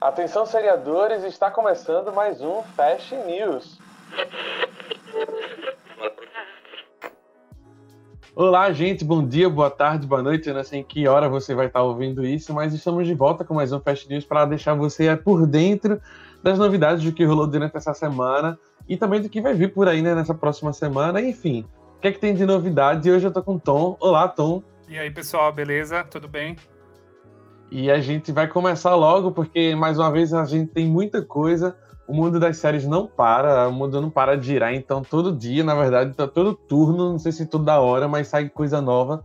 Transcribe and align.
Atenção, 0.00 0.46
seriadores, 0.46 1.24
está 1.24 1.50
começando 1.50 2.10
mais 2.10 2.40
um 2.40 2.62
Fast 2.74 3.14
News. 3.14 3.78
Olá, 8.34 8.72
gente, 8.72 9.04
bom 9.04 9.22
dia, 9.22 9.50
boa 9.50 9.70
tarde, 9.70 10.06
boa 10.06 10.22
noite. 10.22 10.48
Eu 10.48 10.54
não 10.54 10.64
sei 10.64 10.80
em 10.80 10.84
que 10.84 11.06
hora 11.06 11.28
você 11.28 11.54
vai 11.54 11.66
estar 11.66 11.82
ouvindo 11.82 12.24
isso, 12.24 12.54
mas 12.54 12.72
estamos 12.72 13.06
de 13.06 13.12
volta 13.12 13.44
com 13.44 13.52
mais 13.52 13.74
um 13.74 13.80
Fast 13.80 14.08
News 14.08 14.24
para 14.24 14.46
deixar 14.46 14.72
você 14.72 15.14
por 15.14 15.46
dentro 15.46 16.00
das 16.42 16.58
novidades 16.58 17.04
do 17.04 17.12
que 17.12 17.22
rolou 17.22 17.46
durante 17.46 17.76
essa 17.76 17.92
semana 17.92 18.58
e 18.88 18.96
também 18.96 19.20
do 19.20 19.28
que 19.28 19.42
vai 19.42 19.52
vir 19.52 19.74
por 19.74 19.86
aí 19.86 20.00
né, 20.00 20.14
nessa 20.14 20.32
próxima 20.32 20.72
semana. 20.72 21.20
Enfim, 21.20 21.66
o 21.98 22.00
que 22.00 22.08
é 22.08 22.12
que 22.12 22.18
tem 22.18 22.32
de 22.32 22.46
novidade? 22.46 23.06
E 23.06 23.12
hoje 23.12 23.26
eu 23.26 23.32
tô 23.32 23.42
com 23.42 23.56
o 23.56 23.60
Tom. 23.60 23.98
Olá, 24.00 24.26
Tom. 24.28 24.62
E 24.88 24.98
aí, 24.98 25.10
pessoal, 25.10 25.52
beleza? 25.52 26.02
Tudo 26.04 26.26
bem? 26.26 26.56
E 27.70 27.88
a 27.88 28.00
gente 28.00 28.32
vai 28.32 28.48
começar 28.48 28.94
logo, 28.96 29.30
porque 29.30 29.76
mais 29.76 29.96
uma 29.96 30.10
vez 30.10 30.34
a 30.34 30.44
gente 30.44 30.72
tem 30.72 30.86
muita 30.86 31.22
coisa. 31.22 31.76
O 32.08 32.12
mundo 32.12 32.40
das 32.40 32.56
séries 32.56 32.84
não 32.84 33.06
para, 33.06 33.68
o 33.68 33.72
mundo 33.72 34.00
não 34.00 34.10
para 34.10 34.36
de 34.36 34.48
girar, 34.48 34.74
então 34.74 35.00
todo 35.00 35.36
dia, 35.36 35.62
na 35.62 35.76
verdade, 35.76 36.12
tá 36.12 36.26
todo 36.26 36.56
turno, 36.56 37.12
não 37.12 37.18
sei 37.20 37.30
se 37.30 37.46
toda 37.46 37.78
hora, 37.78 38.08
mas 38.08 38.26
sai 38.26 38.48
coisa 38.48 38.80
nova. 38.80 39.24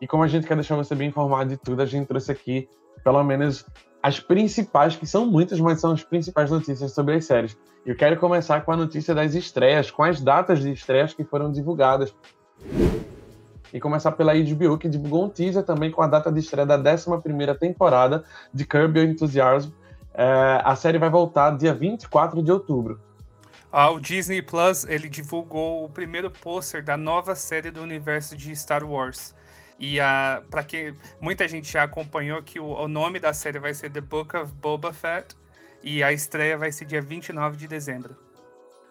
E 0.00 0.06
como 0.08 0.24
a 0.24 0.26
gente 0.26 0.44
quer 0.44 0.56
deixar 0.56 0.74
você 0.74 0.96
bem 0.96 1.08
informado 1.08 1.50
de 1.50 1.56
tudo, 1.56 1.80
a 1.80 1.86
gente 1.86 2.08
trouxe 2.08 2.32
aqui 2.32 2.68
pelo 3.04 3.22
menos 3.22 3.64
as 4.02 4.18
principais, 4.18 4.96
que 4.96 5.06
são 5.06 5.26
muitas, 5.26 5.60
mas 5.60 5.80
são 5.80 5.92
as 5.92 6.02
principais 6.02 6.50
notícias 6.50 6.92
sobre 6.92 7.14
as 7.14 7.24
séries. 7.24 7.56
Eu 7.86 7.94
quero 7.94 8.18
começar 8.18 8.62
com 8.62 8.72
a 8.72 8.76
notícia 8.76 9.14
das 9.14 9.34
estreias, 9.34 9.90
com 9.90 10.02
as 10.02 10.20
datas 10.20 10.60
de 10.60 10.72
estreias 10.72 11.14
que 11.14 11.22
foram 11.22 11.52
divulgadas 11.52 12.12
e 13.74 13.80
começar 13.80 14.12
pela 14.12 14.32
HBO, 14.32 14.78
que 14.78 14.88
divulgou 14.88 15.24
um 15.24 15.28
teaser 15.28 15.64
também 15.64 15.90
com 15.90 16.00
a 16.00 16.06
data 16.06 16.30
de 16.30 16.38
estreia 16.38 16.64
da 16.64 16.78
11ª 16.78 17.58
temporada 17.58 18.22
de 18.52 18.64
Curb 18.64 19.00
Your 19.00 19.10
Enthusiasm. 19.10 19.72
É, 20.14 20.60
a 20.64 20.76
série 20.76 20.96
vai 20.96 21.10
voltar 21.10 21.50
dia 21.56 21.74
24 21.74 22.40
de 22.40 22.52
outubro. 22.52 23.00
Ah, 23.72 23.90
o 23.90 23.98
Disney 23.98 24.40
Plus 24.40 24.84
ele 24.84 25.08
divulgou 25.08 25.84
o 25.84 25.88
primeiro 25.88 26.30
pôster 26.30 26.84
da 26.84 26.96
nova 26.96 27.34
série 27.34 27.72
do 27.72 27.82
universo 27.82 28.36
de 28.36 28.54
Star 28.54 28.88
Wars. 28.88 29.34
E 29.76 29.98
uh, 29.98 30.40
para 30.48 30.62
que 30.62 30.94
muita 31.20 31.48
gente 31.48 31.72
já 31.72 31.82
acompanhou 31.82 32.40
que 32.44 32.60
o, 32.60 32.66
o, 32.66 32.86
nome 32.86 33.18
da 33.18 33.32
série 33.32 33.58
vai 33.58 33.74
ser 33.74 33.90
The 33.90 34.00
Book 34.00 34.36
of 34.36 34.52
Boba 34.52 34.92
Fett 34.92 35.34
e 35.82 36.00
a 36.00 36.12
estreia 36.12 36.56
vai 36.56 36.70
ser 36.70 36.84
dia 36.84 37.02
29 37.02 37.56
de 37.56 37.66
dezembro. 37.66 38.23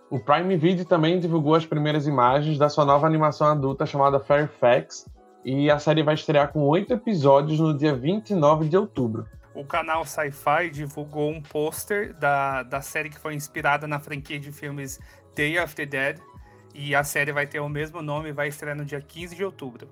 O 0.09 0.19
Prime 0.19 0.55
Video 0.57 0.85
também 0.85 1.19
divulgou 1.19 1.55
as 1.55 1.65
primeiras 1.65 2.05
imagens 2.05 2.57
da 2.57 2.69
sua 2.69 2.85
nova 2.85 3.07
animação 3.07 3.47
adulta 3.47 3.85
chamada 3.85 4.19
Fairfax, 4.19 5.07
e 5.45 5.69
a 5.69 5.77
série 5.77 6.03
vai 6.03 6.13
estrear 6.13 6.51
com 6.51 6.61
oito 6.61 6.93
episódios 6.93 7.59
no 7.59 7.77
dia 7.77 7.93
29 7.93 8.69
de 8.69 8.77
outubro. 8.77 9.25
O 9.53 9.65
canal 9.65 10.05
Sci-Fi 10.05 10.69
divulgou 10.71 11.29
um 11.29 11.41
pôster 11.41 12.13
da, 12.13 12.63
da 12.63 12.81
série 12.81 13.09
que 13.09 13.19
foi 13.19 13.35
inspirada 13.35 13.87
na 13.87 13.99
franquia 13.99 14.39
de 14.39 14.51
filmes 14.51 14.99
Day 15.35 15.59
of 15.59 15.75
the 15.75 15.85
Dead, 15.85 16.19
e 16.73 16.95
a 16.95 17.03
série 17.03 17.31
vai 17.31 17.45
ter 17.45 17.59
o 17.59 17.69
mesmo 17.69 18.01
nome 18.01 18.29
e 18.29 18.31
vai 18.31 18.47
estrear 18.47 18.75
no 18.75 18.85
dia 18.85 19.01
15 19.01 19.35
de 19.35 19.43
outubro. 19.43 19.87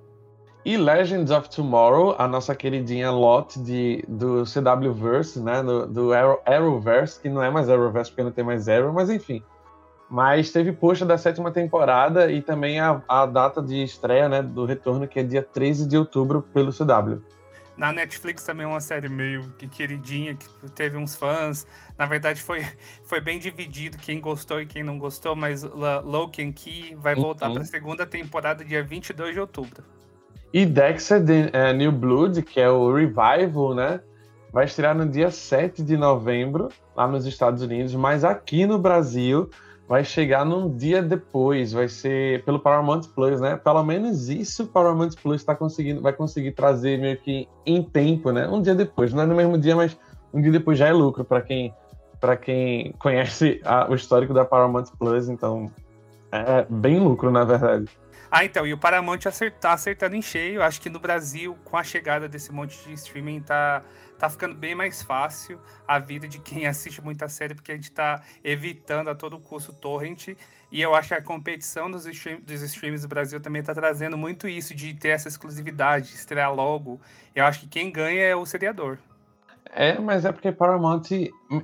E 0.64 0.78
Legends 0.78 1.32
of 1.32 1.50
Tomorrow, 1.50 2.16
a 2.20 2.28
nossa 2.28 2.56
queridinha 2.56 3.12
Lot 3.12 3.60
de, 3.60 4.04
do 4.08 4.44
CW-Verse, 4.44 5.40
né, 5.42 5.64
do, 5.64 5.88
do 5.88 6.10
Arrowverse, 6.46 7.20
que 7.20 7.30
não 7.30 7.44
é 7.44 7.50
mais 7.50 7.68
Arrowverse 7.68 8.12
porque 8.12 8.24
não 8.24 8.32
tem 8.32 8.44
mais 8.44 8.70
Arrow, 8.70 8.94
mas 8.94 9.10
enfim, 9.10 9.44
mas 10.12 10.52
teve 10.52 10.74
post 10.74 11.06
da 11.06 11.18
sétima 11.18 11.52
temporada 11.52 12.30
e 12.30 12.42
também 12.42 12.82
a, 12.82 13.02
a 13.08 13.26
data 13.26 13.62
de 13.62 13.82
estreia 13.82 14.28
né, 14.28 14.44
do 14.44 14.66
retorno, 14.66 15.08
que 15.08 15.18
é 15.18 15.24
dia 15.24 15.42
13 15.42 15.88
de 15.88 15.98
outubro 15.98 16.42
pelo 16.54 16.74
CW. 16.74 17.24
Na 17.78 17.94
Netflix 17.94 18.44
também 18.44 18.66
é 18.66 18.68
uma 18.68 18.82
série 18.82 19.08
meio 19.08 19.50
que 19.58 19.70
queridinha, 19.70 20.36
que 20.36 20.70
teve 20.72 20.98
uns 20.98 21.16
fãs. 21.16 21.66
Na 21.98 22.06
verdade, 22.06 22.42
foi, 22.42 22.66
foi 23.06 23.22
bem 23.22 23.40
dividido 23.40 23.98
quem 23.98 24.20
gostou 24.20 24.60
e 24.60 24.66
quem 24.66 24.84
não 24.84 25.00
gostou, 25.00 25.34
mas 25.34 25.64
Loki 25.64 26.44
and 26.44 26.52
Key 26.52 26.94
vai 27.00 27.16
voltar 27.16 27.48
uhum. 27.48 27.54
para 27.54 27.64
a 27.64 27.66
segunda 27.66 28.06
temporada 28.06 28.66
dia 28.66 28.84
22 28.84 29.34
de 29.34 29.40
outubro. 29.40 29.82
E 30.54 30.66
Dexter 30.66 31.22
uh, 31.22 31.74
New 31.74 31.94
Blood, 31.94 32.42
que 32.42 32.60
é 32.60 32.70
o 32.70 32.94
revival, 32.94 33.74
né? 33.74 34.02
Vai 34.52 34.66
estrear 34.66 34.94
no 34.94 35.08
dia 35.08 35.32
7 35.32 35.82
de 35.82 35.96
novembro, 35.96 36.68
lá 36.94 37.08
nos 37.08 37.26
Estados 37.26 37.64
Unidos, 37.64 37.96
mas 37.96 38.26
aqui 38.26 38.66
no 38.66 38.78
Brasil 38.78 39.50
vai 39.92 40.06
chegar 40.06 40.46
num 40.46 40.74
dia 40.74 41.02
depois, 41.02 41.74
vai 41.74 41.90
ser 41.90 42.46
pelo 42.46 42.62
Paramount 42.62 43.02
Plus, 43.14 43.42
né? 43.42 43.58
Pelo 43.58 43.84
menos 43.84 44.30
isso 44.30 44.64
o 44.64 44.68
Paramount 44.68 45.10
Plus 45.22 45.44
tá 45.44 45.54
conseguindo, 45.54 46.02
vai 46.02 46.14
conseguir 46.14 46.54
trazer 46.54 46.98
meio 46.98 47.18
que 47.18 47.46
em 47.66 47.84
tempo, 47.84 48.32
né? 48.32 48.48
Um 48.48 48.62
dia 48.62 48.74
depois, 48.74 49.12
não 49.12 49.24
é 49.24 49.26
no 49.26 49.36
mesmo 49.36 49.58
dia, 49.58 49.76
mas 49.76 49.98
um 50.34 50.42
dia 50.42 50.50
depois 50.50 50.80
já 50.80 50.88
é 50.88 50.94
lucro 50.94 51.26
para 51.26 51.42
quem 51.42 51.74
para 52.22 52.38
quem 52.38 52.94
conhece 53.00 53.60
a, 53.66 53.92
o 53.92 53.94
histórico 53.94 54.34
da 54.34 54.46
Paramount 54.46 54.86
Plus, 54.98 55.28
então 55.28 55.70
é 56.32 56.66
bem 56.70 56.98
lucro, 56.98 57.30
na 57.30 57.44
verdade. 57.44 57.90
Ah, 58.32 58.46
então, 58.46 58.66
e 58.66 58.72
o 58.72 58.78
Paramount 58.78 59.20
tá 59.60 59.74
acertando 59.74 60.16
em 60.16 60.22
cheio. 60.22 60.64
Acho 60.64 60.80
que 60.80 60.90
no 60.90 61.00
Brasil, 61.02 61.58
com 61.66 61.76
a 61.76 61.84
chegada 61.84 62.30
desse 62.30 62.50
monte 62.54 62.82
de 62.88 62.94
streaming, 62.94 63.42
tá, 63.42 63.84
tá 64.22 64.30
ficando 64.30 64.54
bem 64.54 64.76
mais 64.76 65.02
fácil 65.02 65.60
a 65.88 65.98
vida 65.98 66.28
de 66.28 66.38
quem 66.38 66.66
assiste 66.68 67.02
muita 67.02 67.28
série, 67.28 67.56
porque 67.56 67.72
a 67.72 67.76
gente 67.76 67.92
tá 67.92 68.22
evitando 68.44 69.10
a 69.10 69.16
todo 69.16 69.40
custo 69.40 69.74
torrent. 69.74 70.36
E 70.72 70.80
eu 70.80 70.94
acho 70.94 71.08
que 71.08 71.14
a 71.16 71.22
competição 71.22 71.90
dos, 71.90 72.06
stream, 72.06 72.40
dos 72.40 72.62
streams 72.62 73.02
do 73.02 73.08
Brasil 73.08 73.42
também 73.42 73.64
tá 73.64 73.74
trazendo 73.74 74.16
muito 74.16 74.48
isso, 74.48 74.76
de 74.76 74.94
ter 74.94 75.10
essa 75.10 75.28
exclusividade, 75.28 76.10
de 76.10 76.16
estrear 76.16 76.54
logo. 76.54 77.02
Eu 77.36 77.46
acho 77.46 77.62
que 77.62 77.68
quem 77.68 77.92
ganha 77.92 78.22
é 78.22 78.36
o 78.36 78.46
seriador. 78.46 79.00
É, 79.66 80.00
mas 80.00 80.24
é 80.24 80.32
porque 80.32 80.52
Paramount, 80.52 81.10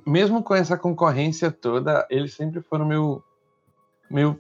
mesmo 0.06 0.42
com 0.42 0.56
essa 0.56 0.78
concorrência 0.78 1.52
toda, 1.52 2.08
eles 2.10 2.34
sempre 2.34 2.62
foram 2.62 2.86
meio, 2.86 3.24
meio 4.10 4.40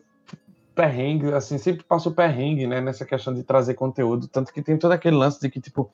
perrengue, 0.73 1.33
assim, 1.33 1.57
sempre 1.57 1.83
passou 1.83 2.11
perrengue, 2.11 2.66
né, 2.66 2.81
nessa 2.81 3.06
questão 3.06 3.33
de 3.33 3.44
trazer 3.44 3.73
conteúdo, 3.73 4.27
tanto 4.27 4.53
que 4.53 4.61
tem 4.61 4.77
todo 4.77 4.91
aquele 4.91 5.16
lance 5.16 5.39
de 5.39 5.50
que, 5.50 5.59
tipo, 5.59 5.91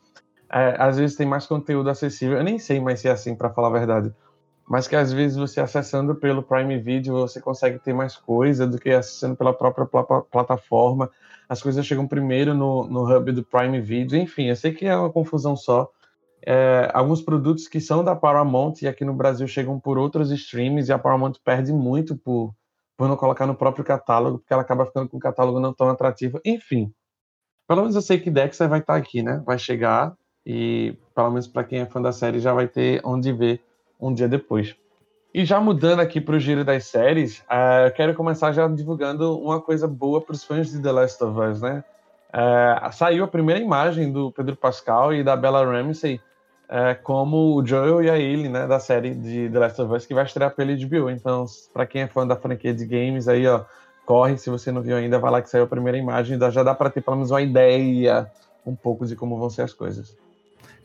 é, 0.54 0.76
às 0.78 0.98
vezes 0.98 1.16
tem 1.16 1.26
mais 1.26 1.48
conteúdo 1.48 1.90
acessível, 1.90 2.38
eu 2.38 2.44
nem 2.44 2.60
sei 2.60 2.80
mais 2.80 3.00
se 3.00 3.08
é 3.08 3.12
assim, 3.12 3.36
para 3.36 3.50
falar 3.50 3.70
a 3.70 3.72
verdade, 3.72 4.14
mas 4.68 4.88
que 4.88 4.96
às 4.96 5.12
vezes 5.12 5.36
você 5.36 5.60
acessando 5.60 6.16
pelo 6.16 6.44
Prime 6.44 6.80
Video, 6.80 7.16
você 7.16 7.42
consegue 7.42 7.80
ter 7.80 7.94
mais 7.94 8.16
coisa 8.16 8.68
do 8.68 8.78
que 8.78 8.92
acessando 8.92 9.36
pela 9.36 9.54
própria 9.54 9.86
pl 9.86 10.22
plataforma, 10.32 11.10
as 11.50 11.62
coisas 11.62 11.86
chegam 11.86 12.08
primeiro 12.08 12.54
no, 12.54 12.88
no 12.88 13.04
hub 13.04 13.32
do 13.32 13.44
Prime 13.44 13.82
Video, 13.82 14.18
enfim, 14.18 14.46
eu 14.46 14.56
sei 14.56 14.74
que 14.74 14.86
é 14.86 14.96
uma 14.96 15.12
confusão 15.12 15.56
só, 15.56 15.90
é, 16.46 16.90
alguns 16.94 17.22
produtos 17.22 17.68
que 17.68 17.82
são 17.82 18.04
da 18.04 18.16
Paramount 18.16 18.76
e 18.82 18.88
aqui 18.88 19.04
no 19.04 19.14
Brasil 19.14 19.48
chegam 19.48 19.80
por 19.80 19.98
outros 19.98 20.30
streams 20.32 20.90
e 20.90 20.94
a 20.94 21.00
Paramount 21.00 21.34
perde 21.44 21.74
muito 21.74 22.16
por 22.16 22.54
por 22.96 23.08
não 23.08 23.18
colocar 23.18 23.48
no 23.48 23.56
próprio 23.56 23.84
catálogo, 23.84 24.38
porque 24.38 24.54
ela 24.54 24.62
acaba 24.62 24.86
ficando 24.86 25.10
com 25.10 25.18
um 25.18 25.20
catálogo 25.20 25.60
não 25.60 25.74
tão 25.74 25.90
atrativo. 25.90 26.40
Enfim, 26.46 26.94
pelo 27.68 27.82
menos 27.82 27.96
eu 27.96 28.02
sei 28.04 28.20
que 28.20 28.30
Dexter 28.30 28.70
vai 28.70 28.80
estar 28.80 28.96
aqui, 28.96 29.24
né? 29.24 29.42
Vai 29.46 29.58
chegar 29.58 30.16
e, 30.46 30.96
pelo 31.16 31.30
menos 31.30 31.48
para 31.48 31.64
quem 31.64 31.80
é 31.80 31.86
fã 31.86 32.02
da 32.02 32.12
série, 32.12 32.40
já 32.40 32.54
vai 32.54 32.68
ter 32.68 33.02
onde 33.04 33.32
ver 33.32 33.62
um 34.00 34.14
dia 34.14 34.28
depois. 34.28 34.76
E 35.34 35.46
já 35.46 35.60
mudando 35.60 36.00
aqui 36.00 36.22
para 36.22 36.36
o 36.36 36.40
giro 36.40 36.64
das 36.64 36.86
séries, 36.86 37.40
uh, 37.42 37.86
eu 37.88 37.92
quero 37.92 38.14
começar 38.14 38.52
já 38.52 38.68
divulgando 38.68 39.40
uma 39.40 39.60
coisa 39.60 39.88
boa 39.88 40.22
para 40.22 40.34
os 40.34 40.44
fãs 40.44 40.70
de 40.70 40.82
The 40.82 40.92
Last 40.92 41.24
of 41.24 41.40
Us, 41.40 41.62
né? 41.62 41.84
Uh, 42.30 42.92
saiu 42.92 43.24
a 43.24 43.28
primeira 43.28 43.60
imagem 43.60 44.12
do 44.12 44.32
Pedro 44.32 44.56
Pascal 44.56 45.14
e 45.14 45.24
da 45.24 45.36
Bella 45.36 45.66
Ramsey 45.66 46.20
é, 46.76 46.96
como 46.96 47.56
o 47.56 47.64
Joel 47.64 48.04
e 48.04 48.10
a 48.10 48.18
Ellie, 48.18 48.50
né, 48.50 48.66
da 48.66 48.80
série 48.80 49.14
de 49.14 49.48
The 49.48 49.60
Last 49.60 49.80
of 49.80 49.94
Us, 49.94 50.08
que 50.08 50.14
vai 50.16 50.24
estrear 50.24 50.56
pela 50.56 50.76
HBO. 50.76 51.10
Então, 51.12 51.46
para 51.72 51.86
quem 51.86 52.02
é 52.02 52.08
fã 52.08 52.26
da 52.26 52.36
franquia 52.36 52.74
de 52.74 52.84
games, 52.84 53.28
aí, 53.28 53.46
ó, 53.46 53.64
corre, 54.08 54.38
se 54.38 54.50
você 54.50 54.72
não 54.72 54.82
viu 54.82 54.96
ainda, 54.96 55.20
vai 55.20 55.30
lá 55.30 55.40
que 55.40 55.52
saiu 55.52 55.66
a 55.66 55.68
primeira 55.68 56.00
imagem, 56.00 56.40
já 56.52 56.64
dá 56.64 56.74
para 56.74 56.90
ter 56.90 57.02
pelo 57.02 57.18
menos 57.18 57.30
uma 57.30 57.44
ideia 57.44 58.32
um 58.66 58.76
pouco 58.76 59.06
de 59.06 59.16
como 59.16 59.38
vão 59.38 59.52
ser 59.52 59.62
as 59.62 59.72
coisas. 59.72 60.18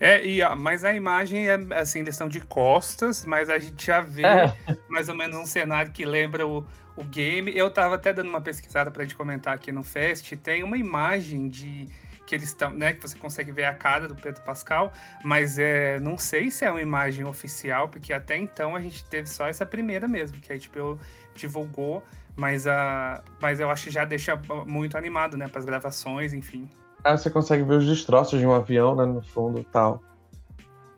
É, 0.00 0.24
e, 0.24 0.40
mas 0.56 0.84
a 0.84 0.94
imagem 0.94 1.48
é 1.48 1.58
assim, 1.74 2.00
eles 2.00 2.14
estão 2.14 2.28
de 2.28 2.40
costas, 2.40 3.24
mas 3.24 3.50
a 3.50 3.58
gente 3.58 3.84
já 3.84 4.00
vê 4.00 4.24
é. 4.24 4.54
mais 4.88 5.08
ou 5.08 5.14
menos 5.14 5.36
um 5.36 5.46
cenário 5.46 5.90
que 5.90 6.04
lembra 6.04 6.46
o, 6.46 6.64
o 6.96 7.02
game. 7.02 7.56
Eu 7.56 7.70
tava 7.70 7.96
até 7.96 8.12
dando 8.12 8.28
uma 8.28 8.40
pesquisada 8.40 8.90
para 8.90 9.02
gente 9.02 9.16
comentar 9.16 9.54
aqui 9.54 9.72
no 9.72 9.82
Fest, 9.82 10.32
tem 10.36 10.62
uma 10.62 10.76
imagem 10.76 11.48
de 11.48 11.88
que 12.28 12.34
eles 12.34 12.48
estão, 12.48 12.70
né, 12.70 12.92
que 12.92 13.00
você 13.00 13.16
consegue 13.16 13.50
ver 13.50 13.64
a 13.64 13.74
cara 13.74 14.06
do 14.06 14.14
Pedro 14.14 14.42
Pascal, 14.42 14.92
mas 15.24 15.58
é, 15.58 15.98
não 15.98 16.18
sei 16.18 16.50
se 16.50 16.62
é 16.62 16.70
uma 16.70 16.82
imagem 16.82 17.24
oficial, 17.24 17.88
porque 17.88 18.12
até 18.12 18.36
então 18.36 18.76
a 18.76 18.80
gente 18.80 19.02
teve 19.06 19.26
só 19.26 19.48
essa 19.48 19.64
primeira 19.64 20.06
mesmo, 20.06 20.38
que 20.38 20.52
a 20.52 20.56
HBO 20.56 21.00
divulgou, 21.34 22.04
mas, 22.36 22.66
a, 22.66 23.24
mas 23.40 23.60
eu 23.60 23.70
acho 23.70 23.84
que 23.84 23.90
já 23.90 24.04
deixa 24.04 24.38
muito 24.66 24.98
animado, 24.98 25.38
né, 25.38 25.48
para 25.48 25.58
as 25.58 25.64
gravações, 25.64 26.34
enfim. 26.34 26.68
Ah, 27.04 27.16
você 27.16 27.30
consegue 27.30 27.62
ver 27.62 27.76
os 27.76 27.86
destroços 27.86 28.38
de 28.40 28.46
um 28.46 28.52
avião, 28.52 28.94
né, 28.94 29.04
no 29.04 29.22
fundo 29.22 29.60
e 29.60 29.64
tal. 29.64 30.02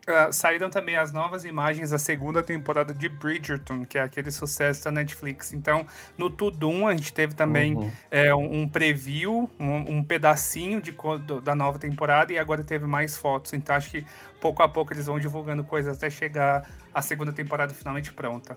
Uh, 0.08 0.32
saíram 0.32 0.69
também 0.69 0.97
as 0.97 1.12
novas 1.12 1.44
imagens 1.44 1.91
da 1.91 1.99
segunda 1.99 2.43
temporada 2.43 2.93
de 2.93 3.08
Bridgerton, 3.08 3.85
que 3.85 3.97
é 3.97 4.02
aquele 4.02 4.31
sucesso 4.32 4.85
da 4.85 4.91
Netflix. 4.91 5.52
Então, 5.52 5.87
no 6.19 6.29
Tudum, 6.29 6.88
a 6.88 6.97
gente 6.97 7.12
teve 7.12 7.35
também 7.35 7.76
uhum. 7.76 7.91
é, 8.11 8.35
um, 8.35 8.62
um, 8.62 8.69
preview, 8.69 9.49
um, 9.61 9.99
um 9.99 10.02
pedacinho 10.02 10.81
de, 10.81 10.91
do, 11.25 11.41
da 11.41 11.55
nova 11.55 11.79
temporada, 11.79 12.32
e 12.32 12.38
agora 12.38 12.64
teve 12.64 12.87
mais 12.87 13.17
fotos. 13.17 13.53
Então, 13.53 13.76
acho 13.76 13.91
que 13.91 14.05
pouco 14.41 14.62
a 14.62 14.69
pouco 14.69 14.93
eles 14.93 15.06
vão 15.06 15.19
divulgando 15.19 15.62
coisas 15.62 15.96
até 15.96 16.11
chegar 16.11 16.69
a 16.93 17.03
segunda 17.03 17.32
temporada 17.32 17.73
finalmente 17.73 18.12
pronta. 18.12 18.56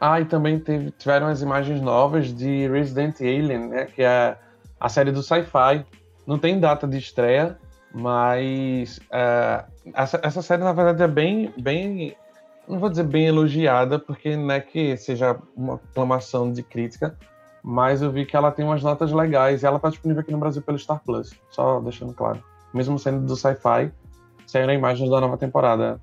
Ah, 0.00 0.20
e 0.20 0.26
também 0.26 0.60
teve, 0.60 0.92
tiveram 0.92 1.26
as 1.26 1.42
imagens 1.42 1.80
novas 1.80 2.32
de 2.32 2.68
Resident 2.68 3.20
Alien, 3.20 3.68
né? 3.68 3.86
Que 3.86 4.02
é 4.02 4.38
a 4.78 4.88
série 4.88 5.10
do 5.10 5.22
sci-fi. 5.22 5.84
Não 6.28 6.38
tem 6.38 6.60
data 6.60 6.86
de 6.86 6.98
estreia, 6.98 7.58
mas 7.90 8.98
uh, 8.98 9.66
essa, 9.94 10.20
essa 10.22 10.42
série, 10.42 10.62
na 10.62 10.74
verdade, 10.74 11.02
é 11.02 11.08
bem, 11.08 11.50
bem. 11.56 12.14
Não 12.68 12.78
vou 12.78 12.90
dizer 12.90 13.04
bem 13.04 13.28
elogiada, 13.28 13.98
porque 13.98 14.36
não 14.36 14.50
é 14.50 14.60
que 14.60 14.94
seja 14.98 15.38
uma 15.56 15.76
aclamação 15.76 16.52
de 16.52 16.62
crítica, 16.62 17.16
mas 17.62 18.02
eu 18.02 18.12
vi 18.12 18.26
que 18.26 18.36
ela 18.36 18.52
tem 18.52 18.62
umas 18.62 18.82
notas 18.82 19.10
legais 19.10 19.62
e 19.62 19.66
ela 19.66 19.76
está 19.76 19.88
disponível 19.88 20.20
aqui 20.20 20.30
no 20.30 20.36
Brasil 20.36 20.60
pelo 20.60 20.78
Star 20.78 21.00
Plus, 21.02 21.32
só 21.48 21.80
deixando 21.80 22.12
claro. 22.12 22.44
Mesmo 22.74 22.98
sendo 22.98 23.24
do 23.24 23.34
sci-fi, 23.34 23.90
saíram 24.46 24.74
imagens 24.74 25.08
da 25.08 25.22
nova 25.22 25.38
temporada. 25.38 25.98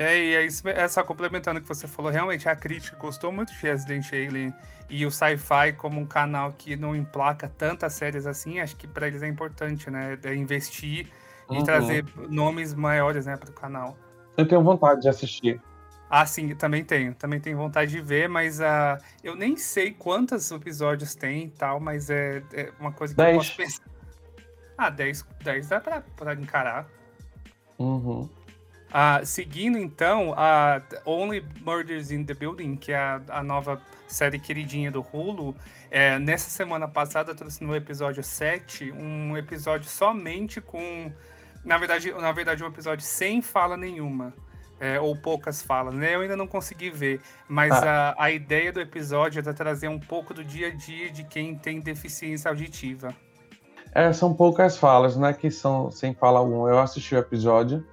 É, 0.00 0.18
e 0.18 0.34
é, 0.34 0.46
isso, 0.46 0.66
é 0.66 0.88
só 0.88 1.04
complementando 1.04 1.58
o 1.58 1.62
que 1.62 1.68
você 1.68 1.86
falou, 1.86 2.10
realmente 2.10 2.48
a 2.48 2.56
crítica 2.56 2.96
gostou 2.96 3.30
muito 3.30 3.52
de 3.52 3.58
Resident 3.58 4.10
Alien 4.10 4.54
e 4.88 5.04
o 5.04 5.10
Sci-Fi 5.10 5.74
como 5.74 6.00
um 6.00 6.06
canal 6.06 6.54
que 6.56 6.74
não 6.74 6.96
emplaca 6.96 7.52
tantas 7.58 7.92
séries 7.92 8.26
assim, 8.26 8.60
acho 8.60 8.74
que 8.76 8.86
para 8.88 9.08
eles 9.08 9.22
é 9.22 9.28
importante, 9.28 9.90
né? 9.90 10.18
É 10.24 10.34
investir 10.34 11.06
e 11.50 11.58
uhum. 11.58 11.64
trazer 11.64 12.06
nomes 12.30 12.72
maiores, 12.72 13.26
né, 13.26 13.36
para 13.36 13.50
o 13.50 13.52
canal. 13.52 13.94
Eu 14.38 14.48
tenho 14.48 14.62
vontade 14.62 15.02
de 15.02 15.08
assistir. 15.10 15.60
Ah, 16.08 16.24
sim, 16.24 16.54
também 16.54 16.82
tenho. 16.82 17.14
Também 17.14 17.38
tenho 17.38 17.58
vontade 17.58 17.90
de 17.90 18.00
ver, 18.00 18.26
mas 18.26 18.58
uh, 18.58 18.96
eu 19.22 19.36
nem 19.36 19.54
sei 19.58 19.92
quantos 19.92 20.50
episódios 20.50 21.14
tem 21.14 21.44
e 21.44 21.50
tal, 21.50 21.78
mas 21.78 22.08
é, 22.08 22.42
é 22.54 22.72
uma 22.80 22.90
coisa 22.90 23.12
que 23.12 23.18
dez. 23.18 23.32
eu 23.32 23.38
posso 23.38 23.54
pensar. 23.54 23.84
Ah, 24.78 24.88
10, 24.88 25.26
10 25.44 25.68
dá 25.68 25.78
pra, 25.78 26.00
pra 26.16 26.32
encarar. 26.32 26.88
Uhum. 27.78 28.28
Uh, 28.90 29.24
seguindo 29.24 29.78
então 29.78 30.34
a 30.36 30.82
Only 31.04 31.44
Murders 31.64 32.10
in 32.10 32.24
the 32.24 32.34
Building, 32.34 32.74
que 32.76 32.90
é 32.90 32.98
a, 32.98 33.20
a 33.28 33.42
nova 33.42 33.80
série 34.08 34.38
queridinha 34.38 34.90
do 34.90 35.00
Hulu, 35.00 35.54
é, 35.90 36.18
nessa 36.18 36.50
semana 36.50 36.88
passada 36.88 37.34
trouxe 37.34 37.62
no 37.62 37.74
episódio 37.74 38.22
7 38.22 38.92
um 38.92 39.36
episódio 39.36 39.88
somente 39.88 40.60
com. 40.60 41.12
Na 41.64 41.78
verdade, 41.78 42.12
na 42.12 42.32
verdade, 42.32 42.64
um 42.64 42.66
episódio 42.66 43.04
sem 43.04 43.40
fala 43.40 43.76
nenhuma. 43.76 44.32
É, 44.80 44.98
ou 44.98 45.14
poucas 45.14 45.60
falas, 45.60 45.92
né? 45.92 46.14
Eu 46.14 46.22
ainda 46.22 46.34
não 46.34 46.46
consegui 46.46 46.88
ver, 46.88 47.20
mas 47.46 47.70
ah. 47.70 48.14
a, 48.16 48.24
a 48.24 48.30
ideia 48.30 48.72
do 48.72 48.80
episódio 48.80 49.38
é 49.38 49.52
trazer 49.52 49.88
um 49.88 50.00
pouco 50.00 50.32
do 50.32 50.42
dia 50.42 50.68
a 50.68 50.70
dia 50.70 51.10
de 51.10 51.22
quem 51.22 51.54
tem 51.54 51.80
deficiência 51.80 52.48
auditiva. 52.48 53.14
É, 53.94 54.10
são 54.14 54.32
poucas 54.32 54.78
falas, 54.78 55.18
não 55.18 55.28
é 55.28 55.34
que 55.34 55.50
são 55.50 55.90
sem 55.90 56.14
fala 56.14 56.38
alguma. 56.38 56.70
Eu 56.70 56.78
assisti 56.78 57.14
o 57.14 57.18
episódio, 57.18 57.86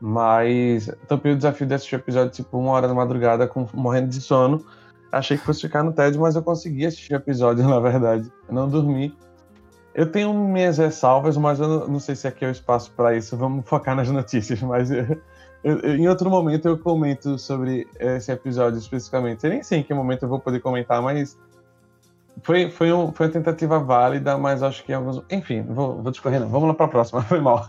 mas 0.00 0.90
topei 1.06 1.32
o 1.32 1.36
desafio 1.36 1.66
de 1.66 1.74
assistir 1.74 1.96
o 1.96 1.98
episódio 1.98 2.32
tipo 2.32 2.58
uma 2.58 2.72
hora 2.72 2.88
da 2.88 2.94
madrugada, 2.94 3.46
com, 3.46 3.66
morrendo 3.74 4.08
de 4.08 4.20
sono. 4.20 4.64
Achei 5.12 5.36
que 5.36 5.44
fosse 5.44 5.62
ficar 5.62 5.82
no 5.82 5.92
TED, 5.92 6.18
mas 6.18 6.36
eu 6.36 6.42
consegui 6.42 6.86
assistir 6.86 7.12
o 7.12 7.16
episódio, 7.16 7.62
na 7.68 7.78
verdade. 7.80 8.32
Eu 8.48 8.54
não 8.54 8.68
dormi. 8.68 9.14
Eu 9.94 10.10
tenho 10.10 10.32
minhas 10.32 10.78
ressalvas, 10.78 11.36
mas 11.36 11.60
eu 11.60 11.68
não, 11.68 11.88
não 11.88 12.00
sei 12.00 12.14
se 12.14 12.26
aqui 12.26 12.44
é 12.44 12.48
o 12.48 12.52
espaço 12.52 12.92
para 12.92 13.14
isso. 13.14 13.36
Vamos 13.36 13.68
focar 13.68 13.94
nas 13.94 14.08
notícias, 14.08 14.60
mas 14.62 14.90
eu, 14.90 15.20
eu, 15.62 15.96
em 15.96 16.08
outro 16.08 16.30
momento 16.30 16.66
eu 16.66 16.78
comento 16.78 17.38
sobre 17.38 17.86
esse 17.98 18.32
episódio 18.32 18.78
especificamente. 18.78 19.44
Eu 19.44 19.50
nem 19.50 19.62
sei 19.62 19.80
em 19.80 19.82
que 19.82 19.92
momento 19.92 20.22
eu 20.22 20.28
vou 20.28 20.38
poder 20.38 20.60
comentar, 20.60 21.02
mas 21.02 21.36
foi, 22.42 22.70
foi, 22.70 22.92
um, 22.92 23.12
foi 23.12 23.26
uma 23.26 23.32
tentativa 23.32 23.78
válida, 23.78 24.36
mas 24.38 24.62
acho 24.62 24.84
que 24.84 24.92
alguns. 24.92 25.22
Enfim, 25.30 25.62
vou, 25.62 26.02
vou 26.02 26.10
discorrer, 26.10 26.40
não. 26.40 26.48
Vamos 26.48 26.68
lá 26.68 26.74
para 26.74 26.86
a 26.86 26.88
próxima, 26.88 27.22
foi 27.28 27.40
mal. 27.40 27.66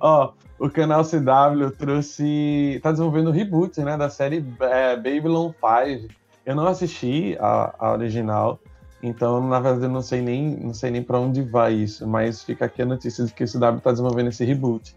Ó, 0.00 0.32
o 0.58 0.70
canal 0.70 1.02
CW 1.04 1.70
trouxe. 1.76 2.78
tá 2.82 2.92
desenvolvendo 2.92 3.28
o 3.28 3.32
reboot, 3.32 3.80
né, 3.80 3.96
da 3.96 4.08
série 4.08 4.44
é, 4.60 4.96
Babylon 4.96 5.52
5. 5.52 6.12
Eu 6.46 6.54
não 6.54 6.66
assisti 6.66 7.36
a, 7.38 7.74
a, 7.78 7.92
original, 7.92 8.58
então, 9.02 9.46
na 9.46 9.60
verdade, 9.60 9.84
eu 9.84 9.90
não 9.90 10.02
sei 10.02 10.20
nem, 10.20 10.56
não 10.56 10.74
sei 10.74 10.90
nem 10.90 11.02
para 11.02 11.18
onde 11.18 11.42
vai 11.42 11.74
isso, 11.74 12.06
mas 12.06 12.42
fica 12.42 12.66
aqui 12.66 12.82
a 12.82 12.86
notícia 12.86 13.24
de 13.24 13.32
que 13.32 13.44
o 13.44 13.46
CW 13.46 13.80
tá 13.80 13.90
desenvolvendo 13.90 14.28
esse 14.28 14.44
reboot. 14.44 14.94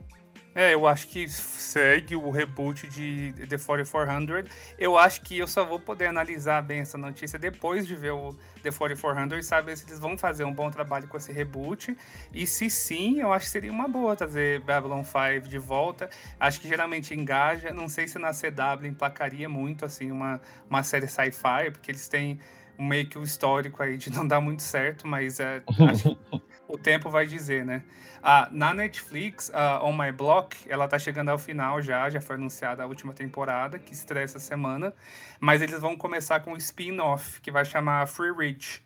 É, 0.55 0.73
eu 0.73 0.85
acho 0.85 1.07
que 1.07 1.27
segue 1.27 2.15
o 2.15 2.29
reboot 2.29 2.87
de 2.87 3.33
The 3.47 3.57
4400. 3.57 4.51
Eu 4.77 4.97
acho 4.97 5.21
que 5.21 5.37
eu 5.37 5.47
só 5.47 5.65
vou 5.65 5.79
poder 5.79 6.07
analisar 6.07 6.61
bem 6.61 6.81
essa 6.81 6.97
notícia 6.97 7.39
depois 7.39 7.87
de 7.87 7.95
ver 7.95 8.11
o 8.11 8.35
The 8.61 8.71
4400 8.71 9.39
e 9.39 9.43
saber 9.43 9.75
se 9.77 9.85
eles 9.85 9.99
vão 9.99 10.15
fazer 10.17 10.43
um 10.43 10.53
bom 10.53 10.69
trabalho 10.69 11.07
com 11.07 11.17
esse 11.17 11.31
reboot. 11.31 11.97
E 12.31 12.45
se 12.45 12.69
sim, 12.69 13.19
eu 13.19 13.33
acho 13.33 13.45
que 13.45 13.51
seria 13.51 13.71
uma 13.71 13.87
boa 13.87 14.15
trazer 14.15 14.59
Babylon 14.61 15.03
5 15.03 15.47
de 15.49 15.57
volta. 15.57 16.09
Acho 16.39 16.61
que 16.61 16.67
geralmente 16.67 17.15
engaja. 17.15 17.73
Não 17.73 17.87
sei 17.87 18.07
se 18.07 18.19
na 18.19 18.31
CW 18.31 18.85
emplacaria 18.85 19.49
muito 19.49 19.85
assim 19.85 20.11
uma, 20.11 20.39
uma 20.69 20.83
série 20.83 21.07
sci-fi, 21.07 21.71
porque 21.71 21.89
eles 21.89 22.07
têm 22.07 22.39
meio 22.77 23.07
que 23.07 23.17
o 23.17 23.23
histórico 23.23 23.81
aí 23.81 23.97
de 23.97 24.11
não 24.11 24.27
dar 24.27 24.41
muito 24.41 24.61
certo, 24.61 25.07
mas 25.07 25.39
é, 25.39 25.61
acho 25.89 26.15
que 26.15 26.41
o 26.73 26.77
tempo 26.77 27.09
vai 27.09 27.27
dizer, 27.27 27.63
né? 27.63 27.83
Ah, 28.21 28.49
na 28.51 28.73
Netflix, 28.73 29.49
uh, 29.49 29.83
On 29.83 29.95
My 29.95 30.11
Block, 30.11 30.57
ela 30.67 30.87
tá 30.87 30.97
chegando 30.97 31.29
ao 31.29 31.37
final 31.37 31.81
já, 31.81 32.09
já 32.09 32.19
foi 32.19 32.35
anunciada 32.35 32.83
a 32.83 32.87
última 32.87 33.13
temporada, 33.13 33.77
que 33.77 33.93
estreia 33.93 34.23
essa 34.23 34.39
semana, 34.39 34.91
mas 35.39 35.61
eles 35.61 35.79
vão 35.79 35.95
começar 35.95 36.39
com 36.39 36.53
um 36.53 36.57
spin-off, 36.57 37.39
que 37.41 37.51
vai 37.51 37.63
chamar 37.63 38.07
Free 38.07 38.31
Ridge. 38.31 38.81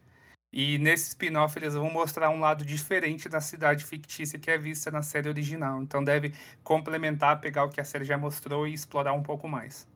E 0.51 0.77
nesse 0.79 1.09
spin-off 1.09 1.57
eles 1.57 1.75
vão 1.75 1.89
mostrar 1.89 2.29
um 2.29 2.39
lado 2.39 2.65
diferente 2.65 3.29
da 3.29 3.39
cidade 3.39 3.85
fictícia 3.85 4.39
que 4.39 4.51
é 4.51 4.57
vista 4.57 4.91
na 4.91 5.01
série 5.01 5.29
original. 5.29 5.81
Então 5.81 6.03
deve 6.03 6.33
complementar, 6.63 7.39
pegar 7.39 7.63
o 7.63 7.69
que 7.69 7.79
a 7.79 7.85
série 7.85 8.05
já 8.05 8.17
mostrou 8.17 8.67
e 8.67 8.73
explorar 8.73 9.13
um 9.13 9.23
pouco 9.23 9.47
mais. 9.47 9.87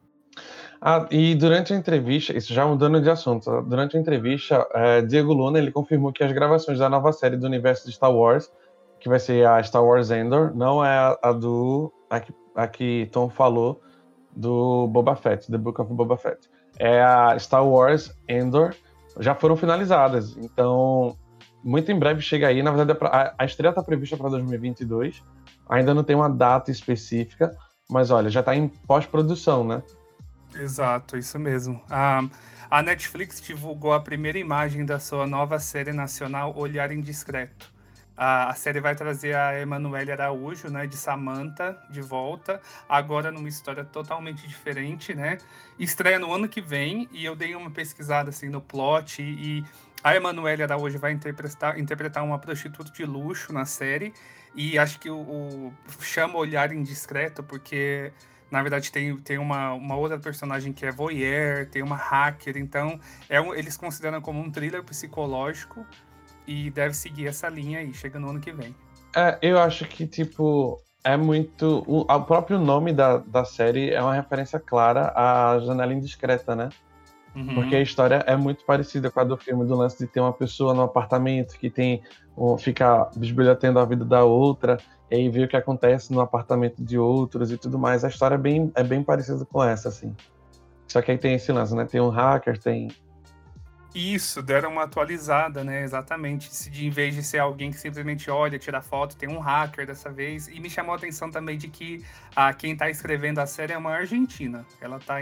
Ah, 0.81 1.07
e 1.11 1.35
durante 1.35 1.73
a 1.73 1.75
entrevista, 1.75 2.35
isso 2.35 2.53
já 2.53 2.65
mudando 2.65 2.99
de 2.99 3.09
assunto, 3.09 3.61
durante 3.61 3.95
a 3.95 3.99
entrevista, 3.99 4.67
é, 4.73 5.01
Diego 5.01 5.31
Luna 5.31 5.59
ele 5.59 5.71
confirmou 5.71 6.11
que 6.11 6.23
as 6.23 6.31
gravações 6.31 6.79
da 6.79 6.89
nova 6.89 7.13
série 7.13 7.37
do 7.37 7.45
universo 7.45 7.85
de 7.85 7.93
Star 7.93 8.11
Wars 8.11 8.51
que 9.01 9.09
vai 9.09 9.19
ser 9.19 9.45
a 9.45 9.61
Star 9.61 9.83
Wars 9.83 10.11
Endor, 10.11 10.55
não 10.55 10.85
é 10.85 10.95
a, 10.95 11.17
a 11.23 11.31
do. 11.33 11.91
A 12.09 12.19
que, 12.19 12.33
a 12.55 12.67
que 12.67 13.09
Tom 13.11 13.29
falou 13.29 13.81
do 14.33 14.87
Boba 14.87 15.15
Fett, 15.15 15.51
The 15.51 15.57
Book 15.57 15.81
of 15.81 15.91
Boba 15.91 16.15
Fett. 16.15 16.47
É 16.77 17.01
a 17.01 17.37
Star 17.37 17.67
Wars 17.67 18.15
Endor, 18.29 18.75
já 19.19 19.33
foram 19.33 19.57
finalizadas. 19.57 20.37
Então, 20.37 21.17
muito 21.63 21.91
em 21.91 21.97
breve 21.97 22.21
chega 22.21 22.47
aí. 22.47 22.61
Na 22.61 22.71
verdade, 22.71 22.97
a, 23.01 23.33
a 23.39 23.45
estreia 23.45 23.71
está 23.71 23.81
prevista 23.81 24.15
para 24.15 24.29
2022. 24.29 25.23
Ainda 25.67 25.93
não 25.93 26.03
tem 26.03 26.15
uma 26.15 26.29
data 26.29 26.69
específica, 26.69 27.51
mas 27.89 28.11
olha, 28.11 28.29
já 28.29 28.41
está 28.41 28.55
em 28.55 28.67
pós-produção, 28.67 29.63
né? 29.63 29.81
Exato, 30.55 31.17
isso 31.17 31.39
mesmo. 31.39 31.81
A, 31.89 32.21
a 32.69 32.81
Netflix 32.81 33.41
divulgou 33.41 33.93
a 33.93 33.99
primeira 33.99 34.37
imagem 34.37 34.85
da 34.85 34.99
sua 34.99 35.25
nova 35.25 35.59
série 35.59 35.93
nacional 35.93 36.53
Olhar 36.57 36.91
Indiscreto. 36.91 37.71
A, 38.15 38.49
a 38.49 38.53
série 38.53 38.79
vai 38.79 38.93
trazer 38.93 39.35
a 39.35 39.59
Emanuele 39.59 40.11
Araújo, 40.11 40.69
né, 40.69 40.85
de 40.85 40.97
Samantha, 40.97 41.77
de 41.89 42.01
volta, 42.01 42.61
agora 42.87 43.31
numa 43.31 43.47
história 43.47 43.83
totalmente 43.83 44.47
diferente, 44.47 45.15
né? 45.15 45.37
Estreia 45.79 46.19
no 46.19 46.33
ano 46.33 46.47
que 46.47 46.61
vem 46.61 47.07
e 47.11 47.25
eu 47.25 47.35
dei 47.35 47.55
uma 47.55 47.71
pesquisada 47.71 48.29
assim 48.29 48.49
no 48.49 48.61
plot 48.61 49.21
e, 49.21 49.63
a 50.03 50.15
Emanuele 50.15 50.63
Araújo 50.63 50.97
vai 50.97 51.11
interpretar, 51.11 51.77
interpretar 51.79 52.23
uma 52.23 52.39
prostituta 52.39 52.91
de 52.91 53.05
luxo 53.05 53.53
na 53.53 53.65
série 53.65 54.13
e 54.55 54.77
acho 54.77 54.99
que 54.99 55.09
o, 55.09 55.17
o 55.19 55.73
chama 56.01 56.37
olhar 56.37 56.73
indiscreto 56.73 57.43
porque 57.43 58.11
na 58.51 58.61
verdade 58.61 58.91
tem, 58.91 59.15
tem 59.17 59.37
uma, 59.37 59.73
uma 59.73 59.95
outra 59.95 60.19
personagem 60.19 60.73
que 60.73 60.85
é 60.85 60.91
voyeur, 60.91 61.65
tem 61.67 61.81
uma 61.81 61.95
hacker, 61.95 62.57
então 62.57 62.99
é 63.29 63.39
um, 63.39 63.55
eles 63.55 63.77
consideram 63.77 64.21
como 64.21 64.39
um 64.39 64.51
thriller 64.51 64.83
psicológico 64.83 65.85
e 66.45 66.69
deve 66.69 66.93
seguir 66.93 67.27
essa 67.27 67.47
linha 67.47 67.79
aí, 67.79 67.93
chega 67.93 68.19
no 68.19 68.29
ano 68.29 68.39
que 68.39 68.51
vem. 68.51 68.75
É, 69.15 69.37
eu 69.41 69.57
acho 69.57 69.85
que, 69.85 70.05
tipo, 70.05 70.81
é 71.03 71.15
muito. 71.17 71.83
O, 71.87 72.01
o 72.01 72.21
próprio 72.21 72.59
nome 72.59 72.93
da, 72.93 73.17
da 73.17 73.45
série 73.45 73.91
é 73.91 74.01
uma 74.01 74.13
referência 74.13 74.59
clara 74.59 75.13
à 75.15 75.59
Janela 75.59 75.93
Indiscreta, 75.93 76.55
né? 76.55 76.69
Uhum. 77.33 77.55
Porque 77.55 77.75
a 77.75 77.81
história 77.81 78.23
é 78.27 78.35
muito 78.35 78.65
parecida 78.65 79.09
com 79.09 79.19
a 79.19 79.23
do 79.23 79.37
filme, 79.37 79.65
do 79.65 79.75
lance 79.75 79.97
de 79.97 80.07
ter 80.07 80.19
uma 80.19 80.33
pessoa 80.33 80.73
no 80.73 80.81
apartamento 80.81 81.57
que 81.57 81.69
tem. 81.69 82.01
fica 82.59 83.09
bisbilhotando 83.15 83.79
a 83.79 83.85
vida 83.85 84.03
da 84.03 84.23
outra, 84.23 84.77
e 85.11 85.15
aí 85.15 85.29
vê 85.29 85.43
o 85.43 85.47
que 85.47 85.57
acontece 85.57 86.13
no 86.13 86.21
apartamento 86.21 86.81
de 86.81 86.97
outros 86.97 87.51
e 87.51 87.57
tudo 87.57 87.77
mais. 87.77 88.05
A 88.05 88.07
história 88.07 88.35
é 88.35 88.37
bem, 88.37 88.71
é 88.73 88.81
bem 88.81 89.03
parecida 89.03 89.43
com 89.43 89.61
essa, 89.61 89.89
assim. 89.89 90.15
Só 90.87 91.01
que 91.01 91.11
aí 91.11 91.17
tem 91.17 91.33
esse 91.33 91.51
lance, 91.51 91.75
né? 91.75 91.83
Tem 91.83 91.99
um 91.99 92.07
hacker, 92.07 92.57
tem 92.57 92.87
Isso, 93.93 94.41
deram 94.41 94.71
uma 94.71 94.83
atualizada, 94.83 95.65
né? 95.65 95.83
Exatamente. 95.83 96.49
De, 96.69 96.87
em 96.87 96.89
vez 96.89 97.13
de 97.13 97.23
ser 97.23 97.39
alguém 97.39 97.71
que 97.71 97.77
simplesmente 97.77 98.31
olha, 98.31 98.57
tira 98.57 98.81
foto, 98.81 99.17
tem 99.17 99.27
um 99.27 99.39
hacker 99.39 99.85
dessa 99.85 100.09
vez. 100.09 100.47
E 100.47 100.61
me 100.61 100.69
chamou 100.69 100.93
a 100.93 100.97
atenção 100.97 101.29
também 101.29 101.57
de 101.57 101.67
que 101.67 102.05
a, 102.33 102.53
quem 102.53 102.71
está 102.71 102.89
escrevendo 102.89 103.39
a 103.39 103.45
série 103.45 103.73
é 103.73 103.77
uma 103.77 103.91
argentina. 103.91 104.65
Ela 104.79 104.95
está 104.95 105.15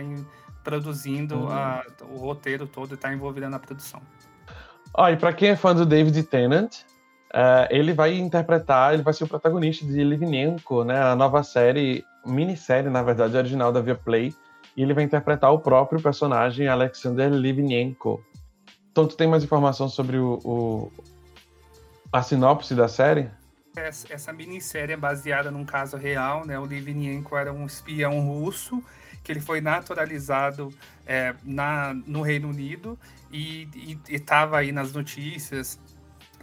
produzindo 0.63 1.35
uhum. 1.35 1.49
a, 1.49 1.83
o 2.11 2.17
roteiro 2.17 2.67
todo 2.67 2.91
e 2.91 2.93
está 2.93 3.11
envolvida 3.11 3.49
na 3.49 3.57
produção. 3.57 4.03
Ó, 4.93 5.09
e 5.09 5.17
para 5.17 5.33
quem 5.33 5.49
é 5.49 5.55
fã 5.55 5.73
do 5.73 5.83
David 5.83 6.21
Tennant, 6.23 6.83
uh, 7.33 7.67
ele 7.69 7.93
vai 7.93 8.17
interpretar, 8.17 8.93
ele 8.93 9.03
vai 9.03 9.13
ser 9.13 9.23
o 9.23 9.27
protagonista 9.27 9.85
de 9.85 10.03
Livnenko, 10.03 10.83
né? 10.83 11.01
A 11.01 11.15
nova 11.15 11.43
série, 11.43 12.03
minissérie, 12.25 12.89
na 12.89 13.01
verdade, 13.01 13.37
original 13.37 13.71
da 13.71 13.81
Viaplay. 13.81 14.33
E 14.75 14.83
ele 14.83 14.93
vai 14.93 15.03
interpretar 15.03 15.51
o 15.51 15.59
próprio 15.59 16.01
personagem, 16.01 16.67
Alexander 16.67 17.29
Livnenko. 17.31 18.23
Então, 18.91 19.07
tu 19.07 19.15
tem 19.15 19.27
mais 19.27 19.43
informação 19.43 19.89
sobre 19.89 20.17
o, 20.17 20.39
o 20.43 20.91
a 22.11 22.23
sinopse 22.23 22.73
da 22.73 22.87
série? 22.87 23.29
Essa, 23.75 24.13
essa, 24.13 24.33
minissérie 24.33 24.93
é 24.93 24.97
baseada 24.97 25.51
num 25.51 25.63
caso 25.63 25.95
real, 25.95 26.45
né? 26.45 26.57
O 26.57 26.65
Livnenko 26.65 27.37
era 27.37 27.53
um 27.53 27.65
espião 27.65 28.19
russo 28.19 28.83
que 29.23 29.31
ele 29.31 29.39
foi 29.39 29.61
naturalizado 29.61 30.73
é, 31.05 31.35
na, 31.43 31.93
no 31.93 32.21
Reino 32.21 32.49
Unido 32.49 32.97
e 33.31 33.67
estava 34.09 34.57
aí 34.57 34.71
nas 34.71 34.91
notícias. 34.91 35.79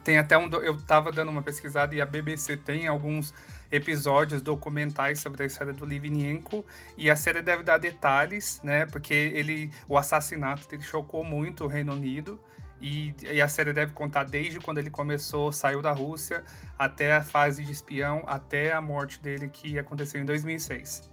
Tem 0.07 0.19
até 0.19 0.39
um. 0.39 0.49
Eu 0.63 0.77
estava 0.77 1.11
dando 1.11 1.33
uma 1.33 1.43
pesquisada 1.43 1.93
e 1.93 2.01
a 2.01 2.07
BBC 2.07 2.57
tem 2.57 2.87
alguns 2.87 3.35
episódios 3.73 4.41
documentais 4.41 5.19
sobre 5.19 5.43
a 5.43 5.47
história 5.47 5.73
do 5.73 5.85
Livnenko 5.85 6.65
e 6.97 7.11
a 7.11 7.17
série 7.17 7.43
deve 7.43 7.65
dar 7.65 7.77
detalhes, 7.79 8.61
né? 8.63 8.87
Porque 8.87 9.13
ele, 9.13 9.73
o 9.89 9.99
assassinato 9.99 10.69
dele 10.69 10.85
chocou 10.85 11.25
muito 11.25 11.65
o 11.65 11.67
Reino 11.67 11.93
Unido 11.93 12.39
e, 12.81 13.17
e, 13.21 13.43
a 13.43 13.49
série 13.49 13.73
deve 13.73 13.95
contar 13.95 14.23
desde 14.23 14.61
quando 14.61 14.79
ele 14.79 14.91
começou, 14.91 15.51
saiu 15.51 15.83
da 15.83 15.91
Rússia, 15.91 16.45
até 16.79 17.13
a 17.13 17.23
fase 17.23 17.65
de 17.65 17.73
espião, 17.73 18.23
até 18.29 18.73
a 18.73 18.81
morte 18.81 19.21
dele 19.21 19.49
que 19.49 19.77
aconteceu 19.77 20.21
em 20.21 20.25
2006. 20.25 21.11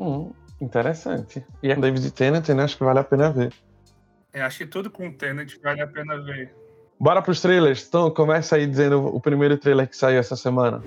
Hum, 0.00 0.32
interessante. 0.60 1.46
E 1.62 1.70
a 1.70 1.76
David 1.76 2.10
Tennant, 2.10 2.48
né? 2.48 2.64
Acho 2.64 2.78
que 2.78 2.82
vale 2.82 2.98
a 2.98 3.04
pena 3.04 3.30
ver. 3.30 3.54
É, 4.32 4.42
acho 4.42 4.58
que 4.58 4.66
tudo 4.66 4.90
com 4.90 5.12
Tennant 5.12 5.54
vale 5.62 5.82
a 5.82 5.86
pena 5.86 6.20
ver. 6.20 6.52
Bora 7.00 7.22
pros 7.22 7.40
trailers. 7.40 7.86
Então, 7.86 8.10
começa 8.10 8.56
aí 8.56 8.66
dizendo 8.66 9.06
o 9.06 9.20
primeiro 9.20 9.56
trailer 9.56 9.88
que 9.88 9.96
saiu 9.96 10.18
essa 10.18 10.34
semana. 10.34 10.82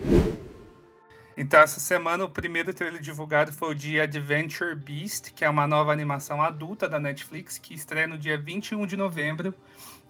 Então, 1.37 1.59
essa 1.61 1.79
semana, 1.79 2.25
o 2.25 2.29
primeiro 2.29 2.73
trailer 2.73 3.01
divulgado 3.01 3.53
foi 3.53 3.71
o 3.71 3.75
de 3.75 3.99
Adventure 3.99 4.75
Beast, 4.75 5.31
que 5.33 5.45
é 5.45 5.49
uma 5.49 5.65
nova 5.65 5.91
animação 5.91 6.41
adulta 6.41 6.87
da 6.89 6.99
Netflix, 6.99 7.57
que 7.57 7.73
estreia 7.73 8.07
no 8.07 8.17
dia 8.17 8.37
21 8.37 8.85
de 8.85 8.97
novembro. 8.97 9.53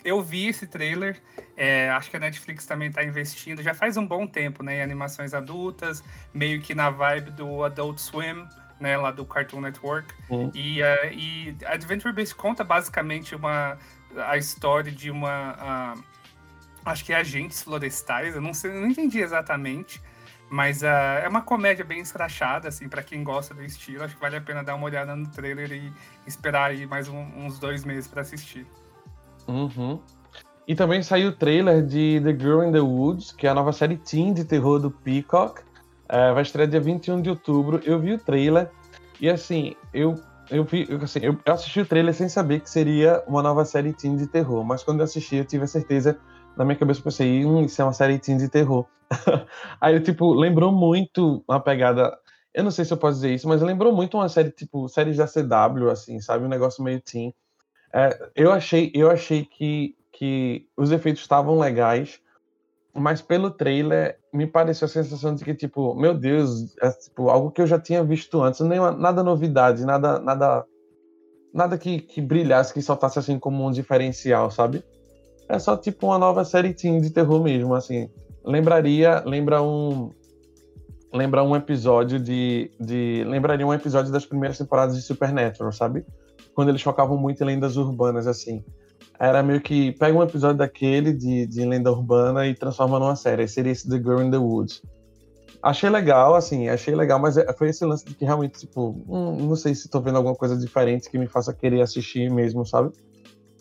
Eu 0.04 0.22
vi 0.24 0.48
esse 0.48 0.66
trailer, 0.66 1.22
é, 1.56 1.90
acho 1.92 2.10
que 2.10 2.18
a 2.18 2.20
Netflix 2.20 2.66
também 2.66 2.90
está 2.90 3.04
investindo, 3.04 3.62
já 3.62 3.76
faz 3.76 3.98
um 3.98 4.06
bom 4.06 4.26
tempo, 4.26 4.64
né, 4.64 4.78
em 4.78 4.82
animações 4.82 5.32
adultas, 5.34 6.04
meio 6.34 6.60
que 6.60 6.74
na 6.74 6.90
vibe 6.90 7.30
do 7.32 7.64
Adult 7.64 8.00
Swim, 8.00 8.48
né, 8.80 8.98
lá 8.98 9.12
do 9.12 9.24
Cartoon 9.24 9.62
Network. 9.62 10.12
Uhum. 10.28 10.52
E, 10.56 10.82
uh, 10.82 11.14
e 11.14 11.56
Adventure 11.66 12.12
Beast 12.12 12.34
conta 12.34 12.64
basicamente 12.64 13.36
uma, 13.36 13.78
a 14.18 14.38
história 14.38 14.92
de 14.92 15.10
uma... 15.10 15.96
Uh, 15.96 16.04
acho 16.86 17.06
que 17.06 17.14
é 17.14 17.18
agentes 17.18 17.62
florestais, 17.62 18.36
eu 18.36 18.42
não 18.42 18.54
sei, 18.54 18.72
não 18.72 18.88
entendi 18.88 19.20
exatamente, 19.20 20.02
mas 20.50 20.82
uh, 20.82 20.86
é 21.24 21.28
uma 21.28 21.42
comédia 21.42 21.86
bem 21.86 22.02
escrachada, 22.02 22.68
assim, 22.68 22.90
para 22.90 23.02
quem 23.02 23.24
gosta 23.24 23.54
do 23.54 23.64
estilo. 23.64 24.04
Acho 24.04 24.16
que 24.16 24.22
vale 24.22 24.36
a 24.36 24.42
pena 24.42 24.64
dar 24.64 24.76
uma 24.76 24.86
olhada 24.86 25.16
no 25.16 25.28
trailer 25.28 25.72
e 25.72 25.94
esperar 26.28 26.72
aí 26.72 26.86
mais 26.86 27.08
um, 27.08 27.20
uns 27.38 27.58
dois 27.58 27.86
meses 27.86 28.08
para 28.08 28.22
assistir. 28.22 28.66
Uhum. 29.48 30.02
E 30.68 30.76
também 30.76 31.02
saiu 31.02 31.30
o 31.30 31.32
trailer 31.32 31.86
de 31.86 32.22
The 32.24 32.32
Girl 32.32 32.64
in 32.64 32.72
the 32.72 32.80
Woods, 32.80 33.32
que 33.32 33.48
é 33.48 33.50
a 33.50 33.54
nova 33.54 33.74
série 33.74 33.98
teen 33.98 34.34
de 34.34 34.46
terror 34.46 34.80
do 34.80 34.92
Peacock. 34.92 35.62
Uh, 35.62 36.34
vai 36.34 36.44
estrear 36.44 36.68
dia 36.68 36.80
21 36.80 37.22
de 37.22 37.30
outubro. 37.30 37.82
Eu 37.84 38.00
vi 38.00 38.14
o 38.14 38.18
trailer 38.18 38.70
e, 39.20 39.30
assim, 39.30 39.76
eu, 39.94 40.16
eu, 40.52 40.64
vi, 40.64 40.88
assim, 41.02 41.20
eu 41.24 41.38
assisti 41.54 41.82
o 41.82 41.86
trailer 41.86 42.14
sem 42.14 42.30
saber 42.30 42.60
que 42.60 42.70
seria 42.70 43.24
uma 43.28 43.42
nova 43.42 43.66
série 43.66 43.94
teen 43.94 44.16
de 44.16 44.28
terror. 44.28 44.64
Mas 44.64 44.84
quando 44.84 45.00
eu 45.00 45.06
assisti, 45.06 45.38
eu 45.38 45.46
tive 45.46 45.64
a 45.64 45.68
certeza 45.68 46.20
na 46.56 46.66
minha 46.66 46.78
cabeça 46.78 47.00
eu 47.00 47.04
pensei, 47.04 47.46
hum, 47.46 47.64
isso 47.64 47.82
é 47.82 47.86
uma 47.86 47.94
série 47.94 48.20
teen 48.20 48.38
de 48.38 48.50
terror. 48.50 48.86
Aí, 49.80 50.00
tipo, 50.00 50.34
lembrou 50.34 50.72
muito 50.72 51.44
uma 51.48 51.60
pegada. 51.60 52.18
Eu 52.54 52.64
não 52.64 52.72
sei 52.72 52.86
se 52.86 52.94
eu 52.94 52.98
posso 52.98 53.16
dizer 53.16 53.34
isso, 53.34 53.48
mas 53.48 53.62
lembrou 53.62 53.94
muito 53.94 54.18
uma 54.18 54.28
série, 54.30 54.52
tipo, 54.52 54.88
séries 54.90 55.18
da 55.18 55.28
CW, 55.28 55.90
assim, 55.90 56.20
sabe? 56.20 56.46
Um 56.46 56.50
negócio 56.50 56.84
meio 56.84 57.02
teen. 57.02 57.34
É, 57.94 58.32
eu 58.36 58.52
achei, 58.52 58.92
eu 58.94 59.10
achei 59.10 59.46
que, 59.46 59.96
que 60.12 60.68
os 60.78 60.92
efeitos 60.92 61.22
estavam 61.22 61.60
legais, 61.60 62.21
mas 62.94 63.22
pelo 63.22 63.50
trailer 63.50 64.18
me 64.34 64.46
pareceu 64.46 64.86
a 64.86 64.90
sensação 64.90 65.34
de 65.34 65.44
que, 65.44 65.54
tipo, 65.54 65.96
meu 65.96 66.14
Deus, 66.14 66.78
é 66.82 66.90
tipo, 66.92 67.30
algo 67.30 67.52
que 67.52 67.62
eu 67.62 67.68
já 67.68 67.80
tinha 67.80 68.04
visto 68.04 68.42
antes, 68.42 68.60
nem 68.62 68.80
nada 68.80 69.24
novidade, 69.24 69.86
nada, 69.86 70.20
nada, 70.20 70.66
nada 71.54 71.78
que, 71.78 72.00
que 72.00 72.22
brilhasse, 72.22 72.74
que 72.74 72.82
soltasse 72.82 73.20
assim 73.20 73.40
como 73.40 73.66
um 73.66 73.72
diferencial, 73.72 74.52
sabe? 74.52 74.84
É 75.48 75.58
só 75.60 75.78
tipo 75.78 76.08
uma 76.08 76.18
nova 76.18 76.44
série 76.44 76.74
teen 76.74 77.00
de 77.02 77.10
terror 77.10 77.42
mesmo, 77.42 77.74
assim. 77.76 78.10
Lembraria, 78.44 79.22
lembra 79.26 79.62
um 79.62 80.12
lembra 81.14 81.44
um 81.44 81.54
episódio 81.56 82.18
de, 82.20 82.72
de 82.80 83.24
lembraria 83.26 83.68
um 83.68 83.74
episódio 83.74 84.12
das 84.14 84.26
primeiras 84.26 84.58
temporadas 84.58 84.96
de 84.96 85.02
Supernatural, 85.02 85.72
sabe? 85.72 86.06
Quando 86.54 86.70
eles 86.70 86.82
focavam 86.82 87.18
muito 87.18 87.42
em 87.44 87.46
lendas 87.46 87.76
urbanas 87.78 88.28
assim. 88.28 88.64
Era 89.22 89.44
meio 89.44 89.62
que 89.62 89.92
pega 89.92 90.18
um 90.18 90.24
episódio 90.24 90.58
daquele 90.58 91.14
de, 91.14 91.46
de 91.46 91.64
lenda 91.64 91.92
urbana 91.92 92.48
e 92.48 92.56
transforma 92.56 92.98
numa 92.98 93.16
série. 93.16 93.48
Seria 93.48 93.72
esse 93.72 93.88
The 93.88 93.98
Girl 93.98 94.20
in 94.20 94.32
the 94.32 94.38
Woods. 94.38 94.82
Achei 95.62 95.92
legal, 95.92 96.34
assim, 96.34 96.70
achei 96.70 96.96
legal, 96.96 97.20
mas 97.20 97.38
é, 97.38 97.54
foi 97.54 97.70
esse 97.70 97.86
lance 97.86 98.04
de 98.04 98.16
que 98.16 98.26
realmente, 98.26 98.62
tipo, 98.62 99.00
hum, 99.08 99.36
não 99.48 99.56
sei 99.56 99.76
se 99.76 99.88
tô 99.88 100.02
vendo 100.02 100.16
alguma 100.16 100.34
coisa 100.34 100.58
diferente 100.58 101.08
que 101.08 101.20
me 101.20 101.28
faça 101.28 101.54
querer 101.54 101.82
assistir 101.82 102.32
mesmo, 102.32 102.66
sabe? 102.66 102.90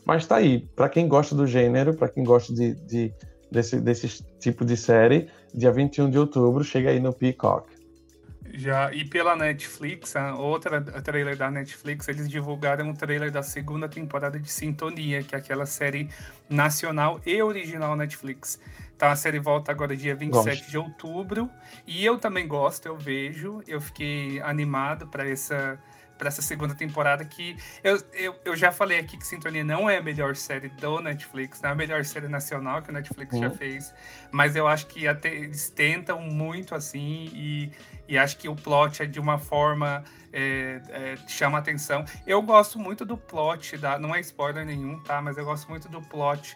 Mas 0.07 0.27
tá 0.27 0.37
aí, 0.37 0.67
para 0.75 0.89
quem 0.89 1.07
gosta 1.07 1.35
do 1.35 1.47
gênero, 1.47 1.95
para 1.95 2.09
quem 2.09 2.25
gosta 2.25 2.55
de, 2.55 2.75
de, 2.87 3.13
desse, 3.53 3.79
desse 3.83 4.25
tipo 4.39 4.65
de 4.65 4.79
série, 4.79 5.29
dia 5.53 5.71
21 5.71 6.09
de 6.09 6.19
outubro 6.19 6.65
chega 6.65 6.89
aí 6.89 7.01
no 7.01 7.13
Peacock. 7.13 7.69
Já, 8.53 8.93
e 8.93 9.05
pela 9.05 9.37
Netflix, 9.37 10.17
a 10.17 10.35
outra 10.35 10.81
trailer 10.81 11.37
da 11.37 11.51
Netflix, 11.51 12.09
eles 12.09 12.29
divulgaram 12.29 12.91
o 12.91 12.95
trailer 12.95 13.31
da 13.31 13.43
segunda 13.43 13.89
temporada 13.89 14.39
de 14.39 14.51
Sintonia, 14.51 15.23
que 15.23 15.35
é 15.35 15.39
aquela 15.39 15.67
série 15.67 16.09
nacional 16.49 17.21
e 17.25 17.41
original 17.43 17.95
Netflix. 17.95 18.59
Então 18.97 19.09
a 19.09 19.17
série 19.17 19.39
volta 19.39 19.73
agora 19.73 19.97
dia 19.97 20.15
27 20.15 20.59
gosto. 20.59 20.71
de 20.71 20.77
outubro. 20.77 21.51
E 21.87 22.05
eu 22.05 22.19
também 22.19 22.47
gosto, 22.47 22.87
eu 22.87 22.97
vejo. 22.97 23.63
Eu 23.67 23.81
fiquei 23.81 24.41
animado 24.43 25.07
para 25.07 25.29
essa 25.29 25.79
para 26.21 26.29
essa 26.29 26.43
segunda 26.43 26.75
temporada 26.75 27.25
que 27.25 27.57
eu, 27.83 27.99
eu, 28.13 28.35
eu 28.45 28.55
já 28.55 28.71
falei 28.71 28.99
aqui 28.99 29.17
que 29.17 29.27
Sintonia 29.27 29.65
não 29.65 29.89
é 29.89 29.97
a 29.97 30.03
melhor 30.03 30.37
série 30.37 30.69
do 30.69 31.01
Netflix, 31.01 31.63
não 31.63 31.71
é 31.71 31.73
a 31.73 31.75
melhor 31.75 32.05
série 32.05 32.29
nacional 32.29 32.83
que 32.83 32.91
o 32.91 32.93
Netflix 32.93 33.33
uhum. 33.33 33.41
já 33.41 33.51
fez, 33.51 33.95
mas 34.31 34.55
eu 34.55 34.69
acho 34.69 34.87
que 34.87 35.09
até 35.09 35.35
eles 35.35 35.71
tentam 35.71 36.21
muito 36.21 36.75
assim 36.75 37.31
e, 37.33 37.73
e 38.07 38.19
acho 38.19 38.37
que 38.37 38.51
o 38.51 38.55
plot 38.55 39.03
é 39.03 39.07
de 39.07 39.19
uma 39.19 39.39
forma 39.39 40.05
é, 40.31 40.83
é, 40.91 41.17
chama 41.27 41.57
atenção. 41.57 42.05
Eu 42.27 42.43
gosto 42.43 42.79
muito 42.79 43.03
do 43.07 43.17
plot 43.17 43.79
da, 43.79 43.99
não 43.99 44.15
é 44.15 44.21
spoiler 44.21 44.67
nenhum, 44.67 45.01
tá? 45.01 45.23
Mas 45.23 45.39
eu 45.39 45.45
gosto 45.47 45.71
muito 45.71 45.89
do 45.89 46.03
plot 46.03 46.55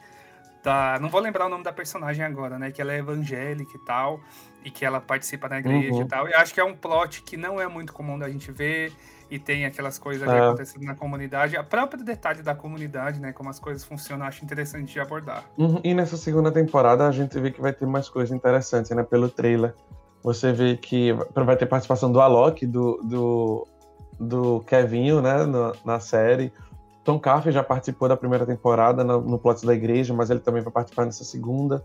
da, 0.63 0.99
não 1.01 1.09
vou 1.09 1.23
lembrar 1.23 1.47
o 1.47 1.49
nome 1.49 1.65
da 1.65 1.73
personagem 1.73 2.23
agora, 2.23 2.59
né? 2.59 2.71
Que 2.71 2.83
ela 2.83 2.93
é 2.93 2.99
evangélica 2.99 3.75
e 3.75 3.81
tal 3.87 4.21
e 4.63 4.71
que 4.71 4.85
ela 4.85 5.01
participa 5.01 5.49
da 5.49 5.59
igreja 5.59 5.95
uhum. 5.95 6.03
e 6.03 6.09
tal. 6.09 6.29
Eu 6.29 6.39
acho 6.39 6.53
que 6.53 6.61
é 6.61 6.65
um 6.65 6.77
plot 6.77 7.23
que 7.23 7.37
não 7.39 7.59
é 7.59 7.67
muito 7.67 7.95
comum 7.95 8.19
da 8.19 8.29
gente 8.29 8.53
ver 8.53 8.93
e 9.31 9.39
tem 9.39 9.65
aquelas 9.65 9.99
coisas 9.99 10.29
é. 10.29 10.39
acontecendo 10.39 10.85
na 10.85 10.95
comunidade. 10.95 11.57
A 11.57 11.65
própria 11.65 12.03
detalhe 12.03 12.43
da 12.43 12.55
comunidade, 12.55 13.21
né? 13.21 13.33
Como 13.33 13.49
as 13.51 13.59
coisas 13.59 13.85
funcionam, 13.85 14.27
acho 14.27 14.45
interessante 14.45 14.93
de 14.93 15.01
abordar. 15.01 15.45
Uhum. 15.57 15.81
E 15.83 15.95
nessa 15.95 16.17
segunda 16.17 16.51
temporada 16.51 17.07
a 17.07 17.13
gente 17.13 17.39
vê 17.39 17.51
que 17.51 17.61
vai 17.61 17.73
ter 17.73 17.87
mais 17.87 18.09
coisas 18.09 18.35
interessantes, 18.35 18.91
né? 18.91 19.03
Pelo 19.03 19.29
trailer. 19.29 19.75
Você 20.23 20.53
vê 20.53 20.77
que 20.77 21.13
vai 21.35 21.57
ter 21.57 21.67
participação 21.67 22.11
do 22.11 22.21
Alok, 22.21 22.67
do, 22.67 23.01
do, 23.03 23.69
do 24.19 24.61
Kevinho, 24.61 25.21
né? 25.21 25.45
No, 25.45 25.75
na 25.85 26.01
série. 26.01 26.53
Tom 27.03 27.19
Carfer 27.19 27.53
já 27.53 27.63
participou 27.63 28.09
da 28.09 28.17
primeira 28.17 28.47
temporada 28.47 29.05
no, 29.05 29.21
no 29.21 29.39
plot 29.39 29.67
da 29.67 29.75
igreja, 29.75 30.15
mas 30.15 30.31
ele 30.31 30.41
também 30.41 30.63
vai 30.63 30.73
participar 30.73 31.05
nessa 31.05 31.25
segunda 31.25 31.85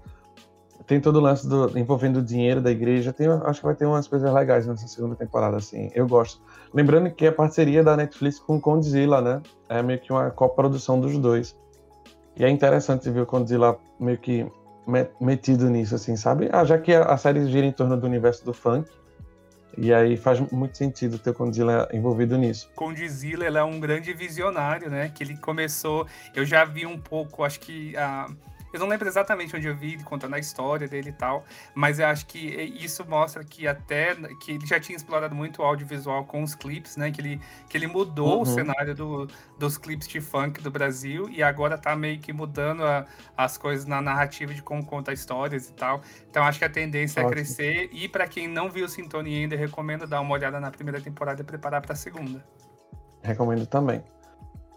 tem 0.89 0.99
todo 0.99 1.17
o 1.17 1.19
lance 1.19 1.47
do, 1.47 1.77
envolvendo 1.77 2.17
o 2.17 2.21
dinheiro 2.23 2.59
da 2.59 2.71
igreja. 2.71 3.13
Tem, 3.13 3.27
acho 3.27 3.59
que 3.59 3.65
vai 3.67 3.75
ter 3.75 3.85
umas 3.85 4.07
coisas 4.07 4.33
legais 4.33 4.65
nessa 4.65 4.87
segunda 4.87 5.15
temporada, 5.15 5.55
assim. 5.55 5.91
Eu 5.93 6.07
gosto. 6.07 6.41
Lembrando 6.73 7.11
que 7.11 7.27
é 7.27 7.31
parceria 7.31 7.83
da 7.83 7.95
Netflix 7.95 8.39
com 8.39 8.59
Condzilla, 8.59 9.21
né? 9.21 9.39
É 9.69 9.83
meio 9.83 9.99
que 9.99 10.11
uma 10.11 10.31
coprodução 10.31 10.99
dos 10.99 11.15
dois. 11.19 11.55
E 12.35 12.43
é 12.43 12.49
interessante 12.49 13.07
ver 13.11 13.21
o 13.21 13.25
Condzilla 13.27 13.77
meio 13.99 14.17
que 14.17 14.51
metido 15.21 15.69
nisso, 15.69 15.93
assim, 15.93 16.15
sabe? 16.15 16.49
Ah, 16.51 16.65
já 16.65 16.79
que 16.79 16.91
a 16.91 17.15
série 17.17 17.45
gira 17.45 17.67
em 17.67 17.71
torno 17.71 17.95
do 17.95 18.07
universo 18.07 18.43
do 18.43 18.51
funk, 18.51 18.89
E 19.77 19.93
aí 19.93 20.17
faz 20.17 20.39
muito 20.51 20.75
sentido 20.75 21.19
ter 21.19 21.29
o 21.29 21.33
Condzilla 21.35 21.87
envolvido 21.93 22.35
nisso. 22.35 22.67
Condzilla 22.73 23.45
ele 23.45 23.59
é 23.59 23.63
um 23.63 23.79
grande 23.79 24.11
visionário, 24.11 24.89
né? 24.89 25.11
Que 25.13 25.23
ele 25.23 25.37
começou. 25.37 26.07
Eu 26.33 26.43
já 26.45 26.65
vi 26.65 26.87
um 26.87 26.97
pouco, 26.97 27.43
acho 27.43 27.59
que 27.59 27.95
a. 27.95 28.27
Eu 28.71 28.79
não 28.79 28.87
lembro 28.87 29.07
exatamente 29.07 29.55
onde 29.55 29.67
eu 29.67 29.75
vi 29.75 29.93
ele 29.93 30.03
contando 30.03 30.35
a 30.35 30.39
história 30.39 30.87
dele 30.87 31.09
e 31.09 31.13
tal, 31.13 31.43
mas 31.73 31.99
eu 31.99 32.07
acho 32.07 32.25
que 32.25 32.37
isso 32.37 33.05
mostra 33.07 33.43
que 33.43 33.67
até 33.67 34.15
que 34.41 34.51
ele 34.51 34.65
já 34.65 34.79
tinha 34.79 34.95
explorado 34.95 35.35
muito 35.35 35.61
o 35.61 35.65
audiovisual 35.65 36.25
com 36.25 36.43
os 36.43 36.55
clipes, 36.55 36.95
né? 36.95 37.11
Que 37.11 37.21
ele, 37.21 37.41
que 37.67 37.77
ele 37.77 37.87
mudou 37.87 38.37
uhum. 38.37 38.41
o 38.41 38.45
cenário 38.45 38.95
do, 38.95 39.27
dos 39.57 39.77
clipes 39.77 40.07
de 40.07 40.21
funk 40.21 40.61
do 40.61 40.71
Brasil 40.71 41.29
e 41.29 41.41
agora 41.41 41.77
tá 41.77 41.95
meio 41.95 42.19
que 42.19 42.31
mudando 42.31 42.83
a, 42.83 43.05
as 43.35 43.57
coisas 43.57 43.85
na 43.85 44.01
narrativa 44.01 44.53
de 44.53 44.61
como 44.61 44.85
conta 44.85 45.11
histórias 45.11 45.69
e 45.69 45.73
tal. 45.73 46.01
Então 46.29 46.43
acho 46.43 46.59
que 46.59 46.65
a 46.65 46.69
tendência 46.69 47.21
Ótimo. 47.21 47.31
é 47.31 47.35
crescer 47.35 47.89
e 47.91 48.07
para 48.07 48.27
quem 48.27 48.47
não 48.47 48.69
viu 48.69 48.87
Sintonia 48.87 49.39
ainda, 49.39 49.55
recomendo 49.55 50.05
dar 50.07 50.21
uma 50.21 50.33
olhada 50.33 50.59
na 50.59 50.71
primeira 50.71 51.01
temporada 51.01 51.41
e 51.41 51.43
preparar 51.43 51.81
para 51.81 51.93
a 51.93 51.95
segunda. 51.95 52.43
Recomendo 53.23 53.65
também. 53.65 54.03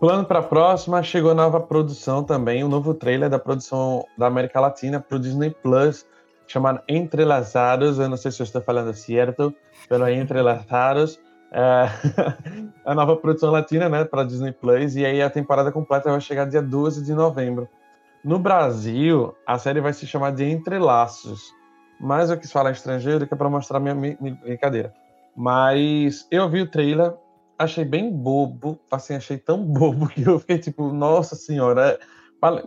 Plano 0.03 0.25
para 0.25 0.41
a 0.41 0.43
próxima, 0.43 1.01
chegou 1.01 1.33
nova 1.33 1.61
produção 1.61 2.25
também, 2.25 2.65
um 2.65 2.69
novo 2.69 2.93
trailer 2.93 3.31
da 3.31 3.39
produção 3.39 4.05
da 4.19 4.27
América 4.27 4.59
Latina 4.59 4.99
para 4.99 5.17
o 5.17 5.21
Disney 5.21 5.51
Plus, 5.51 6.05
chamado 6.45 6.83
Entrelazados. 6.89 8.01
Eu 8.01 8.09
não 8.09 8.17
sei 8.17 8.33
se 8.33 8.43
eu 8.43 8.45
estou 8.45 8.61
falando 8.61 8.93
certo, 8.95 9.55
pelo 9.89 10.09
Entrelazados. 10.09 11.21
É 11.53 11.87
a 12.85 12.97
nova 12.97 13.15
produção 13.15 13.53
latina, 13.53 13.89
né, 13.89 14.05
para 14.05 14.25
Disney 14.25 14.51
Plus, 14.51 14.97
e 14.97 15.07
aí 15.07 15.23
a 15.23 15.31
temporada 15.31 15.71
completa 15.71 16.11
vai 16.11 16.21
chegar 16.21 16.47
dia 16.47 16.61
12 16.61 17.05
de 17.05 17.15
novembro. 17.15 17.69
No 18.25 18.41
Brasil, 18.41 19.37
a 19.47 19.57
série 19.57 19.81
vai 19.81 19.93
se 19.93 20.05
chamar 20.05 20.33
de 20.33 20.51
Entrelaços, 20.51 21.55
mas 22.01 22.29
eu 22.29 22.37
quis 22.37 22.51
falar 22.51 22.73
estrangeiro 22.73 23.25
que 23.25 23.35
é 23.35 23.37
para 23.37 23.49
mostrar 23.49 23.79
minha, 23.79 23.95
minha 23.95 24.35
brincadeira. 24.43 24.93
Mas 25.37 26.27
eu 26.29 26.49
vi 26.49 26.63
o 26.63 26.69
trailer, 26.69 27.15
achei 27.63 27.85
bem 27.85 28.11
bobo, 28.11 28.79
assim, 28.91 29.15
achei 29.15 29.39
tão 29.39 29.63
bobo 29.65 30.09
que 30.09 30.23
eu 30.23 30.39
fiquei 30.39 30.59
tipo, 30.59 30.93
nossa 30.93 31.35
senhora. 31.35 31.99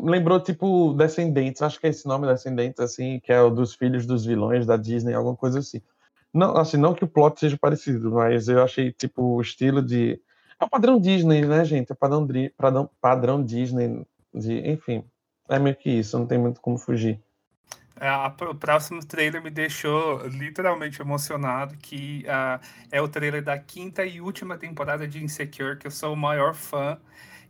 Lembrou, 0.01 0.39
tipo, 0.39 0.93
Descendentes, 0.93 1.61
acho 1.61 1.79
que 1.79 1.87
é 1.87 1.89
esse 1.89 2.07
nome, 2.07 2.27
Descendentes, 2.27 2.79
assim, 2.79 3.19
que 3.19 3.31
é 3.31 3.41
o 3.41 3.49
dos 3.49 3.75
filhos 3.75 4.05
dos 4.05 4.25
vilões 4.25 4.65
da 4.65 4.77
Disney, 4.77 5.13
alguma 5.13 5.35
coisa 5.35 5.59
assim. 5.59 5.81
Não, 6.33 6.55
assim, 6.57 6.77
não 6.77 6.93
que 6.93 7.03
o 7.03 7.07
plot 7.07 7.39
seja 7.39 7.57
parecido, 7.57 8.11
mas 8.11 8.47
eu 8.47 8.63
achei, 8.63 8.91
tipo, 8.91 9.21
o 9.35 9.41
estilo 9.41 9.81
de. 9.81 10.19
É 10.59 10.65
o 10.65 10.69
padrão 10.69 10.99
Disney, 10.99 11.45
né, 11.45 11.65
gente? 11.65 11.91
É 11.91 11.93
o 11.93 11.97
padrão, 11.97 12.27
padrão, 12.57 12.89
padrão 13.01 13.43
Disney, 13.43 14.05
de, 14.33 14.59
enfim. 14.69 15.03
É 15.49 15.59
meio 15.59 15.75
que 15.75 15.89
isso, 15.89 16.17
não 16.17 16.25
tem 16.25 16.37
muito 16.37 16.61
como 16.61 16.77
fugir. 16.77 17.21
É, 17.97 18.09
o 18.45 18.55
próximo 18.55 19.03
trailer 19.05 19.41
me 19.41 19.49
deixou 19.49 20.27
literalmente 20.27 21.01
emocionado, 21.01 21.77
que 21.77 22.25
uh, 22.27 22.59
é 22.91 23.01
o 23.01 23.07
trailer 23.07 23.41
da 23.41 23.57
quinta 23.57 24.05
e 24.05 24.19
última 24.19 24.57
temporada 24.57 25.07
de 25.07 25.23
Insecure, 25.23 25.77
que 25.77 25.87
eu 25.87 25.91
sou 25.91 26.13
o 26.13 26.17
maior 26.17 26.53
fã, 26.53 26.97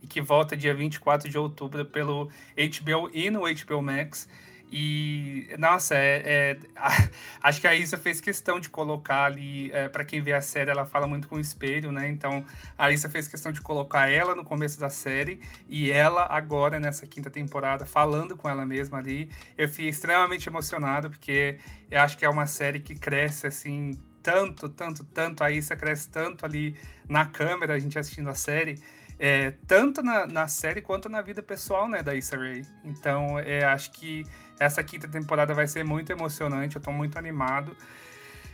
e 0.03 0.07
que 0.07 0.21
volta 0.21 0.55
dia 0.55 0.73
24 0.73 1.27
de 1.27 1.37
outubro 1.37 1.83
pelo 1.83 2.29
HBO 2.55 3.09
e 3.11 3.31
no 3.31 3.41
HBO 3.41 3.81
Max. 3.81 4.29
E, 4.71 5.47
nossa, 5.59 5.95
é, 5.95 6.21
é, 6.25 6.57
acho 7.41 7.61
que 7.61 7.67
a 7.67 7.75
Isa 7.75 7.97
fez 7.97 8.19
questão 8.19 8.59
de 8.59 8.69
colocar 8.69 9.25
ali, 9.25 9.71
é, 9.71 9.87
para 9.87 10.03
quem 10.03 10.21
vê 10.21 10.33
a 10.33 10.41
série, 10.41 10.71
ela 10.71 10.85
fala 10.85 11.07
muito 11.07 11.27
com 11.27 11.35
o 11.35 11.39
espelho, 11.39 11.91
né? 11.91 12.09
Então, 12.09 12.43
a 12.77 12.91
Isa 12.91 13.09
fez 13.09 13.27
questão 13.27 13.51
de 13.51 13.61
colocar 13.61 14.09
ela 14.09 14.35
no 14.35 14.43
começo 14.43 14.79
da 14.79 14.89
série 14.89 15.39
e 15.67 15.91
ela 15.91 16.27
agora 16.29 16.79
nessa 16.79 17.05
quinta 17.05 17.29
temporada, 17.29 17.85
falando 17.85 18.35
com 18.35 18.49
ela 18.49 18.65
mesma 18.65 18.97
ali. 18.97 19.29
Eu 19.57 19.69
fiquei 19.69 19.89
extremamente 19.89 20.49
emocionado, 20.49 21.09
porque 21.09 21.59
eu 21.89 22.01
acho 22.01 22.17
que 22.17 22.25
é 22.25 22.29
uma 22.29 22.47
série 22.47 22.79
que 22.79 22.95
cresce, 22.95 23.47
assim, 23.47 23.99
tanto, 24.21 24.67
tanto, 24.67 25.03
tanto. 25.03 25.43
A 25.43 25.51
Isa 25.51 25.75
cresce 25.75 26.09
tanto 26.09 26.45
ali 26.45 26.75
na 27.07 27.25
câmera, 27.25 27.75
a 27.75 27.79
gente 27.79 27.97
assistindo 27.99 28.29
a 28.29 28.35
série. 28.35 28.81
É, 29.17 29.51
tanto 29.65 30.01
na, 30.01 30.27
na 30.27 30.47
série 30.47 30.81
quanto 30.81 31.07
na 31.07 31.21
vida 31.21 31.41
pessoal, 31.41 31.87
né, 31.87 32.03
da 32.03 32.15
Issa 32.15 32.35
Rae. 32.35 32.65
Então, 32.83 33.39
é, 33.39 33.63
acho 33.63 33.91
que 33.91 34.25
essa 34.59 34.83
quinta 34.83 35.07
temporada 35.07 35.53
vai 35.53 35.67
ser 35.67 35.83
muito 35.83 36.11
emocionante, 36.11 36.75
eu 36.75 36.81
tô 36.81 36.91
muito 36.91 37.17
animado. 37.17 37.75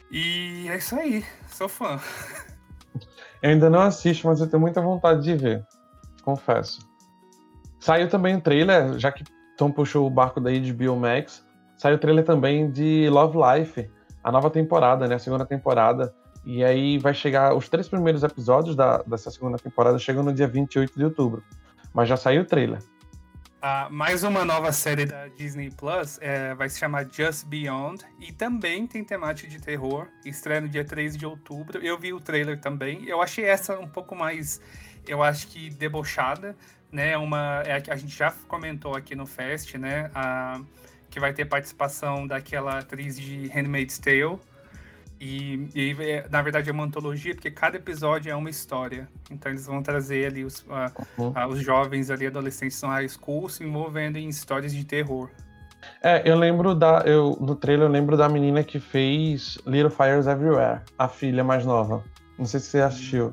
E 0.09 0.67
é 0.69 0.77
isso 0.77 0.95
aí, 0.95 1.25
sou 1.47 1.69
fã. 1.69 1.99
Eu 3.41 3.49
ainda 3.49 3.69
não 3.69 3.81
assisto, 3.81 4.27
mas 4.27 4.39
eu 4.39 4.47
tenho 4.47 4.61
muita 4.61 4.81
vontade 4.81 5.23
de 5.23 5.35
ver, 5.35 5.65
confesso. 6.23 6.87
Saiu 7.79 8.07
também 8.07 8.35
o 8.35 8.41
trailer, 8.41 8.99
já 8.99 9.11
que 9.11 9.23
Tom 9.57 9.71
puxou 9.71 10.05
o 10.05 10.09
barco 10.09 10.39
daí 10.39 10.59
de 10.59 10.71
Biomax, 10.71 11.43
saiu 11.77 11.95
o 11.95 11.99
trailer 11.99 12.23
também 12.23 12.69
de 12.69 13.09
Love 13.09 13.37
Life, 13.37 13.89
a 14.23 14.31
nova 14.31 14.49
temporada, 14.49 15.07
né, 15.07 15.15
a 15.15 15.19
segunda 15.19 15.45
temporada. 15.45 16.13
E 16.45 16.63
aí 16.63 16.97
vai 16.97 17.13
chegar, 17.13 17.55
os 17.55 17.69
três 17.69 17.87
primeiros 17.87 18.23
episódios 18.23 18.75
da, 18.75 18.97
dessa 19.03 19.31
segunda 19.31 19.57
temporada 19.57 19.97
chegam 19.97 20.23
no 20.23 20.33
dia 20.33 20.47
28 20.47 20.97
de 20.97 21.05
outubro. 21.05 21.43
Mas 21.93 22.09
já 22.09 22.17
saiu 22.17 22.43
o 22.43 22.45
trailer. 22.45 22.79
Mais 23.91 24.23
uma 24.23 24.43
nova 24.43 24.71
série 24.71 25.05
da 25.05 25.27
Disney 25.27 25.69
Plus 25.69 26.17
é, 26.19 26.55
vai 26.55 26.67
se 26.67 26.79
chamar 26.79 27.05
Just 27.11 27.45
Beyond 27.45 28.03
e 28.19 28.31
também 28.31 28.87
tem 28.87 29.03
temática 29.03 29.47
de 29.47 29.61
terror. 29.61 30.07
Estreia 30.25 30.61
no 30.61 30.67
dia 30.67 30.83
3 30.83 31.15
de 31.15 31.27
outubro. 31.27 31.77
Eu 31.77 31.99
vi 31.99 32.11
o 32.11 32.19
trailer 32.19 32.59
também. 32.59 33.05
Eu 33.05 33.21
achei 33.21 33.45
essa 33.45 33.79
um 33.79 33.87
pouco 33.87 34.15
mais, 34.15 34.59
eu 35.07 35.21
acho 35.21 35.47
que 35.47 35.69
debochada, 35.69 36.57
né? 36.91 37.15
Uma, 37.17 37.61
é, 37.63 37.83
a 37.87 37.95
gente 37.95 38.17
já 38.17 38.31
comentou 38.47 38.95
aqui 38.95 39.15
no 39.15 39.27
Fest, 39.27 39.75
né? 39.75 40.09
Uh, 40.09 40.65
que 41.11 41.19
vai 41.19 41.31
ter 41.31 41.45
participação 41.45 42.25
daquela 42.25 42.79
atriz 42.79 43.19
de 43.19 43.47
Handmaid's 43.49 43.99
Tale. 43.99 44.39
E, 45.23 45.69
e, 45.75 45.95
é, 45.99 46.27
na 46.31 46.41
verdade 46.41 46.67
é 46.67 46.73
uma 46.73 46.83
antologia, 46.83 47.35
porque 47.35 47.51
cada 47.51 47.77
episódio 47.77 48.31
é 48.31 48.35
uma 48.35 48.49
história. 48.49 49.07
Então 49.29 49.51
eles 49.51 49.67
vão 49.67 49.83
trazer 49.83 50.25
ali 50.25 50.43
os, 50.43 50.61
uh, 50.61 50.91
uh, 51.19 51.47
os 51.47 51.61
jovens 51.61 52.09
ali, 52.09 52.25
adolescentes 52.25 52.81
no 52.81 52.89
high 52.89 53.07
school, 53.07 53.47
se 53.47 53.63
envolvendo 53.63 54.17
em 54.17 54.27
histórias 54.27 54.73
de 54.73 54.83
terror. 54.83 55.29
É, 56.01 56.27
eu 56.27 56.35
lembro 56.35 56.73
da. 56.73 57.03
Eu, 57.05 57.37
no 57.39 57.55
trailer 57.55 57.87
eu 57.87 57.91
lembro 57.91 58.17
da 58.17 58.27
menina 58.27 58.63
que 58.63 58.79
fez 58.79 59.59
Little 59.67 59.91
Fires 59.91 60.25
Everywhere, 60.25 60.81
a 60.97 61.07
filha 61.07 61.43
mais 61.43 61.63
nova. 61.67 62.03
Não 62.39 62.45
sei 62.45 62.59
se 62.59 62.67
você 62.67 62.81
assistiu. 62.81 63.31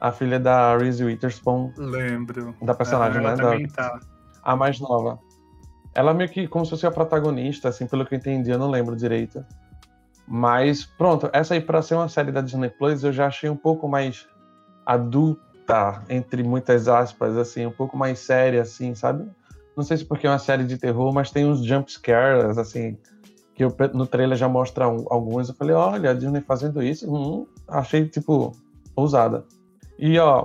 A 0.00 0.12
filha 0.12 0.38
da 0.38 0.76
Reese 0.76 1.02
Witherspoon. 1.02 1.72
Lembro. 1.76 2.54
Da 2.62 2.72
personagem, 2.72 3.20
né? 3.20 3.34
Também 3.34 3.66
da, 3.66 3.74
tá. 3.74 4.00
A 4.44 4.54
mais 4.54 4.78
nova. 4.78 5.18
Ela 5.92 6.14
meio 6.14 6.28
que 6.28 6.46
como 6.46 6.64
se 6.64 6.70
fosse 6.70 6.86
a 6.86 6.90
protagonista, 6.90 7.68
assim, 7.68 7.86
pelo 7.86 8.06
que 8.06 8.14
eu 8.14 8.18
entendi, 8.18 8.50
eu 8.50 8.58
não 8.58 8.70
lembro 8.70 8.94
direito. 8.94 9.44
Mas 10.26 10.84
pronto, 10.84 11.30
essa 11.32 11.54
aí 11.54 11.60
para 11.60 11.82
ser 11.82 11.94
uma 11.94 12.08
série 12.08 12.32
da 12.32 12.40
Disney 12.40 12.68
Plus 12.68 13.04
eu 13.04 13.12
já 13.12 13.26
achei 13.26 13.48
um 13.48 13.56
pouco 13.56 13.88
mais 13.88 14.26
adulta, 14.84 16.02
entre 16.08 16.42
muitas 16.42 16.88
aspas, 16.88 17.36
assim, 17.36 17.66
um 17.66 17.70
pouco 17.70 17.96
mais 17.96 18.18
séria, 18.18 18.62
assim, 18.62 18.94
sabe? 18.94 19.28
Não 19.76 19.84
sei 19.84 19.98
se 19.98 20.04
porque 20.04 20.26
é 20.26 20.30
uma 20.30 20.38
série 20.38 20.64
de 20.64 20.78
terror, 20.78 21.12
mas 21.12 21.30
tem 21.30 21.44
uns 21.44 21.64
jump 21.64 21.90
scares, 21.90 22.58
assim, 22.58 22.96
que 23.54 23.62
eu, 23.62 23.74
no 23.94 24.06
trailer 24.06 24.36
já 24.36 24.48
mostra 24.48 24.88
um, 24.88 25.04
alguns. 25.10 25.48
Eu 25.48 25.54
falei, 25.54 25.74
olha, 25.74 26.10
a 26.10 26.14
Disney 26.14 26.40
fazendo 26.40 26.82
isso, 26.82 27.12
hum, 27.12 27.46
achei, 27.68 28.08
tipo, 28.08 28.52
ousada. 28.96 29.44
E, 29.98 30.18
ó, 30.18 30.44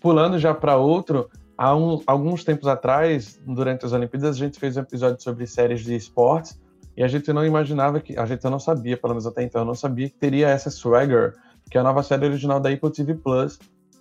pulando 0.00 0.38
já 0.38 0.54
para 0.54 0.76
outro, 0.76 1.28
há 1.58 1.74
um, 1.76 2.00
alguns 2.06 2.44
tempos 2.44 2.68
atrás, 2.68 3.40
durante 3.46 3.84
as 3.84 3.92
Olimpíadas, 3.92 4.36
a 4.36 4.38
gente 4.38 4.58
fez 4.58 4.76
um 4.76 4.80
episódio 4.80 5.22
sobre 5.22 5.46
séries 5.46 5.80
de 5.82 5.94
esportes 5.94 6.58
e 7.00 7.02
a 7.02 7.08
gente 7.08 7.32
não 7.32 7.46
imaginava 7.46 7.98
que, 7.98 8.14
a 8.18 8.26
gente 8.26 8.44
não 8.44 8.60
sabia, 8.60 8.94
pelo 8.94 9.14
menos 9.14 9.26
até 9.26 9.42
então, 9.42 9.64
não 9.64 9.74
sabia 9.74 10.10
que 10.10 10.16
teria 10.16 10.48
essa 10.48 10.68
Swagger, 10.68 11.34
que 11.70 11.78
é 11.78 11.80
a 11.80 11.82
nova 11.82 12.02
série 12.02 12.26
original 12.26 12.60
da 12.60 12.68
Apple 12.68 12.92
TV 12.92 13.14
Plus, 13.14 13.58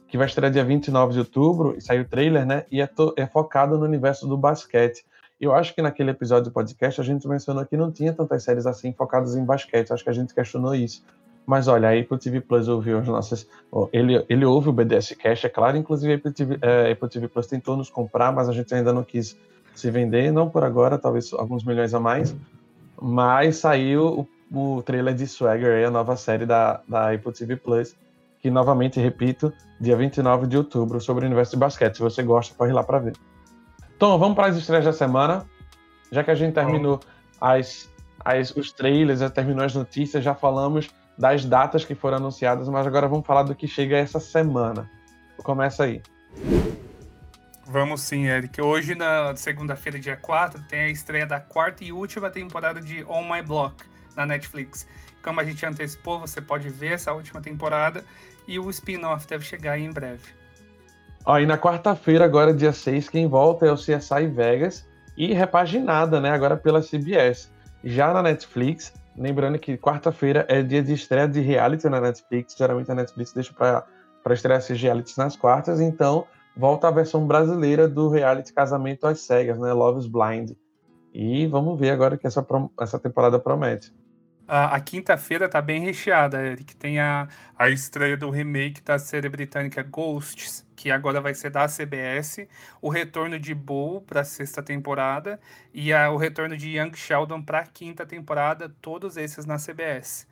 que 0.10 0.18
vai 0.18 0.28
estrear 0.28 0.52
dia 0.52 0.66
29 0.66 1.14
de 1.14 1.20
outubro, 1.20 1.78
e 1.78 1.82
saiu 1.82 2.02
o 2.02 2.06
trailer, 2.06 2.46
né? 2.46 2.66
E 2.70 2.82
é, 2.82 2.88
to, 2.88 3.14
é 3.16 3.26
focado 3.26 3.78
no 3.78 3.86
universo 3.86 4.28
do 4.28 4.38
basquete. 4.38 5.06
Eu 5.40 5.54
acho 5.54 5.74
que 5.74 5.82
naquele 5.82 6.12
episódio 6.12 6.50
do 6.50 6.52
podcast 6.52 7.00
a 7.00 7.04
gente 7.06 7.26
mencionou 7.26 7.66
que 7.66 7.78
não 7.78 7.90
tinha 7.90 8.12
tantas 8.12 8.44
séries 8.44 8.66
assim 8.66 8.92
focadas 8.92 9.34
em 9.34 9.46
basquete. 9.46 9.94
Acho 9.94 10.04
que 10.04 10.10
a 10.10 10.14
gente 10.14 10.34
questionou 10.34 10.76
isso. 10.76 11.02
Mas 11.48 11.70
olha, 11.70 11.88
a 11.88 11.98
Apple 11.98 12.18
TV 12.18 12.42
Plus 12.42 12.68
ouviu 12.68 13.00
as 13.00 13.08
nossas. 13.08 13.48
Ele, 13.94 14.26
ele 14.28 14.44
ouve 14.44 14.68
o 14.68 14.74
BDS 14.74 15.14
Cash, 15.14 15.46
é 15.46 15.50
claro. 15.50 15.78
Inclusive, 15.78 16.12
a 16.12 16.16
Apple 16.18 16.34
TV, 16.34 16.60
é, 16.62 16.92
Apple 16.92 17.08
TV 17.08 17.30
Plus 17.30 17.48
tentou 17.48 17.78
nos 17.78 17.90
comprar, 17.90 18.34
mas 18.34 18.50
a 18.50 18.52
gente 18.52 18.76
ainda 18.76 18.92
não 18.92 19.06
quis 19.06 19.38
se 19.74 19.90
vender. 19.90 20.34
Não 20.34 20.50
por 20.50 20.66
agora, 20.66 20.98
talvez 20.98 21.32
alguns 21.32 21.64
milhões 21.64 21.94
a 21.94 22.00
mais. 22.02 22.36
Mas 23.02 23.58
saiu 23.58 24.28
o, 24.52 24.78
o 24.78 24.82
trailer 24.84 25.14
de 25.14 25.28
Swagger, 25.28 25.88
a 25.88 25.92
nova 25.92 26.16
série 26.16 26.46
da, 26.46 26.82
da 26.88 27.12
Apple 27.14 27.32
TV 27.32 27.56
Plus, 27.56 27.96
que 28.42 28.50
novamente, 28.50 29.00
repito, 29.00 29.54
dia 29.80 29.96
29 29.96 30.48
de 30.48 30.58
outubro, 30.58 31.00
sobre 31.00 31.26
o 31.26 31.28
universo 31.28 31.52
de 31.52 31.58
basquete. 31.58 31.96
Se 31.96 32.02
você 32.02 32.24
gosta, 32.24 32.68
ir 32.68 32.74
lá 32.74 32.84
para 32.84 33.00
ver. 33.00 33.14
Então, 33.96 34.18
vamos 34.18 34.36
para 34.36 34.48
as 34.48 34.56
estreias 34.56 34.86
da 34.86 34.94
semana. 34.94 35.46
Já 36.12 36.24
que 36.24 36.32
a 36.32 36.36
gente 36.36 36.54
terminou 36.54 37.00
as, 37.40 37.90
as, 38.24 38.56
os 38.56 38.72
trailers, 38.72 39.20
já 39.20 39.30
terminou 39.30 39.64
as 39.64 39.76
notícias, 39.76 40.24
já 40.24 40.34
falamos 40.34 40.90
das 41.18 41.44
datas 41.44 41.84
que 41.84 41.94
foram 41.94 42.18
anunciadas, 42.18 42.70
mas 42.70 42.88
agora 42.88 43.08
vamos 43.08 43.28
falar 43.28 43.44
do 43.44 43.54
que 43.54 43.68
chega 43.68 43.98
essa 43.98 44.20
semana. 44.20 44.90
Começa 45.44 45.84
aí. 45.84 46.02
Vamos 47.72 48.02
sim, 48.02 48.26
Eric. 48.26 48.60
Hoje, 48.60 48.96
na 48.96 49.36
segunda-feira, 49.36 50.00
dia 50.00 50.18
4, 50.18 50.64
tem 50.64 50.80
a 50.80 50.90
estreia 50.90 51.28
da 51.28 51.40
quarta 51.40 51.84
e 51.84 51.92
última 51.92 52.32
temporada 52.32 52.82
de 52.82 53.06
On 53.08 53.22
My 53.22 53.44
Block 53.44 53.86
na 54.16 54.26
Netflix. 54.26 54.88
como 55.22 55.40
a 55.40 55.44
gente 55.44 55.64
antecipou, 55.64 56.20
você 56.20 56.42
pode 56.42 56.68
ver 56.68 56.94
essa 56.94 57.14
última 57.14 57.40
temporada 57.42 58.04
e 58.48 58.58
o 58.58 58.72
spin-off 58.72 59.28
deve 59.28 59.46
chegar 59.46 59.78
em 59.78 59.92
breve. 59.92 60.34
Ó, 61.24 61.38
e 61.38 61.46
na 61.46 61.60
quarta-feira, 61.60 62.26
agora 62.26 62.52
dia 62.52 62.74
6, 62.74 63.08
quem 63.08 63.28
volta 63.28 63.68
é 63.68 63.72
o 63.72 63.76
CSI 63.76 64.26
Vegas 64.34 64.88
e 65.16 65.32
repaginada, 65.32 66.20
né, 66.20 66.32
agora 66.32 66.58
pela 66.58 66.82
CBS. 66.82 67.52
Já 67.84 68.12
na 68.12 68.24
Netflix, 68.24 68.92
lembrando 69.16 69.60
que 69.60 69.78
quarta-feira 69.78 70.44
é 70.50 70.64
dia 70.64 70.82
de 70.82 70.94
estreia 70.94 71.28
de 71.28 71.40
reality 71.40 71.88
na 71.88 72.02
Netflix, 72.02 72.56
geralmente 72.58 72.90
a 72.90 72.96
Netflix 72.96 73.32
deixa 73.32 73.54
para 73.54 74.34
estrear 74.34 74.58
esses 74.58 74.82
realities 74.82 75.18
nas 75.18 75.36
quartas, 75.36 75.80
então 75.80 76.26
volta 76.60 76.90
a 76.90 76.92
versão 76.92 77.26
brasileira 77.26 77.88
do 77.88 78.10
reality 78.10 78.52
Casamento 78.52 79.08
às 79.08 79.22
Cegas, 79.22 79.58
né, 79.58 79.72
Love 79.72 80.02
is 80.02 80.08
Blind. 80.08 80.52
E 81.14 81.48
vamos 81.48 81.80
ver 81.80 81.92
agora 81.92 82.18
que 82.18 82.28
essa, 82.28 82.46
essa 82.82 83.00
temporada 83.00 83.40
promete. 83.40 83.94
A, 84.46 84.76
a 84.76 84.80
quinta-feira 84.82 85.48
tá 85.48 85.62
bem 85.62 85.80
recheada, 85.80 86.46
Eric. 86.46 86.76
Tem 86.76 87.00
a, 87.00 87.30
a 87.58 87.70
estreia 87.70 88.18
do 88.18 88.30
remake 88.30 88.82
da 88.82 89.00
série 89.00 89.30
britânica 89.30 89.82
Ghosts, 89.84 90.68
que 90.76 90.92
agora 90.92 91.22
vai 91.22 91.34
ser 91.34 91.50
da 91.50 91.66
CBS, 91.68 92.46
o 92.82 92.90
retorno 92.90 93.40
de 93.40 93.56
Bo 93.56 94.02
para 94.02 94.26
sexta 94.26 94.62
temporada 94.62 95.40
e 95.74 95.94
a, 95.94 96.12
o 96.12 96.18
retorno 96.18 96.58
de 96.58 96.78
Young 96.78 96.94
Sheldon 96.94 97.42
para 97.42 97.64
quinta 97.64 98.06
temporada, 98.06 98.76
todos 98.82 99.16
esses 99.16 99.46
na 99.46 99.58
CBS. 99.58 100.28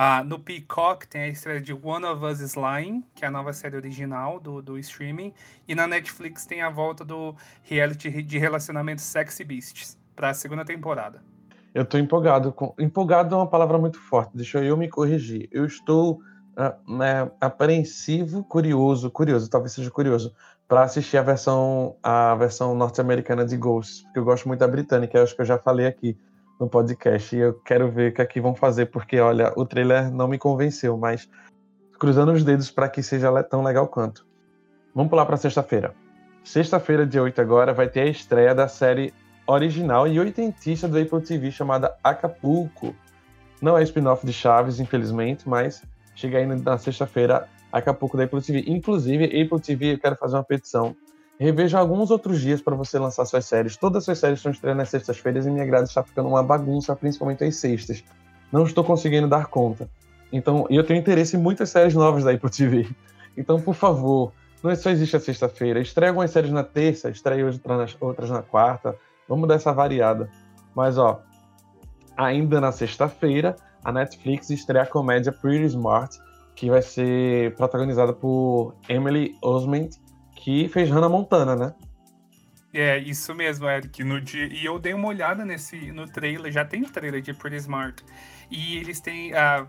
Ah, 0.00 0.22
no 0.22 0.38
Peacock 0.38 1.08
tem 1.08 1.22
a 1.22 1.28
estreia 1.28 1.60
de 1.60 1.72
One 1.72 2.04
of 2.04 2.24
Us 2.24 2.38
is 2.38 2.54
Lying, 2.54 3.02
que 3.16 3.24
é 3.24 3.26
a 3.26 3.32
nova 3.32 3.52
série 3.52 3.74
original 3.74 4.38
do, 4.38 4.62
do 4.62 4.78
streaming, 4.78 5.34
e 5.66 5.74
na 5.74 5.88
Netflix 5.88 6.46
tem 6.46 6.62
a 6.62 6.70
volta 6.70 7.04
do 7.04 7.34
reality 7.64 8.22
de 8.22 8.38
relacionamento 8.38 9.00
Sexy 9.00 9.42
Beasts 9.42 9.98
para 10.14 10.30
a 10.30 10.34
segunda 10.34 10.64
temporada. 10.64 11.20
Eu 11.74 11.82
estou 11.82 11.98
empolgado. 11.98 12.52
Com... 12.52 12.72
Empolgado 12.78 13.34
é 13.34 13.38
uma 13.38 13.48
palavra 13.48 13.76
muito 13.76 13.98
forte, 13.98 14.30
deixa 14.36 14.62
eu 14.62 14.76
me 14.76 14.88
corrigir. 14.88 15.48
Eu 15.50 15.64
estou 15.64 16.20
uh, 16.56 16.96
né, 16.96 17.28
apreensivo, 17.40 18.44
curioso, 18.44 19.10
curioso, 19.10 19.50
talvez 19.50 19.72
seja 19.72 19.90
curioso, 19.90 20.32
para 20.68 20.84
assistir 20.84 21.16
a 21.16 21.22
versão, 21.22 21.96
a 22.04 22.36
versão 22.36 22.72
norte-americana 22.72 23.44
de 23.44 23.56
Ghosts, 23.56 24.02
porque 24.02 24.20
eu 24.20 24.24
gosto 24.24 24.46
muito 24.46 24.60
da 24.60 24.68
britânica, 24.68 25.20
acho 25.20 25.34
que 25.34 25.42
eu 25.42 25.46
já 25.46 25.58
falei 25.58 25.88
aqui 25.88 26.16
no 26.58 26.68
podcast, 26.68 27.34
e 27.34 27.38
eu 27.38 27.54
quero 27.54 27.90
ver 27.90 28.10
o 28.10 28.14
que 28.14 28.22
aqui 28.22 28.40
vão 28.40 28.54
fazer, 28.54 28.86
porque, 28.86 29.18
olha, 29.20 29.52
o 29.56 29.64
trailer 29.64 30.10
não 30.10 30.26
me 30.26 30.38
convenceu, 30.38 30.96
mas 30.96 31.28
cruzando 31.98 32.32
os 32.32 32.44
dedos 32.44 32.70
para 32.70 32.88
que 32.88 33.02
seja 33.02 33.42
tão 33.44 33.62
legal 33.62 33.88
quanto. 33.88 34.26
Vamos 34.94 35.10
pular 35.10 35.26
para 35.26 35.36
sexta-feira. 35.36 35.94
Sexta-feira, 36.42 37.06
dia 37.06 37.22
8 37.22 37.40
agora, 37.40 37.72
vai 37.72 37.88
ter 37.88 38.00
a 38.00 38.06
estreia 38.06 38.54
da 38.54 38.68
série 38.68 39.12
original 39.46 40.06
e 40.06 40.18
oitentista 40.18 40.88
do 40.88 40.98
Apple 40.98 41.20
TV 41.20 41.50
chamada 41.50 41.96
Acapulco. 42.02 42.94
Não 43.60 43.76
é 43.76 43.82
spin-off 43.82 44.24
de 44.24 44.32
Chaves, 44.32 44.80
infelizmente, 44.80 45.48
mas 45.48 45.82
chega 46.14 46.38
aí 46.38 46.46
na 46.46 46.78
sexta-feira 46.78 47.48
Acapulco 47.72 48.16
da 48.16 48.24
Apple 48.24 48.40
TV. 48.42 48.64
Inclusive, 48.66 49.24
Apple 49.24 49.60
TV, 49.60 49.94
eu 49.94 49.98
quero 49.98 50.16
fazer 50.16 50.36
uma 50.36 50.44
petição. 50.44 50.96
Reveja 51.38 51.78
alguns 51.78 52.10
outros 52.10 52.40
dias 52.40 52.60
para 52.60 52.74
você 52.74 52.98
lançar 52.98 53.24
suas 53.24 53.44
séries. 53.44 53.76
Todas 53.76 53.98
as 53.98 54.04
suas 54.04 54.18
séries 54.18 54.38
estão 54.40 54.50
estreando 54.50 54.78
nas 54.78 54.88
sextas-feiras 54.88 55.46
e 55.46 55.50
minha 55.50 55.64
grade 55.64 55.88
está 55.88 56.02
ficando 56.02 56.28
uma 56.28 56.42
bagunça, 56.42 56.96
principalmente 56.96 57.44
às 57.44 57.54
sextas. 57.56 58.02
Não 58.50 58.64
estou 58.64 58.82
conseguindo 58.82 59.28
dar 59.28 59.46
conta. 59.46 59.88
Então, 60.32 60.66
eu 60.68 60.82
tenho 60.84 60.98
interesse 60.98 61.36
em 61.36 61.40
muitas 61.40 61.70
séries 61.70 61.94
novas 61.94 62.24
da 62.24 62.32
Apple 62.32 62.50
TV. 62.50 62.88
Então, 63.36 63.60
por 63.60 63.74
favor, 63.74 64.32
não 64.62 64.74
só 64.74 64.90
existe 64.90 65.16
a 65.16 65.20
sexta-feira. 65.20 65.80
Estreia 65.80 66.10
algumas 66.10 66.30
séries 66.32 66.50
na 66.50 66.64
terça, 66.64 67.08
estreia 67.08 67.46
outras 68.00 68.30
na 68.30 68.42
quarta. 68.42 68.96
Vamos 69.28 69.48
dar 69.48 69.54
essa 69.54 69.72
variada. 69.72 70.28
Mas, 70.74 70.98
ó, 70.98 71.22
ainda 72.16 72.60
na 72.60 72.72
sexta-feira, 72.72 73.54
a 73.84 73.92
Netflix 73.92 74.50
estreia 74.50 74.82
a 74.82 74.86
comédia 74.86 75.30
Pretty 75.30 75.66
Smart, 75.66 76.18
que 76.56 76.68
vai 76.68 76.82
ser 76.82 77.54
protagonizada 77.54 78.12
por 78.12 78.74
Emily 78.88 79.36
Osment, 79.40 79.90
que 80.38 80.68
fez 80.68 80.88
Hannah 80.88 81.08
Montana, 81.08 81.56
né? 81.56 81.74
É, 82.72 82.98
isso 82.98 83.34
mesmo, 83.34 83.68
Eric. 83.68 84.04
No 84.04 84.20
dia... 84.20 84.46
E 84.46 84.64
eu 84.64 84.78
dei 84.78 84.94
uma 84.94 85.08
olhada 85.08 85.44
nesse 85.44 85.90
no 85.90 86.06
trailer, 86.06 86.52
já 86.52 86.64
tem 86.64 86.82
trailer 86.84 87.20
de 87.20 87.32
Pretty 87.32 87.56
Smart. 87.56 88.04
E 88.50 88.76
eles 88.76 89.00
têm. 89.00 89.32
Uh, 89.32 89.66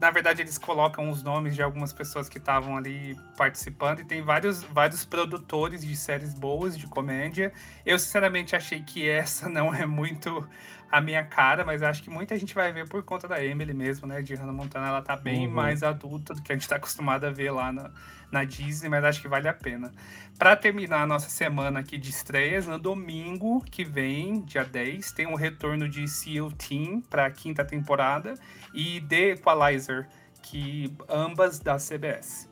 na 0.00 0.10
verdade, 0.10 0.42
eles 0.42 0.58
colocam 0.58 1.10
os 1.10 1.22
nomes 1.22 1.54
de 1.54 1.62
algumas 1.62 1.92
pessoas 1.92 2.28
que 2.28 2.38
estavam 2.38 2.76
ali 2.76 3.16
participando, 3.36 4.00
e 4.00 4.04
tem 4.04 4.20
vários, 4.20 4.62
vários 4.64 5.04
produtores 5.04 5.82
de 5.82 5.94
séries 5.96 6.34
boas 6.34 6.76
de 6.76 6.86
comédia. 6.86 7.52
Eu, 7.84 7.98
sinceramente, 7.98 8.56
achei 8.56 8.82
que 8.82 9.08
essa 9.08 9.48
não 9.50 9.74
é 9.74 9.86
muito 9.86 10.48
a 10.90 11.00
minha 11.00 11.24
cara, 11.24 11.64
mas 11.64 11.82
acho 11.82 12.02
que 12.02 12.10
muita 12.10 12.38
gente 12.38 12.54
vai 12.54 12.72
ver 12.72 12.88
por 12.88 13.02
conta 13.02 13.26
da 13.26 13.44
Emily 13.44 13.74
mesmo, 13.74 14.06
né? 14.06 14.22
De 14.22 14.34
Hannah 14.34 14.52
Montana. 14.52 14.88
Ela 14.88 15.02
tá 15.02 15.16
bem 15.16 15.46
uhum. 15.46 15.52
mais 15.52 15.82
adulta 15.82 16.34
do 16.34 16.42
que 16.42 16.52
a 16.52 16.54
gente 16.54 16.68
tá 16.68 16.76
acostumado 16.76 17.24
a 17.24 17.30
ver 17.30 17.50
lá 17.50 17.72
na, 17.72 17.90
na 18.30 18.44
Disney, 18.44 18.88
mas 18.88 19.04
acho 19.04 19.20
que 19.20 19.28
vale 19.28 19.48
a 19.48 19.54
pena. 19.54 19.92
Para 20.38 20.54
terminar 20.54 21.02
a 21.02 21.06
nossa 21.06 21.28
semana 21.28 21.80
aqui 21.80 21.98
de 21.98 22.10
estreias, 22.10 22.66
no 22.66 22.78
domingo 22.78 23.62
que 23.64 23.84
vem, 23.84 24.42
dia 24.42 24.64
10, 24.64 25.12
tem 25.12 25.26
um 25.26 25.34
retorno 25.34 25.88
de 25.88 26.06
Seal 26.06 26.50
Team 26.52 27.00
para 27.00 27.26
a 27.26 27.30
quinta 27.30 27.64
temporada 27.64 28.34
e 28.72 29.00
The 29.00 29.30
Equalizer, 29.30 30.06
que 30.42 30.94
ambas 31.08 31.58
da 31.58 31.78
CBS. 31.78 32.48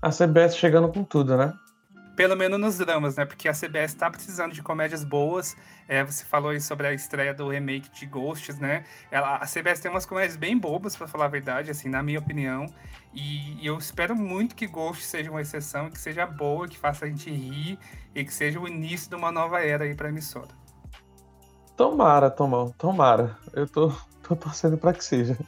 A 0.00 0.12
CBS 0.12 0.56
chegando 0.56 0.88
com 0.88 1.02
tudo, 1.02 1.36
né? 1.36 1.52
Pelo 2.18 2.34
menos 2.34 2.58
nos 2.58 2.78
dramas, 2.78 3.14
né? 3.14 3.24
Porque 3.24 3.48
a 3.48 3.52
CBS 3.52 3.94
tá 3.94 4.10
precisando 4.10 4.52
de 4.52 4.60
comédias 4.60 5.04
boas. 5.04 5.56
É, 5.86 6.02
você 6.02 6.24
falou 6.24 6.50
aí 6.50 6.60
sobre 6.60 6.88
a 6.88 6.92
estreia 6.92 7.32
do 7.32 7.48
remake 7.48 7.88
de 7.90 8.06
Ghosts, 8.06 8.58
né? 8.58 8.84
Ela, 9.08 9.36
a 9.36 9.46
CBS 9.46 9.78
tem 9.78 9.88
umas 9.88 10.04
comédias 10.04 10.34
bem 10.34 10.58
bobas, 10.58 10.96
para 10.96 11.06
falar 11.06 11.26
a 11.26 11.28
verdade, 11.28 11.70
assim, 11.70 11.88
na 11.88 12.02
minha 12.02 12.18
opinião. 12.18 12.66
E, 13.14 13.62
e, 13.62 13.66
eu 13.68 13.78
espero 13.78 14.16
muito 14.16 14.56
que 14.56 14.66
Ghost 14.66 15.04
seja 15.04 15.30
uma 15.30 15.40
exceção, 15.40 15.88
que 15.92 15.96
seja 16.00 16.26
boa, 16.26 16.66
que 16.66 16.76
faça 16.76 17.04
a 17.04 17.08
gente 17.08 17.30
rir 17.30 17.78
e 18.12 18.24
que 18.24 18.34
seja 18.34 18.58
o 18.58 18.66
início 18.66 19.08
de 19.08 19.14
uma 19.14 19.30
nova 19.30 19.60
era 19.60 19.84
aí 19.84 19.94
pra 19.94 20.08
emissora. 20.08 20.48
Tomara, 21.76 22.32
Tomão, 22.32 22.74
tomara. 22.76 23.38
Eu 23.52 23.68
tô, 23.68 23.92
tô 24.24 24.34
torcendo 24.34 24.76
para 24.76 24.92
que 24.92 25.04
seja. 25.04 25.38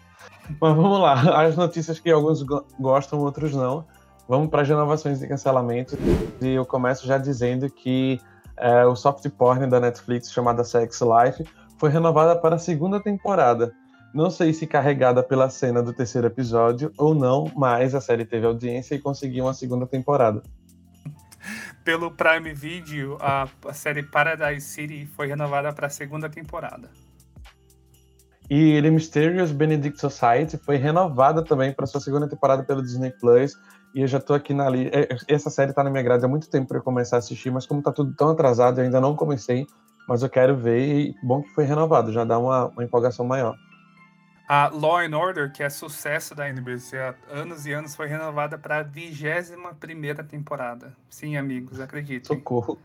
Mas 0.60 0.76
vamos 0.76 1.00
lá, 1.00 1.44
as 1.44 1.56
notícias 1.56 1.98
que 1.98 2.12
alguns 2.12 2.44
gostam, 2.78 3.18
outros 3.18 3.56
não. 3.56 3.84
Vamos 4.30 4.48
para 4.48 4.62
as 4.62 4.68
renovações 4.68 5.20
e 5.20 5.26
cancelamento. 5.26 5.98
E 6.40 6.50
eu 6.50 6.64
começo 6.64 7.04
já 7.04 7.18
dizendo 7.18 7.68
que 7.68 8.20
é, 8.56 8.86
o 8.86 8.94
soft 8.94 9.28
porn 9.30 9.66
da 9.66 9.80
Netflix, 9.80 10.30
chamada 10.30 10.62
Sex 10.62 11.00
Life, 11.00 11.44
foi 11.76 11.90
renovada 11.90 12.36
para 12.36 12.54
a 12.54 12.58
segunda 12.58 13.02
temporada. 13.02 13.72
Não 14.14 14.30
sei 14.30 14.52
se 14.52 14.68
carregada 14.68 15.20
pela 15.20 15.50
cena 15.50 15.82
do 15.82 15.92
terceiro 15.92 16.28
episódio 16.28 16.92
ou 16.96 17.12
não, 17.12 17.50
mas 17.56 17.92
a 17.92 18.00
série 18.00 18.24
teve 18.24 18.46
audiência 18.46 18.94
e 18.94 19.00
conseguiu 19.00 19.46
uma 19.46 19.52
segunda 19.52 19.84
temporada. 19.84 20.44
Pelo 21.82 22.12
Prime 22.12 22.54
Video, 22.54 23.18
a, 23.20 23.48
a 23.66 23.72
série 23.72 24.04
Paradise 24.04 24.64
City 24.64 25.06
foi 25.06 25.26
renovada 25.26 25.72
para 25.72 25.88
a 25.88 25.90
segunda 25.90 26.28
temporada. 26.28 26.88
E 28.48 28.80
The 28.80 28.90
Mysterious 28.90 29.50
Benedict 29.50 30.00
Society 30.00 30.56
foi 30.56 30.76
renovada 30.76 31.42
também 31.42 31.72
para 31.72 31.86
sua 31.86 32.00
segunda 32.00 32.28
temporada 32.28 32.62
pelo 32.62 32.80
Disney 32.80 33.10
Plus 33.10 33.56
e 33.94 34.02
eu 34.02 34.06
já 34.06 34.20
tô 34.20 34.34
aqui 34.34 34.54
na 34.54 34.68
lista. 34.68 34.98
É, 34.98 35.08
essa 35.28 35.50
série 35.50 35.72
tá 35.72 35.82
na 35.82 35.90
minha 35.90 36.02
grade 36.02 36.24
há 36.24 36.28
muito 36.28 36.48
tempo 36.48 36.68
para 36.68 36.78
eu 36.78 36.82
começar 36.82 37.16
a 37.16 37.18
assistir, 37.18 37.50
mas 37.50 37.66
como 37.66 37.82
tá 37.82 37.92
tudo 37.92 38.14
tão 38.14 38.30
atrasado, 38.30 38.78
eu 38.78 38.84
ainda 38.84 39.00
não 39.00 39.16
comecei, 39.16 39.66
mas 40.08 40.22
eu 40.22 40.28
quero 40.28 40.56
ver 40.56 40.80
e 40.80 41.14
bom 41.22 41.42
que 41.42 41.50
foi 41.50 41.64
renovado, 41.64 42.12
já 42.12 42.24
dá 42.24 42.38
uma, 42.38 42.66
uma 42.66 42.84
empolgação 42.84 43.24
maior. 43.24 43.56
A 44.48 44.68
Law 44.68 44.98
and 44.98 45.16
Order, 45.16 45.52
que 45.52 45.62
é 45.62 45.70
sucesso 45.70 46.34
da 46.34 46.48
NBC 46.48 46.98
há 46.98 47.14
anos 47.30 47.66
e 47.66 47.72
anos, 47.72 47.94
foi 47.94 48.08
renovada 48.08 48.58
para 48.58 48.78
a 48.78 48.82
21 48.82 49.74
primeira 49.78 50.24
temporada. 50.24 50.92
Sim, 51.08 51.36
amigos, 51.36 51.78
acreditem. 51.78 52.36
Socorro. 52.36 52.76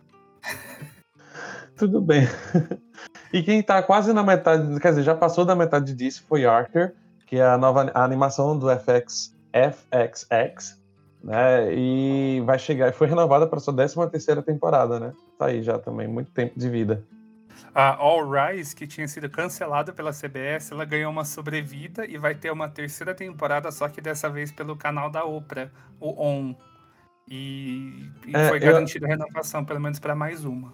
Tudo 1.76 2.02
bem. 2.02 2.28
E 3.34 3.44
quem 3.44 3.62
tá 3.62 3.84
quase 3.84 4.14
na 4.14 4.24
metade, 4.24 4.80
quer 4.80 4.92
dizer, 4.92 5.04
já 5.04 5.14
passou 5.14 5.44
da 5.44 5.54
metade 5.54 5.94
disso 5.94 6.24
foi 6.26 6.46
Archer, 6.46 6.96
que 7.28 7.36
é 7.36 7.46
a 7.46 7.58
nova 7.58 7.92
a 7.94 8.02
animação 8.02 8.58
do 8.58 8.68
FX 8.70 9.36
FXX, 9.52 10.80
né? 11.26 11.74
E 11.74 12.42
vai 12.46 12.60
chegar, 12.60 12.94
foi 12.94 13.08
renovada 13.08 13.48
para 13.48 13.60
sua 13.60 13.74
13 13.74 13.96
terceira 14.12 14.44
temporada, 14.44 15.00
né? 15.00 15.14
Tá 15.40 15.48
aí 15.48 15.64
já 15.64 15.80
também, 15.80 16.08
muito 16.08 16.32
tempo 16.32 16.58
de 16.58 16.70
vida. 16.70 17.04
A 17.74 17.96
All 17.96 18.30
Rise, 18.30 18.76
que 18.76 18.86
tinha 18.86 19.08
sido 19.08 19.28
cancelada 19.30 19.92
pela 19.92 20.12
CBS, 20.12 20.72
ela 20.72 20.86
ganhou 20.86 21.12
uma 21.12 21.26
sobrevida 21.26 22.06
e 22.06 22.18
vai 22.18 22.36
ter 22.36 22.52
uma 22.52 22.70
terceira 22.70 23.14
temporada, 23.16 23.72
só 23.72 23.90
que 23.90 24.00
dessa 24.00 24.30
vez 24.30 24.52
pelo 24.52 24.76
canal 24.76 25.10
da 25.10 25.26
Oprah, 25.26 25.72
o 26.00 26.10
ON. 26.24 26.54
E, 27.28 28.08
e 28.28 28.36
é, 28.36 28.50
foi 28.50 28.60
garantida 28.60 29.08
eu... 29.08 29.10
a 29.10 29.16
renovação, 29.16 29.66
pelo 29.66 29.82
menos 29.82 29.98
para 29.98 30.14
mais 30.14 30.46
uma. 30.46 30.74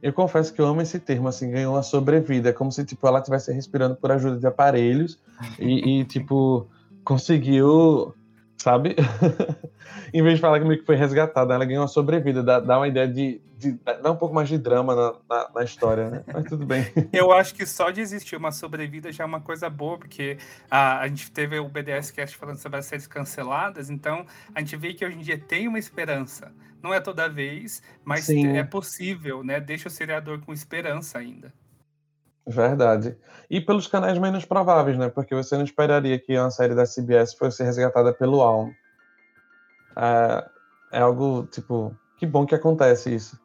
Eu 0.00 0.12
confesso 0.12 0.54
que 0.54 0.60
eu 0.60 0.66
amo 0.66 0.82
esse 0.82 1.00
termo, 1.00 1.26
assim, 1.26 1.50
ganhou 1.50 1.74
uma 1.74 1.82
sobrevida, 1.82 2.50
é 2.50 2.52
como 2.52 2.70
se 2.70 2.84
tipo 2.84 3.06
ela 3.08 3.18
estivesse 3.18 3.52
respirando 3.52 3.96
por 3.96 4.12
ajuda 4.12 4.38
de 4.38 4.46
aparelhos 4.46 5.18
e, 5.58 6.00
e 6.00 6.04
tipo 6.04 6.68
conseguiu 7.02 8.14
sabe? 8.56 8.96
em 10.12 10.22
vez 10.22 10.36
de 10.36 10.40
falar 10.40 10.60
que 10.60 10.84
foi 10.84 10.96
resgatada, 10.96 11.54
ela 11.54 11.64
ganhou 11.64 11.82
uma 11.82 11.88
sobrevida, 11.88 12.42
dá, 12.42 12.60
dá 12.60 12.78
uma 12.78 12.88
ideia 12.88 13.08
de, 13.08 13.40
de, 13.58 13.72
dá 14.02 14.10
um 14.10 14.16
pouco 14.16 14.34
mais 14.34 14.48
de 14.48 14.58
drama 14.58 14.94
na, 14.94 15.14
na, 15.28 15.50
na, 15.54 15.64
história, 15.64 16.10
né? 16.10 16.24
Mas 16.32 16.44
tudo 16.44 16.64
bem. 16.64 16.86
Eu 17.12 17.32
acho 17.32 17.54
que 17.54 17.66
só 17.66 17.90
de 17.90 18.00
existir 18.00 18.36
uma 18.36 18.52
sobrevida 18.52 19.12
já 19.12 19.24
é 19.24 19.26
uma 19.26 19.40
coisa 19.40 19.68
boa, 19.68 19.98
porque 19.98 20.38
a, 20.70 21.00
a 21.00 21.08
gente 21.08 21.30
teve 21.30 21.58
o 21.58 21.68
BDS 21.68 22.10
Cast 22.10 22.36
falando 22.36 22.58
sobre 22.58 22.78
as 22.78 22.86
séries 22.86 23.06
canceladas, 23.06 23.90
então 23.90 24.24
a 24.54 24.60
gente 24.60 24.76
vê 24.76 24.94
que 24.94 25.04
hoje 25.04 25.16
em 25.16 25.22
dia 25.22 25.38
tem 25.38 25.68
uma 25.68 25.78
esperança. 25.78 26.52
Não 26.82 26.92
é 26.92 27.00
toda 27.00 27.28
vez, 27.28 27.82
mas 28.04 28.24
Sim. 28.24 28.58
é 28.58 28.62
possível, 28.62 29.42
né? 29.42 29.58
Deixa 29.58 29.88
o 29.88 29.90
seriador 29.90 30.40
com 30.40 30.52
esperança 30.52 31.18
ainda. 31.18 31.52
Verdade. 32.46 33.16
E 33.48 33.60
pelos 33.60 33.86
canais 33.86 34.18
menos 34.18 34.44
prováveis, 34.44 34.98
né? 34.98 35.08
Porque 35.08 35.34
você 35.34 35.56
não 35.56 35.64
esperaria 35.64 36.18
que 36.18 36.38
uma 36.38 36.50
série 36.50 36.74
da 36.74 36.84
CBS 36.84 37.34
fosse 37.34 37.62
resgatada 37.64 38.12
pelo 38.12 38.42
Alm. 38.42 38.70
É, 39.96 40.44
é 40.92 41.00
algo, 41.00 41.46
tipo, 41.50 41.96
que 42.18 42.26
bom 42.26 42.44
que 42.44 42.54
acontece 42.54 43.14
isso. 43.14 43.40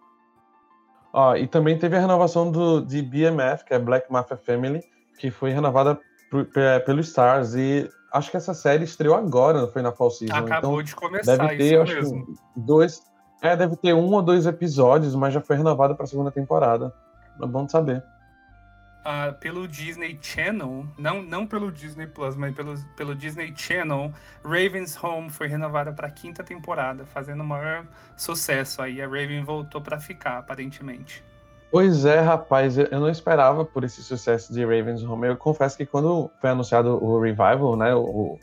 Ó, 1.13 1.35
e 1.35 1.47
também 1.47 1.77
teve 1.77 1.95
a 1.95 1.99
renovação 1.99 2.51
do, 2.51 2.81
de 2.81 3.01
BMF, 3.01 3.63
que 3.63 3.73
é 3.73 3.79
Black 3.79 4.11
Mafia 4.11 4.37
Family, 4.37 4.83
que 5.17 5.31
foi 5.31 5.51
renovada 5.51 5.99
por, 6.29 6.47
pelo 6.85 6.99
Stars. 6.99 7.55
E 7.55 7.89
acho 8.13 8.29
que 8.29 8.37
essa 8.37 8.53
série 8.53 8.83
estreou 8.83 9.15
agora, 9.15 9.61
não 9.61 9.71
foi 9.71 9.81
na 9.81 9.93
Fall 9.93 10.11
Season. 10.11 10.35
Acabou 10.35 10.73
então, 10.73 10.83
de 10.83 10.95
começar, 10.95 11.37
deve 11.37 11.57
ter, 11.57 11.73
isso 11.73 11.81
acho, 11.81 11.95
mesmo. 11.95 12.33
Dois, 12.55 13.01
é, 13.41 13.55
deve 13.55 13.77
ter 13.77 13.93
um 13.93 14.13
ou 14.13 14.21
dois 14.21 14.45
episódios, 14.45 15.15
mas 15.15 15.33
já 15.33 15.41
foi 15.41 15.55
renovada 15.55 15.95
para 15.95 16.03
a 16.03 16.07
segunda 16.07 16.31
temporada. 16.31 16.93
É 17.41 17.47
bom 17.47 17.65
de 17.65 17.71
saber 17.71 18.03
uh, 18.99 19.33
pelo 19.39 19.67
Disney 19.67 20.17
Channel, 20.21 20.85
não, 20.97 21.21
não 21.21 21.45
pelo 21.45 21.71
Disney 21.71 22.07
Plus, 22.07 22.35
mas 22.35 22.53
pelo, 22.55 22.75
pelo 22.95 23.15
Disney 23.15 23.53
Channel, 23.55 24.11
Raven's 24.43 25.01
Home 25.03 25.29
foi 25.29 25.47
renovada 25.47 25.91
para 25.91 26.09
quinta 26.09 26.43
temporada, 26.43 27.05
fazendo 27.05 27.41
o 27.41 27.45
maior 27.45 27.85
sucesso 28.17 28.81
aí. 28.81 29.01
A 29.01 29.07
Raven 29.07 29.43
voltou 29.43 29.81
para 29.81 29.99
ficar, 29.99 30.37
aparentemente. 30.37 31.23
Pois 31.71 32.03
é, 32.03 32.19
rapaz, 32.19 32.77
eu 32.77 32.99
não 32.99 33.09
esperava 33.09 33.63
por 33.63 33.83
esse 33.83 34.01
sucesso 34.01 34.51
de 34.51 34.65
Raven's 34.65 35.03
Home. 35.03 35.27
Eu 35.27 35.37
confesso 35.37 35.77
que 35.77 35.85
quando 35.85 36.31
foi 36.41 36.49
anunciado 36.49 37.03
o 37.03 37.21
revival, 37.21 37.75
né, 37.75 37.93
o, 37.93 38.39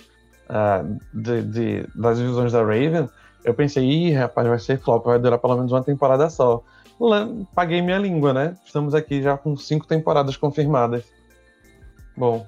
uh, 0.48 0.98
de, 1.12 1.42
de, 1.42 1.86
das 1.92 2.20
visões 2.20 2.52
da 2.52 2.60
Raven, 2.60 3.08
eu 3.44 3.52
pensei, 3.52 3.84
ih, 3.84 4.12
rapaz, 4.12 4.46
vai 4.46 4.58
ser 4.60 4.78
flop, 4.78 5.04
vai 5.04 5.18
durar 5.18 5.40
pelo 5.40 5.56
menos 5.56 5.72
uma 5.72 5.82
temporada 5.82 6.30
só 6.30 6.62
paguei 7.54 7.82
minha 7.82 7.98
língua, 7.98 8.32
né? 8.32 8.56
Estamos 8.64 8.94
aqui 8.94 9.22
já 9.22 9.36
com 9.36 9.56
cinco 9.56 9.86
temporadas 9.86 10.36
confirmadas. 10.36 11.04
Bom, 12.16 12.46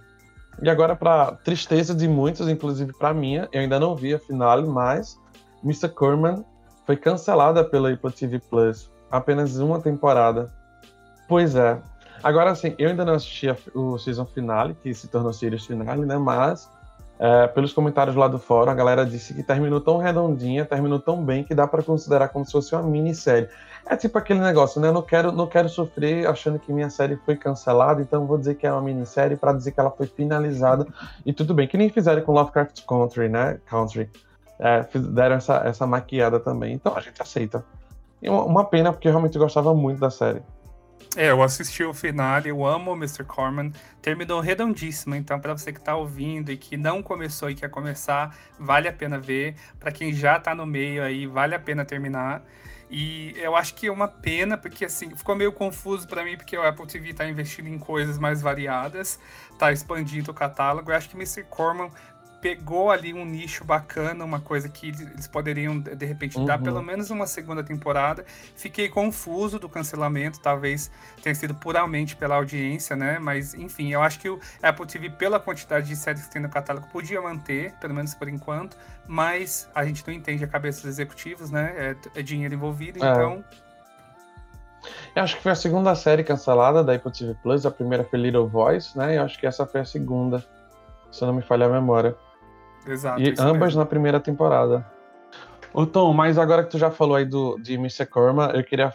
e 0.61 0.69
agora, 0.69 0.97
para 0.97 1.33
tristeza 1.33 1.95
de 1.95 2.09
muitos, 2.09 2.49
inclusive 2.49 2.93
para 2.93 3.15
minha, 3.15 3.49
eu 3.53 3.61
ainda 3.61 3.79
não 3.79 3.95
vi 3.95 4.15
a 4.15 4.19
finale, 4.19 4.67
mas 4.67 5.19
Mr. 5.63 5.89
Corman 5.89 6.45
foi 6.85 6.97
cancelada 6.97 7.65
pela 7.65 7.93
Apple 7.93 8.11
TV 8.11 8.41
Plus. 8.41 8.91
Apenas 9.11 9.57
uma 9.59 9.81
temporada. 9.81 10.53
Pois 11.29 11.55
é. 11.55 11.81
Agora, 12.23 12.51
assim, 12.51 12.75
eu 12.79 12.89
ainda 12.89 13.05
não 13.05 13.15
assisti 13.15 13.47
o 13.73 13.97
season 13.99 14.27
finale, 14.27 14.75
que 14.83 14.93
se 14.93 15.07
tornou 15.07 15.33
series 15.33 15.65
finale, 15.65 16.05
né? 16.05 16.19
Mas, 16.19 16.69
é, 17.19 17.49
pelos 17.49 17.73
comentários 17.73 18.15
lá 18.15 18.29
do 18.29 18.39
fórum, 18.39 18.71
a 18.71 18.75
galera 18.75 19.05
disse 19.05 19.35
que 19.35 19.43
terminou 19.43 19.81
tão 19.81 19.99
redondinha, 19.99 20.65
terminou 20.65 21.01
tão 21.01 21.23
bem, 21.23 21.43
que 21.43 21.55
dá 21.55 21.67
para 21.67 21.83
considerar 21.83 22.29
como 22.29 22.45
se 22.45 22.53
fosse 22.53 22.75
uma 22.75 22.83
minissérie. 22.83 23.49
É 23.87 23.97
tipo 23.97 24.17
aquele 24.19 24.41
negócio, 24.41 24.81
né? 24.81 24.89
Eu 24.89 24.93
não 24.93 25.03
quero, 25.03 25.33
não 25.33 25.47
quero 25.47 25.69
sofrer 25.69 26.27
achando 26.27 26.59
que 26.59 26.73
minha 26.73 26.91
série 26.91 27.17
foi 27.25 27.37
cancelada, 27.37 28.01
então 28.01 28.27
vou 28.27 28.39
dizer 28.39 28.55
que 28.55 28.67
é 28.67 28.73
uma 28.73 28.83
minissérie 28.83 29.37
para 29.37 29.53
dizer 29.53 29.73
que 29.73 29.81
ela 29.81 29.91
foi 29.91 30.07
finalizada 30.07 30.87
e 31.25 31.33
tudo 31.33 31.55
bem. 31.55 31.67
Que 31.67 31.77
nem 31.77 31.89
fizeram 31.89 32.23
com 32.23 32.33
Lovecraft 32.33 32.85
Country, 32.87 33.29
né? 33.29 33.59
Country. 33.67 34.11
É, 34.61 34.85
deram 34.95 35.37
essa, 35.37 35.63
essa 35.65 35.87
maquiada 35.87 36.39
também. 36.39 36.75
Então 36.75 36.97
a 36.97 37.01
gente 37.01 37.21
aceita. 37.21 37.65
E 38.21 38.29
uma 38.29 38.65
pena, 38.65 38.93
porque 38.93 39.09
eu 39.09 39.13
realmente 39.13 39.39
gostava 39.39 39.75
muito 39.75 40.01
da 40.01 40.11
série. 40.11 40.43
É, 41.17 41.31
eu 41.31 41.43
assisti 41.43 41.83
o 41.83 41.95
final, 41.95 42.41
eu 42.43 42.65
amo 42.65 42.93
o 42.93 42.97
Mr. 42.97 43.25
Corman. 43.25 43.73
Terminou 44.01 44.41
redondíssima, 44.41 45.17
então 45.17 45.41
para 45.41 45.57
você 45.57 45.73
que 45.73 45.81
tá 45.81 45.97
ouvindo 45.97 46.53
e 46.53 46.57
que 46.57 46.77
não 46.77 47.03
começou 47.03 47.51
e 47.51 47.55
quer 47.55 47.71
começar, 47.71 48.37
vale 48.59 48.89
a 48.89 48.93
pena 48.93 49.19
ver. 49.19 49.57
Para 49.81 49.91
quem 49.91 50.13
já 50.13 50.39
tá 50.39 50.55
no 50.55 50.67
meio 50.67 51.03
aí, 51.03 51.27
vale 51.27 51.55
a 51.55 51.59
pena 51.59 51.85
terminar. 51.85 52.45
E 52.91 53.35
eu 53.37 53.55
acho 53.55 53.75
que 53.75 53.87
é 53.87 53.93
uma 53.93 54.09
pena, 54.09 54.57
porque 54.57 54.85
assim, 54.85 55.15
ficou 55.15 55.37
meio 55.37 55.53
confuso 55.53 56.09
para 56.09 56.25
mim, 56.25 56.37
porque 56.37 56.57
o 56.57 56.63
Apple 56.63 56.87
TV 56.87 57.13
tá 57.13 57.29
investindo 57.29 57.69
em 57.69 57.79
coisas 57.79 58.19
mais 58.19 58.41
variadas, 58.41 59.21
tá 59.59 59.71
expandindo 59.73 60.31
o 60.31 60.35
catálogo. 60.35 60.91
Eu 60.91 60.97
acho 60.97 61.09
que 61.09 61.17
Mr. 61.17 61.43
Corman 61.45 61.91
pegou 62.41 62.91
ali 62.91 63.13
um 63.13 63.25
nicho 63.25 63.65
bacana, 63.65 64.25
uma 64.25 64.41
coisa 64.41 64.69
que 64.69 64.89
eles 64.89 65.27
poderiam, 65.27 65.79
de 65.79 66.07
repente, 66.07 66.37
uhum. 66.39 66.45
dar 66.45 66.59
pelo 66.59 66.83
menos 66.83 67.11
uma 67.11 67.27
segunda 67.27 67.63
temporada. 67.63 68.25
Fiquei 68.55 68.89
confuso 68.89 69.59
do 69.59 69.69
cancelamento, 69.69 70.41
talvez 70.41 70.91
tenha 71.23 71.35
sido 71.35 71.55
puramente 71.55 72.15
pela 72.15 72.37
audiência, 72.37 72.95
né? 72.95 73.19
Mas, 73.19 73.55
enfim, 73.55 73.93
eu 73.93 74.03
acho 74.03 74.21
que 74.21 74.29
o 74.29 74.39
Apple 74.63 74.87
TV, 74.87 75.11
pela 75.11 75.41
quantidade 75.41 75.89
de 75.89 75.97
séries 75.97 76.27
que 76.27 76.33
tem 76.33 76.43
no 76.43 76.49
catálogo, 76.49 76.87
podia 76.89 77.21
manter, 77.21 77.73
pelo 77.75 77.95
menos 77.95 78.15
por 78.15 78.29
enquanto, 78.29 78.77
mas 79.07 79.69
a 79.75 79.85
gente 79.85 80.07
não 80.07 80.15
entende 80.15 80.45
a 80.45 80.49
cabeça 80.49 80.83
dos 80.83 80.91
executivos, 80.91 81.51
né? 81.51 81.73
É, 82.15 82.21
é 82.21 82.23
dinheiro 82.23 82.55
envolvido, 82.55 83.05
é. 83.05 83.11
então. 83.11 83.45
Eu 85.15 85.25
acho 85.25 85.37
que 85.37 85.43
foi 85.43 85.53
a 85.53 85.57
segunda 85.57 85.95
série 85.97 86.23
cancelada 86.23 86.85
da 86.85 86.95
Apple 86.95 87.11
TV 87.11 87.35
Plus, 87.43 87.67
a 87.67 87.71
primeira 87.71 88.05
foi 88.05 88.21
Little 88.21 88.47
Voice, 88.47 88.97
né? 88.97 89.19
Eu 89.19 89.25
acho 89.25 89.39
que 89.39 89.47
essa 89.47 89.67
foi 89.67 89.81
a 89.81 89.85
segunda, 89.85 90.45
se 91.11 91.23
não 91.23 91.33
me 91.33 91.43
falha 91.43 91.67
a 91.67 91.69
memória. 91.69 92.17
Exato. 92.87 93.21
E 93.21 93.35
ambas 93.39 93.69
mesmo. 93.69 93.81
na 93.81 93.87
primeira 93.87 94.21
temporada. 94.21 94.87
Ô 95.73 95.87
Tom, 95.87 96.13
mas 96.13 96.39
agora 96.39 96.65
que 96.65 96.71
tu 96.71 96.79
já 96.79 96.91
falou 96.91 97.17
aí 97.17 97.25
do, 97.25 97.59
de 97.59 97.75
Mr. 97.75 98.07
Korma, 98.07 98.53
eu 98.55 98.65
queria, 98.65 98.93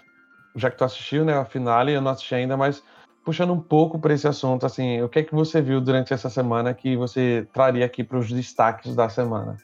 já 0.56 0.72
que 0.72 0.78
tu 0.78 0.84
assistiu, 0.84 1.24
né, 1.24 1.38
a 1.38 1.46
finale, 1.46 1.93
eu 1.93 2.02
não 2.02 2.12
assisti 2.12 2.34
ainda, 2.34 2.58
mas 2.58 2.84
puxando 3.24 3.54
um 3.54 3.60
pouco 3.60 4.00
para 4.00 4.13
esse 4.13 4.28
assunto, 4.28 4.65
assim, 4.65 5.02
o 5.02 5.08
que 5.08 5.19
é 5.19 5.24
que 5.24 5.34
você 5.34 5.62
viu 5.62 5.80
durante 5.80 6.13
essa 6.13 6.30
semana 6.30 6.74
que 6.74 6.98
você 6.98 7.48
traria 7.54 7.86
aqui 7.86 8.04
para 8.04 8.17
os 8.17 8.32
destaques 8.32 8.96
da 8.96 9.08
semana? 9.08 9.58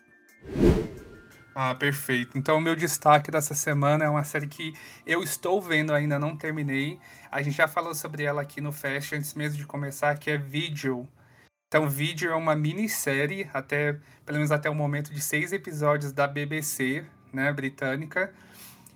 Ah, 1.54 1.76
perfeito. 1.76 2.38
Então, 2.38 2.58
o 2.58 2.62
meu 2.62 2.74
destaque 2.74 3.30
dessa 3.30 3.54
semana 3.54 4.06
é 4.06 4.10
uma 4.10 4.24
série 4.24 4.48
que 4.48 4.74
eu 5.06 5.22
estou 5.22 5.62
vendo, 5.62 5.94
ainda 5.94 6.18
não 6.18 6.38
terminei. 6.38 6.98
A 7.30 7.42
gente 7.42 7.58
já 7.58 7.68
falou 7.68 7.94
sobre 7.94 8.24
ela 8.24 8.42
aqui 8.42 8.62
no 8.62 8.72
Fast 8.72 9.14
antes 9.14 9.34
mesmo 9.34 9.58
de 9.58 9.66
começar, 9.66 10.18
que 10.18 10.32
é 10.32 10.38
Vigil. 10.38 11.06
Então, 11.70 11.88
Vídeo 11.88 12.32
é 12.32 12.36
uma 12.36 12.56
minissérie, 12.56 13.48
até, 13.54 13.94
pelo 14.26 14.40
menos 14.40 14.52
até 14.52 14.68
o 14.68 14.74
momento, 14.74 15.14
de 15.14 15.22
seis 15.22 15.54
episódios 15.54 16.12
da 16.12 16.26
BBC, 16.26 17.06
né, 17.32 17.54
britânica. 17.54 18.34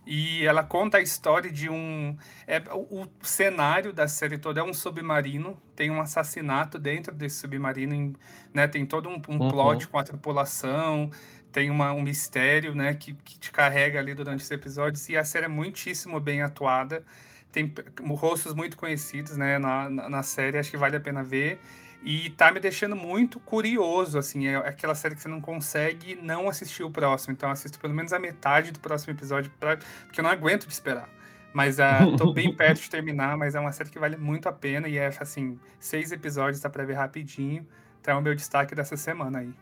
E 0.07 0.43
ela 0.43 0.63
conta 0.63 0.97
a 0.97 1.01
história 1.01 1.51
de 1.51 1.69
um. 1.69 2.17
É, 2.47 2.57
o, 2.71 3.03
o 3.03 3.07
cenário 3.21 3.93
da 3.93 4.07
série 4.07 4.39
toda 4.39 4.59
é 4.59 4.63
um 4.63 4.73
submarino, 4.73 5.55
tem 5.75 5.91
um 5.91 6.01
assassinato 6.01 6.79
dentro 6.79 7.13
desse 7.13 7.41
submarino, 7.41 7.93
em, 7.93 8.15
né, 8.51 8.67
tem 8.67 8.87
todo 8.87 9.07
um, 9.07 9.21
um 9.29 9.37
uhum. 9.37 9.49
plot 9.51 9.87
com 9.87 9.99
a 9.99 10.03
tripulação, 10.03 11.11
tem 11.51 11.69
uma, 11.69 11.93
um 11.93 12.01
mistério 12.01 12.73
né, 12.73 12.95
que, 12.95 13.13
que 13.13 13.37
te 13.37 13.51
carrega 13.51 13.99
ali 13.99 14.15
durante 14.15 14.41
os 14.41 14.49
episódios, 14.49 15.07
e 15.09 15.15
a 15.15 15.23
série 15.23 15.45
é 15.45 15.47
muitíssimo 15.47 16.19
bem 16.19 16.41
atuada. 16.41 17.05
Tem 17.51 17.71
rostos 18.15 18.55
muito 18.55 18.75
conhecidos 18.75 19.37
né, 19.37 19.59
na, 19.59 19.87
na, 19.87 20.09
na 20.09 20.23
série, 20.23 20.57
acho 20.57 20.71
que 20.71 20.77
vale 20.77 20.95
a 20.95 20.99
pena 20.99 21.23
ver. 21.23 21.61
E 22.03 22.29
tá 22.31 22.51
me 22.51 22.59
deixando 22.59 22.97
muito 22.97 23.39
curioso, 23.39 24.19
assim, 24.19 24.47
é 24.47 24.57
aquela 24.57 24.93
série 24.93 25.15
que 25.15 25.21
você 25.21 25.29
não 25.29 25.39
consegue 25.39 26.19
não 26.21 26.49
assistir 26.49 26.83
o 26.83 26.91
próximo. 26.91 27.31
Então 27.31 27.49
assisto 27.49 27.79
pelo 27.79 27.93
menos 27.93 28.11
a 28.11 28.19
metade 28.19 28.71
do 28.71 28.79
próximo 28.79 29.13
episódio, 29.13 29.49
pra, 29.57 29.77
porque 29.77 30.19
eu 30.19 30.23
não 30.23 30.29
aguento 30.29 30.67
de 30.67 30.73
esperar. 30.73 31.07
Mas 31.53 31.77
uh, 31.77 32.17
tô 32.17 32.33
bem 32.33 32.51
perto 32.55 32.81
de 32.81 32.89
terminar, 32.89 33.37
mas 33.37 33.55
é 33.55 33.59
uma 33.59 33.71
série 33.71 33.89
que 33.89 33.99
vale 33.99 34.17
muito 34.17 34.49
a 34.49 34.51
pena 34.51 34.87
e 34.89 34.97
é, 34.97 35.07
assim, 35.19 35.57
seis 35.79 36.11
episódios, 36.11 36.59
dá 36.59 36.69
pra 36.69 36.83
ver 36.83 36.95
rapidinho. 36.95 37.65
Então 38.01 38.15
é 38.15 38.17
o 38.17 38.21
meu 38.21 38.35
destaque 38.35 38.75
dessa 38.75 38.97
semana 38.97 39.39
aí. 39.39 39.53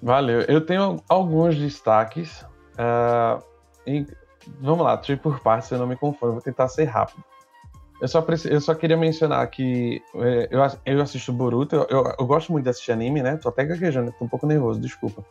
Valeu. 0.00 0.42
Eu 0.42 0.60
tenho 0.60 1.02
alguns 1.08 1.56
destaques. 1.56 2.42
Uh, 2.74 3.42
e, 3.86 4.06
vamos 4.60 4.84
lá, 4.84 5.00
ir 5.08 5.18
por 5.20 5.40
partes, 5.40 5.68
se 5.68 5.74
eu 5.74 5.78
não 5.78 5.86
me 5.86 5.96
confundo. 5.96 6.34
Vou 6.34 6.42
tentar 6.42 6.68
ser 6.68 6.84
rápido. 6.84 7.24
Eu 8.00 8.08
só, 8.08 8.24
eu 8.48 8.60
só 8.60 8.74
queria 8.74 8.96
mencionar 8.96 9.46
que 9.50 10.02
é, 10.14 10.48
eu, 10.50 10.60
eu 10.86 11.02
assisto 11.02 11.32
Boruto, 11.32 11.76
eu, 11.76 11.86
eu, 11.90 12.14
eu, 12.18 12.26
gosto 12.26 12.50
muito 12.50 12.64
de 12.64 12.70
assistir 12.70 12.92
anime, 12.92 13.22
né? 13.22 13.36
Tô 13.36 13.50
até 13.50 13.64
gaguejando, 13.64 14.14
tô 14.18 14.24
um 14.24 14.28
pouco 14.28 14.46
nervoso, 14.46 14.80
desculpa. 14.80 15.22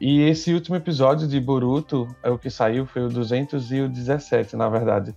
E 0.00 0.22
esse 0.22 0.52
último 0.52 0.74
episódio 0.74 1.28
de 1.28 1.38
Boruto, 1.40 2.08
é 2.24 2.30
o 2.30 2.36
que 2.36 2.50
saiu, 2.50 2.86
foi 2.86 3.02
o 3.02 3.08
217, 3.08 4.56
na 4.56 4.68
verdade. 4.68 5.14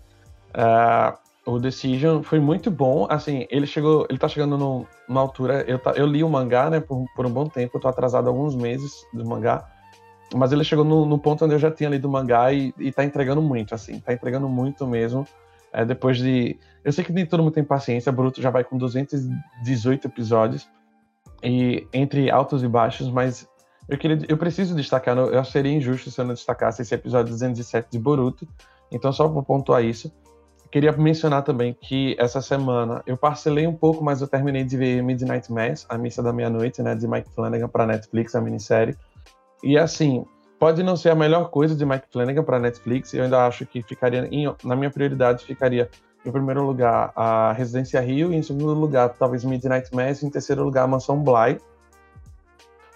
Uh, 0.54 1.18
o 1.46 1.60
Decision 1.60 2.22
foi 2.22 2.40
muito 2.40 2.70
bom, 2.70 3.08
assim, 3.10 3.48
ele 3.50 3.66
chegou, 3.66 4.06
ele 4.10 4.20
tá 4.20 4.28
chegando 4.28 4.58
numa 4.58 5.22
altura, 5.22 5.64
eu, 5.68 5.80
tá, 5.80 5.92
eu 5.92 6.06
li 6.06 6.24
o 6.24 6.30
mangá, 6.30 6.70
né, 6.70 6.80
por, 6.80 7.06
por 7.16 7.26
um 7.26 7.32
bom 7.32 7.48
tempo, 7.48 7.78
eu 7.78 7.82
tô 7.82 7.88
atrasado 7.88 8.28
alguns 8.28 8.56
meses 8.56 8.92
do 9.14 9.26
mangá, 9.26 9.68
mas 10.34 10.52
ele 10.52 10.64
chegou 10.64 10.84
no, 10.84 11.06
no 11.06 11.20
ponto 11.20 11.46
onde 11.46 11.54
eu 11.54 11.60
já 11.60 11.70
tinha 11.70 11.90
lido 11.90 12.08
o 12.08 12.12
mangá 12.12 12.52
e, 12.52 12.74
e 12.80 12.92
tá 12.92 13.04
entregando 13.04 13.42
muito, 13.42 13.76
assim, 13.76 14.00
tá 14.00 14.14
entregando 14.14 14.50
muito 14.50 14.88
mesmo. 14.88 15.26
É, 15.76 15.84
depois 15.84 16.18
de. 16.18 16.58
Eu 16.86 16.94
sei 16.94 17.04
que 17.04 17.12
nem 17.12 17.26
todo 17.26 17.44
mundo 17.44 17.52
tem 17.52 17.64
paciência, 17.64 18.10
Bruto 18.10 18.42
já 18.42 18.50
vai 18.50 18.64
com 18.64 18.78
218 18.78 20.08
episódios, 20.08 20.70
e 21.44 21.86
entre 21.94 22.32
altos 22.32 22.64
e 22.64 22.68
baixos, 22.68 23.10
mas 23.10 23.46
eu, 23.90 23.98
queria, 23.98 24.20
eu 24.30 24.38
preciso 24.38 24.74
destacar, 24.74 25.18
eu 25.18 25.44
seria 25.44 25.74
injusto 25.74 26.10
se 26.10 26.22
eu 26.22 26.24
não 26.24 26.34
destacasse 26.34 26.82
esse 26.82 26.96
episódio 26.96 27.34
207 27.34 27.90
de 27.92 28.00
Boruto, 28.00 28.48
então 28.90 29.12
só 29.12 29.28
para 29.28 29.42
pontuar 29.42 29.84
isso. 29.84 30.14
Queria 30.72 30.94
mencionar 30.94 31.44
também 31.44 31.74
que 31.74 32.16
essa 32.18 32.42
semana 32.42 33.04
eu 33.06 33.18
parcelei 33.18 33.68
um 33.68 33.76
pouco, 33.76 34.02
mas 34.02 34.22
eu 34.22 34.28
terminei 34.28 34.64
de 34.64 34.78
ver 34.78 35.04
Midnight 35.04 35.52
Mass, 35.52 35.86
a 35.90 35.98
missa 35.98 36.24
da 36.24 36.32
meia-noite, 36.32 36.82
né, 36.82 36.96
de 36.96 37.06
Mike 37.06 37.30
Flanagan 37.34 37.68
para 37.68 37.86
Netflix, 37.86 38.34
a 38.34 38.40
minissérie. 38.40 38.96
E 39.62 39.78
assim, 39.78 40.26
pode 40.60 40.84
não 40.84 40.96
ser 40.96 41.10
a 41.10 41.16
melhor 41.16 41.50
coisa 41.50 41.76
de 41.76 41.86
Mike 41.86 42.08
Flanagan 42.12 42.44
para 42.44 42.60
Netflix, 42.60 43.14
eu 43.14 43.24
ainda 43.24 43.46
acho 43.46 43.66
que 43.66 43.82
ficaria 43.82 44.28
em, 44.32 44.54
na 44.64 44.76
minha 44.76 44.90
prioridade 44.90 45.46
ficaria 45.46 45.90
em 46.26 46.32
primeiro 46.32 46.64
lugar 46.64 47.12
a 47.16 47.54
Residência 47.54 48.02
Rio, 48.02 48.34
em 48.34 48.42
segundo 48.42 48.74
lugar 48.74 49.10
talvez 49.10 49.44
Midnight 49.44 49.94
Mass, 49.94 50.24
em 50.24 50.30
terceiro 50.30 50.64
lugar 50.64 50.84
a 50.84 50.88
Mansão 50.88 51.22
Bly. 51.22 51.60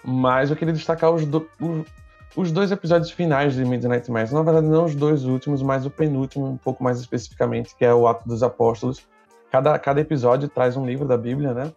Mas 0.02 0.50
eu 0.50 0.56
queria 0.56 0.74
destacar 0.74 1.12
os, 1.12 1.24
do, 1.24 1.48
os, 1.60 1.86
os 2.34 2.50
dois 2.50 2.72
episódios 2.72 3.10
finais 3.10 3.54
de 3.54 3.64
Midnight 3.64 4.10
Mass. 4.10 4.32
Na 4.32 4.42
verdade, 4.42 4.66
não 4.66 4.86
os 4.86 4.94
dois 4.94 5.24
últimos, 5.24 5.62
mas 5.62 5.86
o 5.86 5.90
penúltimo, 5.90 6.46
um 6.46 6.56
pouco 6.56 6.82
mais 6.82 6.98
especificamente, 6.98 7.76
que 7.76 7.84
é 7.84 7.94
o 7.94 8.08
Ato 8.08 8.26
dos 8.28 8.42
Apóstolos. 8.42 9.06
Cada, 9.50 9.78
cada 9.78 10.00
episódio 10.00 10.48
traz 10.48 10.76
um 10.76 10.84
livro 10.84 11.06
da 11.06 11.16
Bíblia, 11.16 11.52
né? 11.52 11.72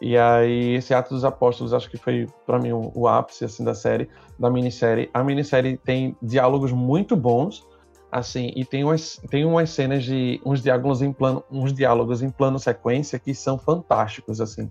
E 0.00 0.18
aí, 0.18 0.74
esse 0.74 0.92
Ato 0.92 1.14
dos 1.14 1.24
Apóstolos, 1.24 1.72
acho 1.72 1.88
que 1.90 1.96
foi, 1.96 2.26
para 2.46 2.58
mim, 2.58 2.72
o, 2.72 2.90
o, 2.94 3.08
ápice, 3.08 3.44
assim, 3.44 3.64
da 3.64 3.74
série, 3.74 4.08
da 4.38 4.50
minissérie. 4.50 5.08
A 5.14 5.22
minissérie 5.22 5.76
tem 5.76 6.16
diálogos 6.20 6.72
muito 6.72 7.16
bons, 7.16 7.66
assim, 8.10 8.52
e 8.56 8.64
tem 8.64 8.84
umas, 8.84 9.20
tem 9.30 9.44
umas 9.44 9.70
cenas 9.70 10.04
de... 10.04 10.40
uns 10.44 10.62
diálogos 10.62 11.00
em 11.00 11.12
plano, 11.12 11.44
uns 11.50 11.72
diálogos 11.72 12.22
em 12.22 12.30
plano 12.30 12.58
sequência 12.58 13.18
que 13.18 13.34
são 13.34 13.58
fantásticos, 13.58 14.40
assim. 14.40 14.70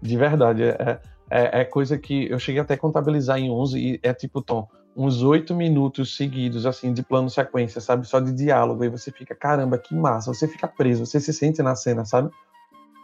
De 0.00 0.16
verdade, 0.16 0.62
é, 0.62 1.00
é, 1.30 1.60
é, 1.60 1.64
coisa 1.64 1.98
que 1.98 2.30
eu 2.30 2.38
cheguei 2.38 2.60
até 2.60 2.74
a 2.74 2.78
contabilizar 2.78 3.38
em 3.38 3.50
11 3.50 3.78
e 3.78 4.00
é 4.02 4.14
tipo, 4.14 4.40
Tom, 4.40 4.66
uns 4.96 5.22
oito 5.22 5.54
minutos 5.54 6.16
seguidos, 6.16 6.66
assim, 6.66 6.92
de 6.92 7.02
plano 7.02 7.28
sequência, 7.30 7.80
sabe? 7.80 8.06
Só 8.06 8.18
de 8.20 8.32
diálogo. 8.32 8.84
E 8.84 8.88
você 8.88 9.10
fica, 9.10 9.34
caramba, 9.34 9.78
que 9.78 9.94
massa. 9.94 10.32
Você 10.32 10.48
fica 10.48 10.66
preso, 10.66 11.06
você 11.06 11.20
se 11.20 11.32
sente 11.32 11.62
na 11.62 11.74
cena, 11.74 12.04
sabe? 12.04 12.30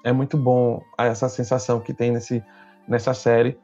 É 0.07 0.13
muito 0.13 0.37
bom 0.37 0.81
essa 0.97 1.29
sensação 1.29 1.81
que 1.81 1.93
tem 1.93 2.13
nesse, 2.13 2.41
nessa 2.87 3.13
série. 3.13 3.59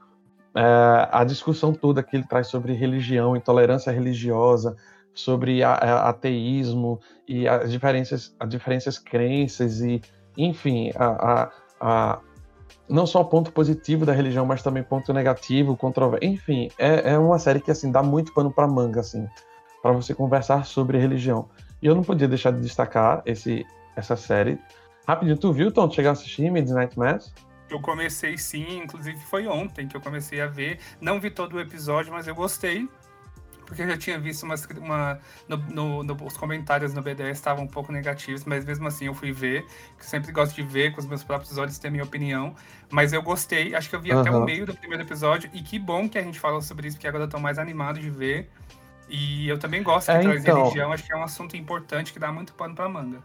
É, 0.57 1.09
a 1.12 1.22
discussão 1.22 1.72
toda 1.72 2.02
que 2.02 2.16
ele 2.16 2.26
traz 2.26 2.48
sobre 2.48 2.72
religião, 2.72 3.37
intolerância 3.37 3.92
religiosa, 3.92 4.74
sobre 5.14 5.62
a, 5.62 5.72
a, 5.72 6.09
ateísmo 6.09 6.98
e 7.28 7.46
as 7.46 7.70
diferenças, 7.70 8.35
as 8.40 8.48
diferenças 8.48 8.98
crenças 8.98 9.81
e, 9.83 10.02
enfim, 10.37 10.90
a, 10.96 11.48
a 11.81 12.20
não 12.88 13.07
só 13.07 13.22
ponto 13.22 13.52
positivo 13.52 14.05
da 14.05 14.12
religião, 14.12 14.44
mas 14.44 14.64
também 14.64 14.83
ponto 14.83 15.12
negativo, 15.12 15.76
controverso. 15.76 16.26
Enfim, 16.26 16.68
é, 16.76 17.12
é 17.12 17.18
uma 17.18 17.38
série 17.38 17.61
que 17.61 17.70
assim 17.70 17.92
dá 17.92 18.02
muito 18.02 18.35
pano 18.35 18.52
para 18.52 18.66
manga, 18.66 18.98
assim, 18.98 19.28
para 19.81 19.92
você 19.92 20.12
conversar 20.12 20.66
sobre 20.66 20.98
religião. 20.98 21.48
E 21.81 21.87
eu 21.87 21.94
não 21.94 22.02
podia 22.02 22.26
deixar 22.26 22.50
de 22.50 22.61
destacar 22.61 23.22
esse, 23.24 23.64
essa 23.94 24.16
série. 24.16 24.59
Rapidinho, 25.07 25.37
tu 25.37 25.53
viu, 25.53 25.71
Tom? 25.71 25.91
Chegar 25.91 26.11
a 26.11 26.12
assistir 26.12 26.51
Midnight 26.51 26.99
Mass? 26.99 27.33
Eu 27.69 27.81
comecei 27.81 28.37
sim, 28.37 28.79
inclusive 28.79 29.19
foi 29.19 29.47
ontem 29.47 29.88
que 29.88 29.97
eu 29.97 30.01
comecei 30.01 30.41
a 30.41 30.47
ver. 30.47 30.79
Não 31.01 31.21
vi 31.21 31.31
todo 31.31 31.55
o 31.55 31.61
episódio, 31.61 32.12
mas 32.12 32.29
eu 32.29 32.35
gostei 32.35 32.88
porque 33.73 33.83
eu 33.83 33.88
já 33.88 33.97
tinha 33.97 34.19
visto 34.19 34.43
umas, 34.43 34.67
uma. 34.67 35.19
No, 35.49 35.57
no, 35.57 36.03
no, 36.03 36.27
os 36.27 36.37
comentários 36.37 36.93
no 36.93 37.01
BDS 37.01 37.38
estavam 37.38 37.65
um 37.65 37.67
pouco 37.67 37.91
negativos, 37.91 38.45
mas 38.45 38.67
mesmo 38.67 38.87
assim 38.87 39.07
eu 39.07 39.15
fui 39.15 39.33
ver, 39.33 39.67
que 39.99 40.05
sempre 40.05 40.31
gosto 40.31 40.55
de 40.55 40.62
ver 40.62 40.93
com 40.93 41.01
os 41.01 41.07
meus 41.07 41.25
próprios 41.25 41.57
olhos 41.57 41.79
ter 41.79 41.91
minha 41.91 42.05
opinião. 42.05 42.55
Mas 42.91 43.15
eu 43.15 43.23
gostei, 43.23 43.75
acho 43.75 43.88
que 43.88 43.97
eu 43.97 44.01
vi 44.01 44.12
uhum. 44.12 44.21
até 44.21 44.31
o 44.31 44.45
meio 44.45 44.67
do 44.67 44.77
primeiro 44.77 45.03
episódio, 45.03 45.49
e 45.55 45.62
que 45.62 45.79
bom 45.79 46.07
que 46.07 46.19
a 46.19 46.23
gente 46.23 46.38
falou 46.38 46.61
sobre 46.61 46.88
isso, 46.88 46.99
porque 46.99 47.09
agora 47.09 47.25
eu 47.25 47.29
tô 47.29 47.38
mais 47.38 47.59
animado 47.59 47.99
de 47.99 48.11
ver. 48.11 48.51
E 49.09 49.49
eu 49.49 49.59
também 49.59 49.83
gosto 49.83 50.07
que 50.07 50.19
é, 50.19 50.21
traz 50.21 50.43
então... 50.43 50.65
religião, 50.65 50.93
acho 50.93 51.05
que 51.05 51.12
é 51.12 51.17
um 51.17 51.23
assunto 51.23 51.57
importante 51.57 52.12
que 52.12 52.19
dá 52.19 52.31
muito 52.31 52.53
pano 52.53 52.75
pra 52.75 52.91
manga. 52.91 53.21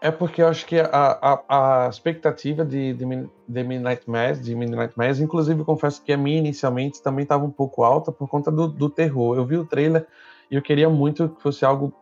É 0.00 0.10
porque 0.10 0.42
eu 0.42 0.48
acho 0.48 0.66
que 0.66 0.78
a, 0.78 0.88
a, 0.90 1.84
a 1.84 1.88
expectativa 1.88 2.64
de, 2.64 2.94
de, 2.94 3.04
de, 3.48 3.64
Midnight 3.64 4.08
Mass, 4.08 4.40
de 4.40 4.54
Midnight 4.54 4.94
Mass, 4.96 5.20
inclusive 5.20 5.64
confesso 5.64 6.02
que 6.02 6.12
a 6.12 6.16
minha 6.16 6.38
inicialmente 6.38 7.02
também 7.02 7.22
estava 7.22 7.44
um 7.44 7.50
pouco 7.50 7.82
alta 7.82 8.10
por 8.10 8.28
conta 8.28 8.50
do, 8.50 8.66
do, 8.68 8.88
terror. 8.88 9.36
Eu 9.36 9.44
vi 9.44 9.56
o 9.56 9.66
trailer 9.66 10.06
e 10.50 10.56
eu 10.56 10.62
queria 10.62 10.88
muito 10.88 11.28
que 11.28 11.42
fosse 11.42 11.64
algo, 11.64 11.92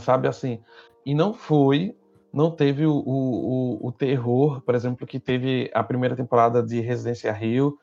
sabe 0.00 0.28
assim, 0.28 0.60
e 1.04 1.14
não 1.14 1.34
foi, 1.34 1.96
não 2.32 2.50
teve 2.50 2.86
o, 2.86 2.94
o, 2.94 3.88
o 3.88 3.92
terror, 3.92 4.60
por 4.62 4.74
exemplo, 4.74 5.06
que 5.06 5.20
teve 5.20 5.70
a 5.74 5.82
primeira 5.82 6.16
temporada 6.16 6.62
de 6.62 6.80
Residência 6.80 7.32
Rio. 7.32 7.78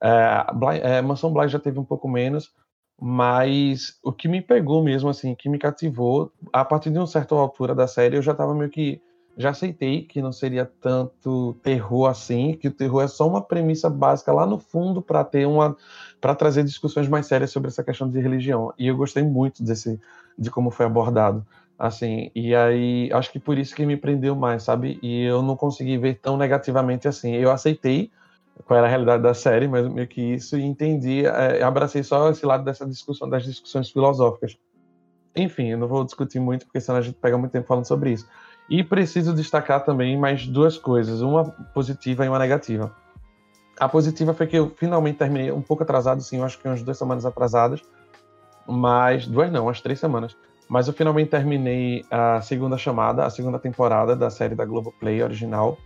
É, 0.00 0.52
Bly, 0.54 0.80
é, 0.82 1.00
Mansão 1.00 1.32
Bly 1.32 1.48
já 1.48 1.58
teve 1.58 1.78
um 1.78 1.84
pouco 1.84 2.06
menos, 2.08 2.52
mas 3.00 3.98
o 4.02 4.12
que 4.12 4.26
me 4.28 4.40
pegou 4.40 4.82
mesmo, 4.82 5.08
assim, 5.10 5.34
que 5.34 5.48
me 5.48 5.58
cativou, 5.58 6.32
a 6.52 6.64
partir 6.64 6.90
de 6.90 6.98
uma 6.98 7.06
certa 7.06 7.34
altura 7.34 7.74
da 7.74 7.86
série, 7.86 8.16
eu 8.16 8.22
já 8.22 8.34
tava 8.34 8.54
meio 8.54 8.70
que. 8.70 9.00
Já 9.38 9.50
aceitei 9.50 10.02
que 10.02 10.22
não 10.22 10.32
seria 10.32 10.64
tanto 10.80 11.54
terror 11.62 12.08
assim, 12.08 12.54
que 12.54 12.68
o 12.68 12.72
terror 12.72 13.02
é 13.02 13.08
só 13.08 13.28
uma 13.28 13.42
premissa 13.42 13.90
básica 13.90 14.32
lá 14.32 14.46
no 14.46 14.58
fundo 14.58 15.02
para 15.02 15.22
ter 15.24 15.46
uma. 15.46 15.76
para 16.22 16.34
trazer 16.34 16.64
discussões 16.64 17.06
mais 17.06 17.26
sérias 17.26 17.50
sobre 17.50 17.68
essa 17.68 17.84
questão 17.84 18.08
de 18.08 18.18
religião. 18.18 18.72
E 18.78 18.86
eu 18.86 18.96
gostei 18.96 19.22
muito 19.22 19.62
desse. 19.62 20.00
de 20.38 20.50
como 20.50 20.70
foi 20.70 20.86
abordado. 20.86 21.46
Assim, 21.78 22.30
e 22.34 22.54
aí 22.54 23.10
acho 23.12 23.30
que 23.30 23.38
por 23.38 23.58
isso 23.58 23.74
que 23.76 23.84
me 23.84 23.98
prendeu 23.98 24.34
mais, 24.34 24.62
sabe? 24.62 24.98
E 25.02 25.24
eu 25.24 25.42
não 25.42 25.54
consegui 25.54 25.98
ver 25.98 26.18
tão 26.20 26.38
negativamente 26.38 27.06
assim. 27.06 27.34
Eu 27.34 27.50
aceitei 27.50 28.10
qual 28.64 28.78
era 28.78 28.86
a 28.86 28.90
realidade 28.90 29.22
da 29.22 29.34
série, 29.34 29.68
mas 29.68 29.86
meio 29.88 30.08
que 30.08 30.20
isso, 30.20 30.56
e 30.58 30.64
entendi, 30.64 31.26
é, 31.26 31.62
abracei 31.62 32.02
só 32.02 32.30
esse 32.30 32.44
lado 32.46 32.64
dessa 32.64 32.86
discussão, 32.86 33.28
das 33.28 33.44
discussões 33.44 33.90
filosóficas. 33.90 34.56
Enfim, 35.34 35.68
eu 35.68 35.78
não 35.78 35.86
vou 35.86 36.04
discutir 36.04 36.40
muito, 36.40 36.64
porque 36.64 36.80
senão 36.80 36.98
a 36.98 37.02
gente 37.02 37.16
pega 37.16 37.36
muito 37.36 37.52
tempo 37.52 37.66
falando 37.66 37.86
sobre 37.86 38.12
isso. 38.12 38.26
E 38.68 38.82
preciso 38.82 39.34
destacar 39.34 39.84
também 39.84 40.18
mais 40.18 40.46
duas 40.46 40.78
coisas, 40.78 41.20
uma 41.20 41.44
positiva 41.74 42.24
e 42.24 42.28
uma 42.28 42.38
negativa. 42.38 42.94
A 43.78 43.88
positiva 43.88 44.32
foi 44.32 44.46
que 44.46 44.56
eu 44.56 44.72
finalmente 44.74 45.18
terminei 45.18 45.52
um 45.52 45.60
pouco 45.60 45.82
atrasado, 45.82 46.22
sim, 46.22 46.38
eu 46.38 46.44
acho 46.44 46.58
que 46.58 46.66
umas 46.66 46.82
duas 46.82 46.96
semanas 46.96 47.26
atrasadas, 47.26 47.82
mas 48.66 49.26
duas 49.26 49.52
não, 49.52 49.66
umas 49.66 49.80
três 49.80 50.00
semanas. 50.00 50.34
Mas 50.68 50.88
eu 50.88 50.94
finalmente 50.94 51.30
terminei 51.30 52.04
a 52.10 52.40
segunda 52.40 52.76
chamada, 52.76 53.24
a 53.24 53.30
segunda 53.30 53.58
temporada 53.58 54.16
da 54.16 54.30
série 54.30 54.54
da 54.54 54.64
Globoplay 54.64 55.22
original. 55.22 55.78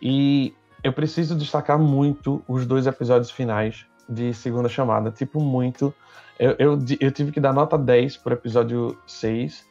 E 0.00 0.54
eu 0.84 0.92
preciso 0.92 1.34
destacar 1.34 1.78
muito 1.78 2.44
os 2.46 2.66
dois 2.66 2.86
episódios 2.86 3.30
finais 3.30 3.86
de 4.06 4.34
Segunda 4.34 4.68
Chamada. 4.68 5.10
Tipo, 5.10 5.40
muito. 5.40 5.94
Eu, 6.38 6.54
eu, 6.58 6.78
eu 7.00 7.10
tive 7.10 7.32
que 7.32 7.40
dar 7.40 7.54
nota 7.54 7.78
10 7.78 8.18
pro 8.18 8.34
episódio 8.34 8.96
6. 9.06 9.66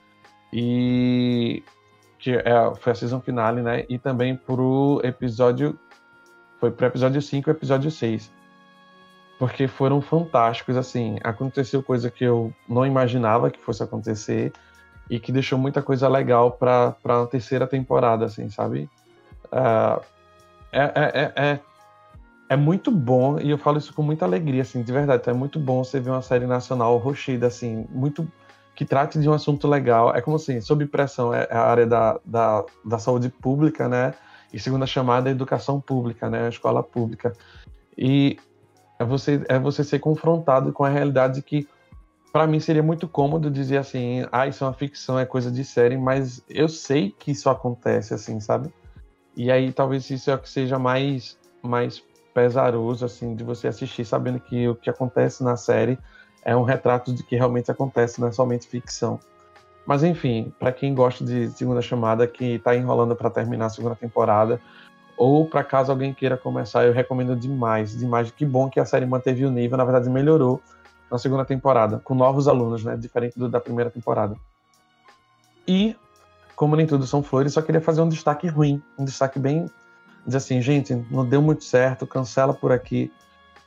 E. 0.52 1.64
Que 2.18 2.32
é, 2.32 2.74
foi 2.80 2.94
a 2.94 2.96
season 2.96 3.22
finale, 3.22 3.62
né? 3.62 3.86
E 3.88 4.00
também 4.00 4.36
pro 4.36 5.00
episódio. 5.04 5.78
Foi 6.60 6.72
pro 6.72 6.88
episódio 6.88 7.22
5 7.22 7.48
e 7.48 7.52
episódio 7.52 7.92
6. 7.92 8.32
Porque 9.38 9.68
foram 9.68 10.02
fantásticos, 10.02 10.76
assim. 10.76 11.20
Aconteceu 11.24 11.84
coisa 11.84 12.10
que 12.10 12.24
eu 12.24 12.52
não 12.68 12.88
imaginava 12.88 13.52
que 13.52 13.60
fosse 13.60 13.84
acontecer. 13.84 14.52
E 15.12 15.20
que 15.20 15.32
deixou 15.32 15.60
muita 15.60 15.82
coisa 15.84 16.08
legal 16.08 16.54
pra, 16.54 16.96
pra 17.04 17.28
terceira 17.28 17.68
temporada, 17.68 18.26
assim, 18.26 18.50
sabe? 18.50 18.90
Uh, 19.52 20.02
é, 20.74 20.92
é, 20.96 21.34
é, 21.36 21.52
é, 21.52 21.60
é, 22.50 22.56
muito 22.56 22.92
bom, 22.92 23.40
e 23.40 23.50
eu 23.52 23.58
falo 23.58 23.78
isso 23.78 23.94
com 23.94 24.02
muita 24.02 24.26
alegria, 24.26 24.64
assim, 24.64 24.82
de 24.82 24.92
verdade. 24.92 25.30
É 25.30 25.34
muito 25.34 25.60
bom 25.60 25.84
você 25.84 26.00
ver 26.00 26.10
uma 26.10 26.22
série 26.22 26.48
nacional 26.48 26.98
roxida, 26.98 27.48
assim, 27.48 27.86
muito. 27.92 28.28
que 28.76 28.84
trate 28.84 29.20
de 29.20 29.30
um 29.30 29.34
assunto 29.34 29.68
legal. 29.68 30.16
É 30.16 30.22
como 30.22 30.38
assim, 30.38 30.60
sob 30.60 30.86
pressão 30.88 31.34
é 31.34 31.48
a 31.52 31.62
área 31.62 31.86
da, 31.86 32.20
da, 32.26 32.66
da 32.84 32.98
saúde 32.98 33.30
pública, 33.30 33.88
né? 33.88 34.14
E 34.52 34.60
segunda 34.60 34.86
chamada 34.88 35.30
é 35.30 35.32
educação 35.32 35.80
pública, 35.80 36.30
né? 36.30 36.48
A 36.48 36.50
escola 36.50 36.82
pública. 36.82 37.34
E 37.98 38.38
é 39.00 39.06
você, 39.06 39.44
é 39.48 39.60
você 39.60 39.84
ser 39.84 40.00
confrontado 40.00 40.74
com 40.74 40.84
a 40.84 40.90
realidade 40.90 41.42
que, 41.42 41.68
para 42.32 42.48
mim, 42.48 42.60
seria 42.60 42.84
muito 42.84 43.08
cômodo 43.08 43.52
dizer 43.52 43.78
assim: 43.78 44.26
ah, 44.32 44.48
isso 44.48 44.64
é 44.64 44.68
uma 44.68 44.74
ficção, 44.74 45.20
é 45.20 45.26
coisa 45.26 45.52
de 45.52 45.64
série, 45.64 45.98
mas 45.98 46.44
eu 46.50 46.68
sei 46.68 47.12
que 47.12 47.32
isso 47.32 47.50
acontece, 47.50 48.14
assim, 48.14 48.40
sabe? 48.40 48.74
E 49.36 49.52
aí 49.52 49.72
talvez 49.72 50.10
isso 50.10 50.30
é 50.30 50.36
o 50.36 50.40
que 50.40 50.50
seja 50.50 50.78
mais, 50.78 51.38
mais 51.62 52.04
pesaroso, 52.34 53.06
assim, 53.06 53.36
de 53.36 53.44
você 53.44 53.68
assistir 53.68 54.06
sabendo 54.06 54.40
que 54.40 54.68
o 54.68 54.76
que 54.76 54.90
acontece 54.90 55.44
na 55.44 55.56
série 55.56 55.98
é 56.44 56.56
um 56.56 56.64
retrato 56.64 57.14
de 57.14 57.24
que 57.24 57.36
realmente 57.36 57.72
acontece, 57.72 58.20
não 58.20 58.28
é 58.28 58.32
somente 58.32 58.68
ficção. 58.68 59.20
Mas 59.86 60.04
enfim, 60.04 60.54
para 60.60 60.72
quem 60.72 60.94
gosta 60.94 61.24
de 61.24 61.50
segunda 61.52 61.82
chamada, 61.82 62.26
que 62.28 62.56
está 62.56 62.76
enrolando 62.76 63.16
para 63.16 63.30
terminar 63.30 63.68
a 63.68 63.70
segunda 63.70 63.96
temporada, 63.96 64.60
ou 65.18 65.48
para 65.48 65.64
caso 65.64 65.92
alguém 65.92 66.14
queira 66.14 66.38
começar, 66.38 66.86
eu 66.86 66.94
recomendo 66.94 67.36
demais, 67.36 67.98
demais. 67.98 68.32
Que 68.32 68.46
bom 68.46 68.70
que 68.70 68.80
a 68.80 68.86
série 68.86 69.06
manteve 69.06 69.46
o 69.46 69.52
nível, 69.52 69.78
na 69.78 69.84
verdade 69.84 70.10
melhorou 70.10 70.62
na 71.12 71.18
segunda 71.18 71.46
temporada, 71.46 72.00
com 72.00 72.16
novos 72.16 72.48
alunos, 72.48 72.84
né, 72.84 72.98
diferente 72.98 73.38
do 73.38 73.48
da 73.48 73.60
primeira 73.60 73.92
temporada. 73.92 74.36
E 75.68 75.96
como 76.56 76.76
nem 76.76 76.86
tudo 76.86 77.06
são 77.06 77.24
flores, 77.24 77.54
só 77.54 77.62
queria 77.62 77.82
fazer 77.82 78.02
um 78.02 78.10
destaque 78.10 78.48
ruim, 78.48 78.82
um 78.98 79.06
destaque 79.06 79.40
bem. 79.40 79.70
Dizer 80.26 80.38
assim, 80.38 80.62
gente, 80.62 80.96
não 81.12 81.26
deu 81.26 81.42
muito 81.42 81.64
certo, 81.64 82.08
cancela 82.08 82.54
por 82.54 82.72
aqui. 82.72 83.12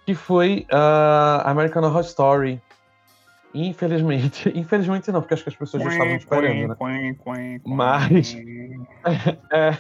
que 0.07 0.15
foi 0.15 0.67
uh, 0.73 1.43
American 1.45 1.83
Horror 1.85 2.01
Story. 2.03 2.63
Infelizmente, 3.53 4.51
infelizmente 4.55 5.11
não, 5.11 5.21
porque 5.21 5.35
acho 5.35 5.43
que 5.43 5.49
as 5.49 5.57
pessoas 5.57 5.83
já 5.83 5.91
estavam 5.91 6.17
esperando, 6.17 6.69
né? 6.69 6.77
Mas 7.65 8.37
é, 9.53 9.71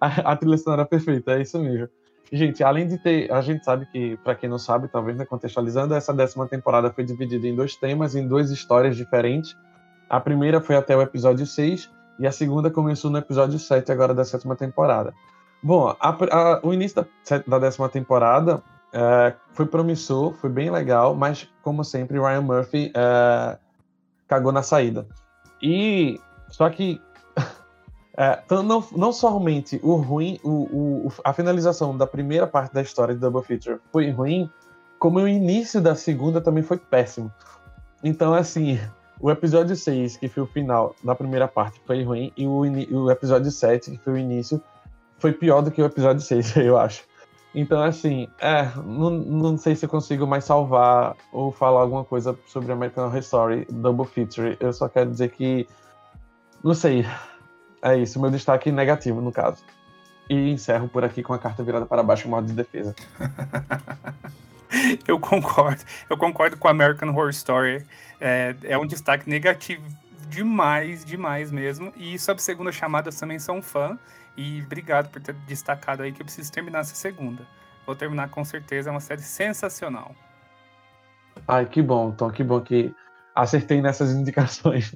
a, 0.00 0.32
a 0.32 0.36
trilha 0.36 0.58
sonora 0.58 0.82
é 0.82 0.84
perfeita, 0.84 1.32
é 1.32 1.42
isso 1.42 1.58
mesmo. 1.58 1.88
Gente, 2.30 2.62
além 2.62 2.86
de 2.86 2.98
ter, 2.98 3.32
a 3.32 3.40
gente 3.40 3.64
sabe 3.64 3.86
que, 3.86 4.16
para 4.18 4.34
quem 4.34 4.50
não 4.50 4.58
sabe, 4.58 4.88
talvez 4.88 5.16
né, 5.16 5.24
contextualizando, 5.24 5.94
essa 5.94 6.12
décima 6.12 6.46
temporada 6.46 6.90
foi 6.90 7.04
dividida 7.04 7.46
em 7.46 7.56
dois 7.56 7.74
temas, 7.76 8.14
em 8.14 8.26
duas 8.26 8.50
histórias 8.50 8.96
diferentes. 8.96 9.56
A 10.08 10.20
primeira 10.20 10.60
foi 10.60 10.76
até 10.76 10.96
o 10.96 11.02
episódio 11.02 11.46
6 11.46 11.90
e 12.18 12.26
a 12.26 12.32
segunda 12.32 12.70
começou 12.70 13.10
no 13.10 13.18
episódio 13.18 13.58
7 13.58 13.92
agora 13.92 14.14
da 14.14 14.24
sétima 14.24 14.56
temporada. 14.56 15.12
Bom, 15.62 15.94
a, 16.00 16.08
a, 16.10 16.60
o 16.62 16.72
início 16.72 17.02
da, 17.02 17.38
da 17.46 17.58
décima 17.58 17.88
temporada 17.88 18.62
é, 18.92 19.34
foi 19.52 19.66
promissor, 19.66 20.32
foi 20.34 20.50
bem 20.50 20.70
legal, 20.70 21.14
mas 21.14 21.48
como 21.62 21.84
sempre, 21.84 22.18
Ryan 22.18 22.42
Murphy 22.42 22.92
é, 22.94 23.58
cagou 24.26 24.52
na 24.52 24.62
saída. 24.62 25.06
E 25.62 26.18
só 26.48 26.70
que 26.70 27.00
é, 28.16 28.42
não, 28.50 28.84
não 28.92 29.12
somente 29.12 29.78
o 29.82 29.96
ruim, 29.96 30.40
o, 30.42 31.06
o, 31.06 31.12
a 31.24 31.32
finalização 31.32 31.96
da 31.96 32.06
primeira 32.06 32.46
parte 32.46 32.72
da 32.72 32.80
história 32.80 33.14
de 33.14 33.20
Double 33.20 33.42
Feature 33.42 33.78
foi 33.92 34.10
ruim, 34.10 34.50
como 34.98 35.18
o 35.18 35.28
início 35.28 35.80
da 35.80 35.94
segunda 35.94 36.40
também 36.40 36.62
foi 36.62 36.78
péssimo. 36.78 37.32
Então, 38.02 38.32
assim, 38.32 38.78
o 39.20 39.30
episódio 39.30 39.74
6, 39.74 40.16
que 40.16 40.28
foi 40.28 40.42
o 40.42 40.46
final 40.46 40.94
da 41.02 41.14
primeira 41.14 41.48
parte, 41.48 41.80
foi 41.86 42.02
ruim, 42.02 42.32
e 42.36 42.46
o, 42.46 42.60
o 42.60 43.10
episódio 43.10 43.50
7, 43.50 43.90
que 43.90 43.98
foi 43.98 44.14
o 44.14 44.18
início, 44.18 44.62
foi 45.18 45.32
pior 45.32 45.60
do 45.60 45.70
que 45.70 45.82
o 45.82 45.84
episódio 45.84 46.22
6, 46.22 46.56
eu 46.58 46.78
acho. 46.78 47.02
Então, 47.54 47.82
assim, 47.82 48.28
é, 48.40 48.70
não, 48.84 49.10
não 49.10 49.56
sei 49.56 49.74
se 49.74 49.84
eu 49.84 49.88
consigo 49.88 50.26
mais 50.26 50.44
salvar 50.44 51.16
ou 51.32 51.50
falar 51.50 51.80
alguma 51.80 52.04
coisa 52.04 52.38
sobre 52.46 52.70
American 52.70 53.06
Horror 53.06 53.18
Story 53.18 53.66
Double 53.70 54.06
Feature. 54.06 54.56
Eu 54.60 54.72
só 54.72 54.88
quero 54.88 55.10
dizer 55.10 55.30
que, 55.30 55.66
não 56.62 56.74
sei, 56.74 57.06
é 57.82 57.96
isso, 57.96 58.20
meu 58.20 58.30
destaque 58.30 58.70
negativo, 58.70 59.20
no 59.20 59.32
caso. 59.32 59.64
E 60.28 60.50
encerro 60.50 60.88
por 60.88 61.04
aqui 61.04 61.22
com 61.22 61.32
a 61.32 61.38
carta 61.38 61.62
virada 61.62 61.86
para 61.86 62.02
baixo, 62.02 62.28
modo 62.28 62.46
de 62.46 62.52
defesa. 62.52 62.94
eu 65.06 65.18
concordo. 65.18 65.82
Eu 66.08 66.16
concordo 66.16 66.56
com 66.56 66.68
American 66.68 67.10
Horror 67.10 67.30
Story. 67.30 67.84
É, 68.20 68.54
é 68.64 68.78
um 68.78 68.86
destaque 68.86 69.28
negativo 69.28 69.82
demais, 70.28 71.04
demais 71.04 71.50
mesmo. 71.50 71.92
E 71.96 72.18
sobre 72.18 72.42
segunda 72.42 72.70
chamada, 72.70 73.08
eu 73.08 73.16
também 73.16 73.38
sou 73.38 73.56
um 73.56 73.62
fã. 73.62 73.98
E 74.36 74.62
obrigado 74.62 75.10
por 75.10 75.20
ter 75.20 75.34
destacado 75.46 76.02
aí 76.02 76.12
que 76.12 76.22
eu 76.22 76.24
preciso 76.24 76.52
terminar 76.52 76.80
essa 76.80 76.94
segunda. 76.94 77.42
Vou 77.84 77.96
terminar 77.96 78.28
com 78.28 78.44
certeza, 78.44 78.90
é 78.90 78.92
uma 78.92 79.00
série 79.00 79.22
sensacional. 79.22 80.14
Ai, 81.46 81.66
que 81.66 81.82
bom, 81.82 82.10
Tom, 82.12 82.30
que 82.30 82.44
bom 82.44 82.60
que 82.60 82.94
acertei 83.34 83.80
nessas 83.80 84.12
indicações. 84.14 84.94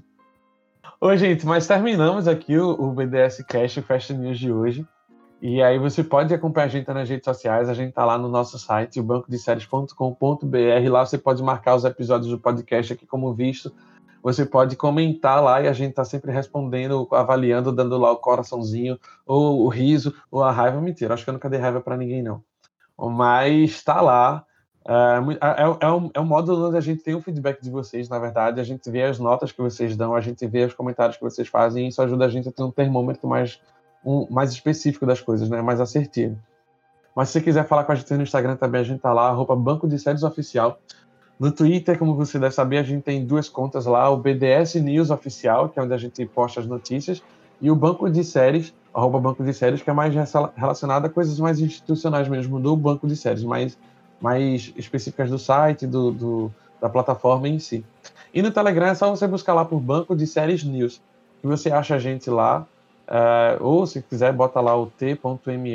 Oi, 1.00 1.16
gente, 1.16 1.44
mas 1.44 1.66
terminamos 1.66 2.28
aqui 2.28 2.56
o, 2.56 2.70
o 2.70 2.92
BDS 2.92 3.42
Cash, 3.48 3.74
Fast 3.86 4.12
News 4.14 4.38
de 4.38 4.52
hoje. 4.52 4.86
E 5.42 5.60
aí 5.60 5.76
você 5.76 6.04
pode 6.04 6.32
acompanhar 6.32 6.66
a 6.66 6.68
gente 6.68 6.86
nas 6.86 7.08
redes 7.08 7.24
sociais, 7.24 7.68
a 7.68 7.74
gente 7.74 7.88
está 7.88 8.04
lá 8.04 8.16
no 8.16 8.28
nosso 8.28 8.56
site, 8.60 9.00
o 9.00 9.02
bancodeséries.com.br. 9.02 10.88
Lá 10.88 11.04
você 11.04 11.18
pode 11.18 11.42
marcar 11.42 11.74
os 11.74 11.84
episódios 11.84 12.30
do 12.30 12.38
podcast 12.38 12.92
aqui 12.92 13.04
como 13.04 13.34
visto. 13.34 13.74
Você 14.22 14.46
pode 14.46 14.76
comentar 14.76 15.42
lá 15.42 15.60
e 15.60 15.66
a 15.66 15.72
gente 15.72 15.90
está 15.90 16.04
sempre 16.04 16.30
respondendo, 16.30 17.08
avaliando, 17.10 17.72
dando 17.72 17.98
lá 17.98 18.12
o 18.12 18.18
coraçãozinho, 18.18 18.96
ou 19.26 19.64
o 19.64 19.68
riso, 19.68 20.14
ou 20.30 20.44
a 20.44 20.52
raiva. 20.52 20.80
Mentira, 20.80 21.12
acho 21.12 21.24
que 21.24 21.30
eu 21.30 21.34
nunca 21.34 21.50
dei 21.50 21.58
raiva 21.58 21.80
para 21.80 21.96
ninguém, 21.96 22.22
não. 22.22 22.40
Mas 22.96 23.72
está 23.72 24.00
lá. 24.00 24.46
É, 24.86 24.92
é, 25.44 25.86
é, 25.86 25.90
um, 25.90 26.10
é 26.14 26.20
um 26.20 26.24
modo 26.24 26.68
onde 26.68 26.76
a 26.76 26.80
gente 26.80 27.02
tem 27.02 27.16
um 27.16 27.20
feedback 27.20 27.60
de 27.60 27.70
vocês, 27.70 28.08
na 28.08 28.20
verdade, 28.20 28.60
a 28.60 28.64
gente 28.64 28.88
vê 28.88 29.02
as 29.02 29.18
notas 29.18 29.50
que 29.50 29.60
vocês 29.60 29.96
dão, 29.96 30.14
a 30.14 30.20
gente 30.20 30.46
vê 30.46 30.64
os 30.64 30.74
comentários 30.74 31.16
que 31.16 31.22
vocês 31.24 31.48
fazem, 31.48 31.88
isso 31.88 32.00
ajuda 32.00 32.26
a 32.26 32.28
gente 32.28 32.48
a 32.48 32.52
ter 32.52 32.62
um 32.62 32.70
termômetro 32.70 33.28
mais, 33.28 33.60
um, 34.04 34.26
mais 34.30 34.50
específico 34.52 35.06
das 35.06 35.20
coisas, 35.20 35.48
né? 35.48 35.60
mais 35.62 35.80
assertivo. 35.80 36.36
Mas 37.14 37.28
se 37.28 37.34
você 37.34 37.40
quiser 37.42 37.66
falar 37.66 37.84
com 37.84 37.92
a 37.92 37.94
gente 37.94 38.12
no 38.14 38.22
Instagram 38.22 38.56
também, 38.56 38.80
a 38.80 38.84
gente 38.84 39.00
tá 39.00 39.12
lá, 39.12 39.28
arroba 39.28 39.54
Banco 39.54 39.86
de 39.86 39.98
Séries 39.98 40.22
Oficial. 40.22 40.78
No 41.38 41.52
Twitter, 41.52 41.98
como 41.98 42.14
você 42.14 42.38
deve 42.38 42.54
saber, 42.54 42.78
a 42.78 42.82
gente 42.82 43.02
tem 43.02 43.24
duas 43.24 43.48
contas 43.48 43.84
lá, 43.86 44.08
o 44.08 44.16
BDS 44.16 44.76
News 44.76 45.10
Oficial, 45.10 45.68
que 45.68 45.78
é 45.78 45.82
onde 45.82 45.92
a 45.92 45.98
gente 45.98 46.24
posta 46.26 46.60
as 46.60 46.66
notícias, 46.66 47.22
e 47.60 47.70
o 47.70 47.76
Banco 47.76 48.08
de 48.08 48.24
Séries, 48.24 48.72
arroba 48.94 49.20
Banco 49.20 49.44
de 49.44 49.52
Séries, 49.52 49.82
que 49.82 49.90
é 49.90 49.92
mais 49.92 50.14
relacionado 50.56 51.06
a 51.06 51.08
coisas 51.08 51.38
mais 51.38 51.60
institucionais 51.60 52.28
mesmo 52.28 52.58
do 52.58 52.76
Banco 52.76 53.06
de 53.06 53.16
Séries, 53.16 53.44
mais 53.44 53.76
mais 54.22 54.72
específicas 54.76 55.28
do 55.28 55.38
site, 55.38 55.84
do, 55.84 56.12
do, 56.12 56.54
da 56.80 56.88
plataforma 56.88 57.48
em 57.48 57.58
si. 57.58 57.84
E 58.32 58.40
no 58.40 58.52
Telegram 58.52 58.86
é 58.86 58.94
só 58.94 59.10
você 59.10 59.26
buscar 59.26 59.52
lá 59.52 59.64
por 59.64 59.80
Banco 59.80 60.14
de 60.14 60.26
Séries 60.28 60.62
News, 60.62 61.02
que 61.40 61.46
você 61.46 61.72
acha 61.72 61.96
a 61.96 61.98
gente 61.98 62.30
lá, 62.30 62.64
uh, 63.08 63.62
ou 63.62 63.86
se 63.86 64.02
quiser, 64.02 64.32
bota 64.32 64.60
lá 64.60 64.76
o 64.76 64.86
t.me 64.86 65.74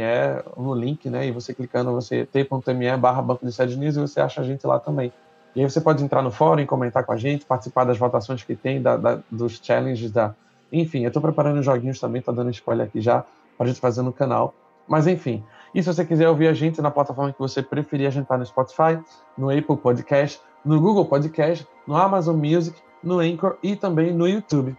no 0.57 0.73
link, 0.73 1.09
né, 1.09 1.27
e 1.27 1.31
você 1.31 1.53
clicando, 1.53 1.91
você 1.91 2.25
t.me 2.25 2.97
barra 2.97 3.21
Banco 3.21 3.45
de 3.45 3.51
Séries 3.51 3.77
News, 3.77 3.95
e 3.97 3.99
você 3.99 4.19
acha 4.19 4.41
a 4.41 4.43
gente 4.43 4.65
lá 4.65 4.79
também. 4.79 5.11
E 5.55 5.61
aí 5.61 5.69
você 5.69 5.81
pode 5.81 6.03
entrar 6.03 6.21
no 6.21 6.31
fórum, 6.31 6.65
comentar 6.65 7.03
com 7.03 7.11
a 7.11 7.17
gente, 7.17 7.45
participar 7.45 7.83
das 7.83 7.97
votações 7.97 8.43
que 8.43 8.55
tem, 8.55 8.81
da, 8.81 8.97
da, 8.97 9.19
dos 9.31 9.59
challenges, 9.61 10.11
da... 10.11 10.35
enfim, 10.71 11.01
eu 11.01 11.07
estou 11.07 11.21
preparando 11.21 11.63
joguinhos 11.63 11.99
também, 11.99 12.19
estou 12.19 12.33
dando 12.33 12.51
spoiler 12.51 12.87
aqui 12.87 13.01
já, 13.01 13.25
para 13.57 13.67
gente 13.67 13.79
fazer 13.79 14.01
no 14.01 14.13
canal. 14.13 14.53
Mas 14.87 15.07
enfim, 15.07 15.43
e 15.73 15.83
se 15.83 15.93
você 15.93 16.05
quiser 16.05 16.29
ouvir 16.29 16.47
a 16.47 16.53
gente 16.53 16.81
na 16.81 16.89
plataforma 16.89 17.33
que 17.33 17.39
você 17.39 17.61
preferir, 17.61 18.07
a 18.07 18.09
gente 18.09 18.23
está 18.23 18.37
no 18.37 18.45
Spotify, 18.45 18.99
no 19.37 19.49
Apple 19.49 19.77
Podcast, 19.77 20.39
no 20.63 20.79
Google 20.79 21.05
Podcast, 21.05 21.67
no 21.85 21.95
Amazon 21.95 22.37
Music, 22.37 22.79
no 23.03 23.19
Anchor 23.19 23.57
e 23.61 23.75
também 23.75 24.13
no 24.13 24.27
YouTube. 24.27 24.75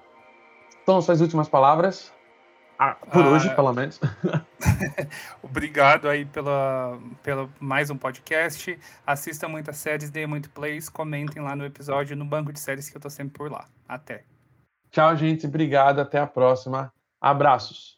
Então, 0.82 1.01
suas 1.03 1.20
últimas 1.20 1.49
palavras. 1.49 2.12
Ah, 2.78 2.94
por 2.94 3.24
ah, 3.24 3.28
hoje, 3.30 3.52
pelo 3.56 3.72
menos. 3.72 4.00
Obrigado 5.42 6.08
aí 6.08 6.24
pela, 6.24 6.96
pela 7.24 7.50
mais 7.58 7.90
um 7.90 7.98
podcast. 7.98 8.78
Assista 9.04 9.48
muitas 9.48 9.78
séries, 9.78 10.10
dê 10.10 10.26
muito 10.26 10.48
plays, 10.50 10.88
comentem 10.88 11.42
lá 11.42 11.56
no 11.56 11.64
episódio 11.64 12.16
no 12.16 12.24
banco 12.24 12.52
de 12.52 12.60
séries 12.60 12.88
que 12.88 12.96
eu 12.96 13.00
tô 13.00 13.10
sempre 13.10 13.36
por 13.36 13.50
lá. 13.50 13.66
Até. 13.88 14.24
Tchau, 14.92 15.16
gente. 15.16 15.46
Obrigado. 15.46 16.00
Até 16.00 16.20
a 16.20 16.26
próxima. 16.26 16.92
Abraços. 17.20 17.97